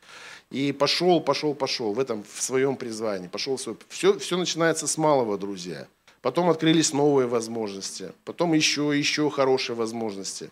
И 0.51 0.73
пошел, 0.73 1.21
пошел, 1.21 1.55
пошел 1.55 1.93
в 1.93 1.99
этом, 1.99 2.23
в 2.23 2.43
своем 2.43 2.77
призвании. 2.77 3.29
Пошел 3.29 3.57
в 3.57 3.61
свой... 3.61 3.77
все, 3.89 4.19
все 4.19 4.37
начинается 4.37 4.87
с 4.87 4.99
малого, 4.99 5.39
друзья. 5.39 5.87
Потом 6.23 6.51
открылись 6.51 6.93
новые 6.93 7.27
возможности. 7.27 8.13
Потом 8.25 8.53
еще, 8.53 8.93
еще 8.97 9.31
хорошие 9.31 9.75
возможности. 9.75 10.51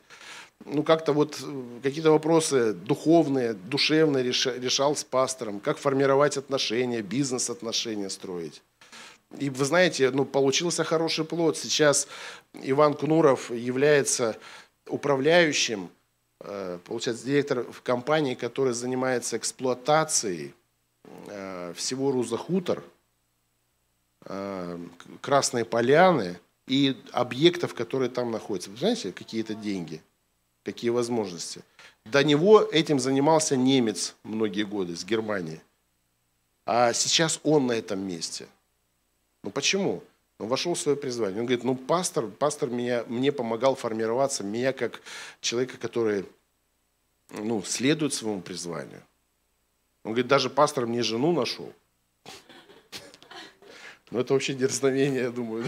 Ну, 0.65 0.83
как-то 0.83 1.13
вот 1.13 1.41
э, 1.43 1.81
какие-то 1.83 2.11
вопросы 2.11 2.73
духовные, 2.73 3.55
душевные 3.55 4.25
решал 4.25 4.97
с 4.97 5.05
пастором. 5.05 5.61
Как 5.61 5.79
формировать 5.79 6.37
отношения, 6.37 7.03
бизнес-отношения 7.03 8.11
строить. 8.11 8.63
И 9.39 9.51
вы 9.51 9.65
знаете, 9.65 10.11
ну, 10.11 10.25
получился 10.25 10.85
хороший 10.85 11.25
плод. 11.25 11.57
Сейчас 11.57 12.09
Иван 12.55 12.95
Кнуров 12.95 13.51
является 13.51 14.37
управляющим 14.87 15.91
Э, 16.41 16.79
получается, 16.85 17.27
директор 17.27 17.65
в 17.65 17.83
компании, 17.83 18.35
которая 18.35 18.75
занимается 18.75 19.37
эксплуатацией 19.37 20.55
э, 21.27 21.73
всего 21.75 22.13
Руза 22.13 22.37
Хутор, 22.37 22.85
э, 24.25 24.79
Красные 25.21 25.65
Поляны 25.65 26.39
и 26.67 26.97
объектов, 27.13 27.75
которые 27.75 28.09
там 28.09 28.31
находятся. 28.31 28.71
Вы 28.71 28.77
знаете, 28.77 29.13
какие 29.13 29.41
это 29.41 29.55
деньги, 29.55 30.01
какие 30.73 30.91
возможности. 30.91 31.63
До 32.05 32.23
него 32.23 32.61
этим 32.61 33.01
занимался 33.01 33.57
немец 33.57 34.15
многие 34.23 34.65
годы 34.65 34.97
с 34.97 35.05
Германии. 35.05 35.61
А 36.67 36.93
сейчас 36.93 37.41
он 37.43 37.69
на 37.69 37.73
этом 37.73 38.01
месте. 38.01 38.47
Ну 39.43 39.51
почему? 39.51 40.03
Он 40.39 40.49
вошел 40.49 40.75
в 40.75 40.79
свое 40.79 40.97
призвание. 40.97 41.41
Он 41.41 41.47
говорит, 41.47 41.65
ну 41.65 41.75
пастор, 41.75 42.27
пастор 42.27 42.69
меня, 42.69 43.05
мне 43.09 43.33
помогал 43.33 43.77
формироваться, 43.77 44.45
меня 44.45 44.75
как 44.75 45.01
человека, 45.41 45.79
который 45.79 46.27
ну, 47.31 47.63
следует 47.63 48.13
своему 48.13 48.43
призванию. 48.43 49.03
Он 50.05 50.13
говорит, 50.13 50.29
даже 50.29 50.51
пастор 50.51 50.87
мне 50.87 51.03
жену 51.03 51.33
нашел. 51.33 51.73
Ну, 54.11 54.21
это 54.21 54.35
вообще 54.35 54.53
дерзновение, 54.55 55.23
я 55.23 55.31
думаю. 55.31 55.65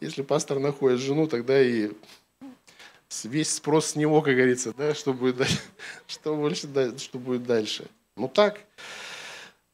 Если 0.00 0.22
пастор 0.22 0.58
находит 0.58 1.00
жену, 1.00 1.26
тогда 1.26 1.60
и 1.60 1.90
весь 3.24 3.54
спрос 3.54 3.86
с 3.86 3.96
него, 3.96 4.22
как 4.22 4.34
говорится, 4.34 4.72
да, 4.76 4.94
что 4.94 5.12
будет 5.12 5.36
дальше, 5.36 5.58
что 6.06 6.36
больше, 6.36 6.68
что 6.98 7.18
будет 7.18 7.44
дальше. 7.44 7.86
Ну 8.16 8.28
так, 8.28 8.60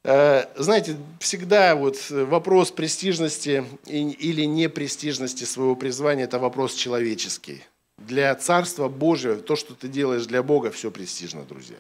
Э, 0.05 0.45
знаете, 0.57 0.97
всегда 1.19 1.75
вот 1.75 2.11
вопрос 2.11 2.71
престижности 2.71 3.65
или 3.87 4.45
непрестижности 4.45 5.45
своего 5.45 5.77
призвания– 5.77 6.25
это 6.27 6.39
вопрос 6.39 6.75
человеческий. 6.75 7.65
Для 7.97 8.35
Царства 8.35 8.89
Божьего 8.89 9.37
то, 9.37 9.57
что 9.57 9.75
ты 9.75 9.89
делаешь 9.89 10.27
для 10.27 10.43
Бога, 10.43 10.71
все 10.71 10.91
престижно, 10.91 11.43
друзья. 11.45 11.79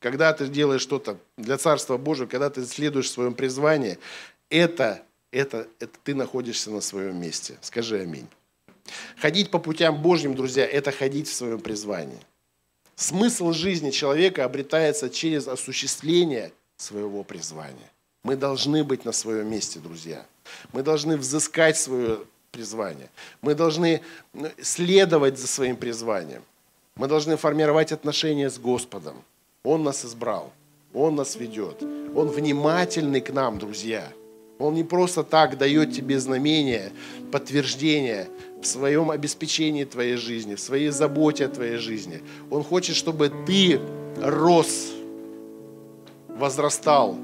Когда 0.00 0.32
ты 0.32 0.48
делаешь 0.48 0.80
что-то 0.80 1.18
для 1.36 1.58
Царства 1.58 1.98
Божьего, 1.98 2.26
когда 2.26 2.48
ты 2.48 2.64
следуешь 2.64 3.06
в 3.06 3.12
своем 3.12 3.34
призвании, 3.34 3.98
это, 4.48 5.02
это, 5.30 5.68
это 5.80 5.98
ты 6.02 6.14
находишься 6.14 6.70
на 6.70 6.80
своем 6.80 7.20
месте. 7.20 7.58
Скажи 7.60 8.00
аминь. 8.00 8.28
Ходить 9.16 9.50
по 9.50 9.58
путям 9.58 10.00
Божьим, 10.02 10.34
друзья, 10.34 10.66
это 10.66 10.92
ходить 10.92 11.28
в 11.28 11.34
своем 11.34 11.60
призвании. 11.60 12.20
Смысл 12.96 13.52
жизни 13.52 13.90
человека 13.90 14.44
обретается 14.44 15.10
через 15.10 15.48
осуществление– 15.48 16.52
своего 16.76 17.24
призвания. 17.24 17.90
Мы 18.22 18.36
должны 18.36 18.84
быть 18.84 19.04
на 19.04 19.12
своем 19.12 19.50
месте, 19.50 19.78
друзья. 19.78 20.24
Мы 20.72 20.82
должны 20.82 21.16
взыскать 21.16 21.76
свое 21.76 22.20
призвание. 22.50 23.10
Мы 23.42 23.54
должны 23.54 24.00
ну, 24.32 24.48
следовать 24.62 25.38
за 25.38 25.46
своим 25.46 25.76
призванием. 25.76 26.42
Мы 26.96 27.06
должны 27.06 27.36
формировать 27.36 27.92
отношения 27.92 28.48
с 28.48 28.58
Господом. 28.58 29.22
Он 29.62 29.82
нас 29.82 30.04
избрал. 30.04 30.52
Он 30.94 31.16
нас 31.16 31.36
ведет. 31.36 31.82
Он 31.82 32.28
внимательный 32.28 33.20
к 33.20 33.30
нам, 33.30 33.58
друзья. 33.58 34.12
Он 34.58 34.74
не 34.74 34.84
просто 34.84 35.24
так 35.24 35.58
дает 35.58 35.92
тебе 35.92 36.18
знамение, 36.20 36.92
подтверждение 37.32 38.28
в 38.62 38.66
своем 38.66 39.10
обеспечении 39.10 39.84
твоей 39.84 40.16
жизни, 40.16 40.54
в 40.54 40.60
своей 40.60 40.90
заботе 40.90 41.46
о 41.46 41.48
твоей 41.48 41.78
жизни. 41.78 42.22
Он 42.50 42.62
хочет, 42.62 42.96
чтобы 42.96 43.32
ты 43.46 43.80
рос 44.22 44.92
возрастал 46.28 47.18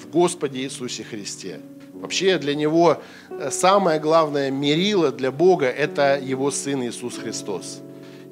в 0.00 0.10
Господе 0.10 0.60
Иисусе 0.60 1.04
Христе. 1.04 1.60
Вообще 1.94 2.38
для 2.38 2.54
него 2.54 2.98
э, 3.30 3.50
самое 3.50 3.98
главное 3.98 4.50
мерило 4.50 5.10
для 5.10 5.30
Бога– 5.30 5.66
это 5.66 6.20
Его 6.22 6.50
Сын 6.50 6.82
Иисус 6.82 7.16
Христос. 7.16 7.80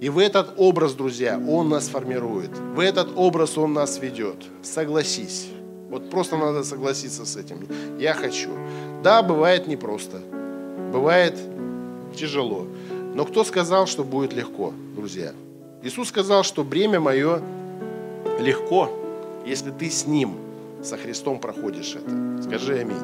И 0.00 0.09
в 0.09 0.18
этот 0.18 0.55
образ, 0.57 0.94
друзья, 0.94 1.40
Он 1.48 1.68
нас 1.68 1.88
формирует. 1.88 2.50
В 2.59 2.80
этот 2.80 3.16
образ 3.16 3.57
Он 3.57 3.72
нас 3.72 3.98
ведет. 3.98 4.36
Согласись. 4.62 5.46
Вот 5.93 6.09
просто 6.09 6.38
надо 6.38 6.64
согласиться 6.64 7.26
с 7.26 7.36
этим. 7.36 7.68
Я 7.99 8.14
хочу. 8.14 8.49
Да, 9.03 9.22
бывает 9.22 9.66
непросто. 9.66 10.22
Бывает 10.90 11.38
тяжело. 12.16 12.66
Но 13.14 13.26
кто 13.26 13.45
сказал, 13.45 13.86
что 13.86 14.03
будет 14.03 14.32
легко, 14.32 14.72
друзья? 14.97 15.34
Иисус 15.82 16.09
сказал, 16.09 16.45
что 16.45 16.64
бремя 16.64 16.99
мое 16.99 17.43
легко, 18.40 18.88
если 19.45 19.70
ты 19.70 19.90
с 19.90 20.07
Ним, 20.07 20.36
со 20.82 20.97
Христом 20.97 21.38
проходишь 21.38 21.95
это. 21.95 22.43
Скажи 22.43 22.78
аминь. 22.78 22.97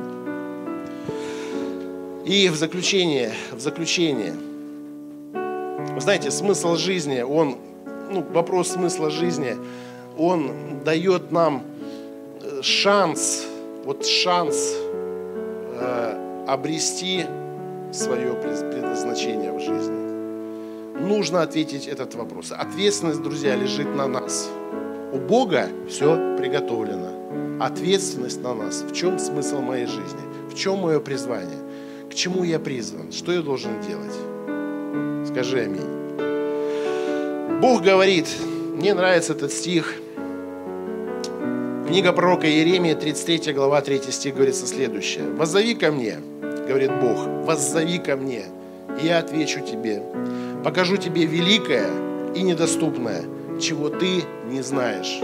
И 2.24 2.48
в 2.48 2.56
заключение, 2.56 3.34
в 3.52 3.60
заключение, 3.60 4.32
вы 5.34 6.00
знаете, 6.00 6.30
смысл 6.30 6.76
жизни, 6.76 7.20
он, 7.20 7.58
ну, 8.10 8.24
вопрос 8.32 8.68
смысла 8.68 9.10
жизни, 9.10 9.56
он 10.16 10.52
дает 10.86 11.32
нам 11.32 11.64
шанс, 12.62 13.44
вот 13.84 14.06
шанс 14.06 14.74
э, 15.74 16.44
обрести 16.46 17.24
свое 17.92 18.34
предназначение 18.34 19.52
в 19.52 19.60
жизни. 19.60 19.98
Нужно 21.00 21.42
ответить 21.42 21.86
этот 21.86 22.14
вопрос. 22.14 22.52
Ответственность, 22.52 23.22
друзья, 23.22 23.54
лежит 23.54 23.94
на 23.94 24.08
нас. 24.08 24.48
У 25.12 25.18
Бога 25.18 25.68
все 25.88 26.36
приготовлено. 26.36 27.62
Ответственность 27.64 28.42
на 28.42 28.54
нас. 28.54 28.82
В 28.82 28.92
чем 28.92 29.18
смысл 29.18 29.60
моей 29.60 29.86
жизни? 29.86 30.20
В 30.50 30.54
чем 30.54 30.78
мое 30.78 31.00
призвание? 31.00 31.58
К 32.10 32.14
чему 32.14 32.44
я 32.44 32.58
призван? 32.58 33.12
Что 33.12 33.32
я 33.32 33.42
должен 33.42 33.80
делать? 33.80 34.14
Скажи 35.28 35.60
аминь. 35.60 35.98
Бог 37.60 37.82
говорит, 37.82 38.28
мне 38.74 38.94
нравится 38.94 39.32
этот 39.32 39.52
стих. 39.52 39.94
Книга 41.88 42.12
пророка 42.12 42.46
Иеремия, 42.46 42.94
33 42.94 43.54
глава, 43.54 43.80
3 43.80 44.12
стих 44.12 44.34
говорится 44.34 44.66
следующее. 44.66 45.24
«Воззови 45.24 45.74
ко 45.74 45.90
мне,— 45.90 46.18
говорит 46.68 46.90
Бог,— 47.00 47.26
воззови 47.46 47.98
ко 47.98 48.14
мне, 48.14 48.44
и 49.00 49.06
я 49.06 49.20
отвечу 49.20 49.60
тебе, 49.60 50.02
покажу 50.62 50.98
тебе 50.98 51.24
великое 51.24 51.86
и 52.34 52.42
недоступное, 52.42 53.22
чего 53.58 53.88
ты 53.88 54.22
не 54.50 54.60
знаешь. 54.60 55.18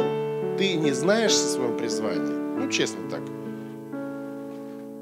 Ты 0.57 0.77
не 0.77 0.93
знаешь 0.93 1.33
о 1.33 1.49
своем 1.49 1.77
призвании? 1.77 2.33
Ну, 2.59 2.71
честно 2.71 3.11
так. 3.11 3.21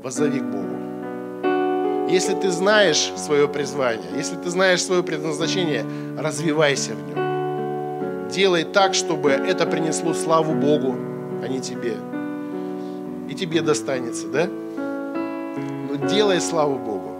Воззови 0.03 0.41
к 0.41 0.45
Богу. 0.45 2.11
Если 2.11 2.35
ты 2.35 2.51
знаешь 2.51 3.13
свое 3.17 3.47
призвание, 3.47 4.11
если 4.17 4.35
ты 4.35 4.51
знаешь 4.51 4.83
свое 4.83 5.05
предназначение, 5.05 5.85
развивайся 6.19 6.91
в 6.95 7.09
нем. 7.09 8.29
Делай 8.31 8.65
так, 8.65 8.95
чтобы 8.95 9.31
это 9.31 9.65
принесло 9.65 10.13
славу 10.13 10.55
Богу, 10.55 10.97
а 11.43 11.49
не 11.49 11.61
тебе. 11.61 11.97
И 13.28 13.34
тебе 13.34 13.62
достанется, 13.62 14.28
да? 14.28 14.47
Но 14.47 15.97
делай 16.09 16.40
славу 16.40 16.78
Богу. 16.78 17.12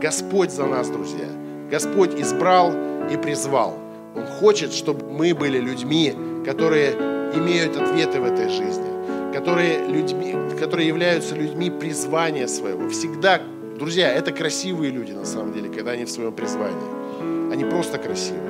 Господь 0.00 0.50
за 0.50 0.66
нас, 0.66 0.88
друзья. 0.88 1.26
Господь 1.70 2.14
избрал 2.20 2.72
и 3.10 3.16
призвал. 3.16 3.78
Он 4.14 4.26
хочет, 4.26 4.72
чтобы 4.72 5.10
мы 5.10 5.34
были 5.34 5.58
людьми, 5.58 6.14
которые 6.44 6.92
имеют 7.34 7.76
ответы 7.76 8.20
в 8.20 8.24
этой 8.24 8.48
жизни, 8.48 9.32
которые, 9.32 9.86
людьми, 9.86 10.34
которые 10.58 10.86
являются 10.86 11.34
людьми 11.34 11.70
призвания 11.70 12.46
своего. 12.46 12.88
Всегда, 12.88 13.40
друзья, 13.78 14.12
это 14.12 14.32
красивые 14.32 14.90
люди 14.90 15.12
на 15.12 15.24
самом 15.24 15.52
деле, 15.52 15.68
когда 15.70 15.92
они 15.92 16.04
в 16.04 16.10
своем 16.10 16.32
призвании. 16.32 17.52
Они 17.52 17.64
просто 17.64 17.98
красивые. 17.98 18.42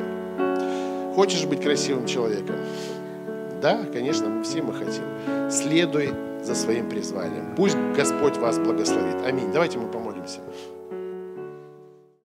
Хочешь 1.15 1.45
быть 1.47 1.63
красивым 1.63 2.07
человеком? 2.07 2.57
Да, 3.61 3.85
конечно, 3.93 4.43
все 4.43 4.63
мы 4.63 4.73
хотим. 4.75 5.51
Следуй 5.51 6.11
за 6.43 6.55
своим 6.55 6.89
призванием. 6.89 7.55
Пусть 7.57 7.77
Господь 7.97 8.37
вас 8.37 8.59
благословит. 8.59 9.25
Аминь. 9.27 9.53
Давайте 9.53 9.79
мы 9.79 9.89
помолимся. 9.91 10.41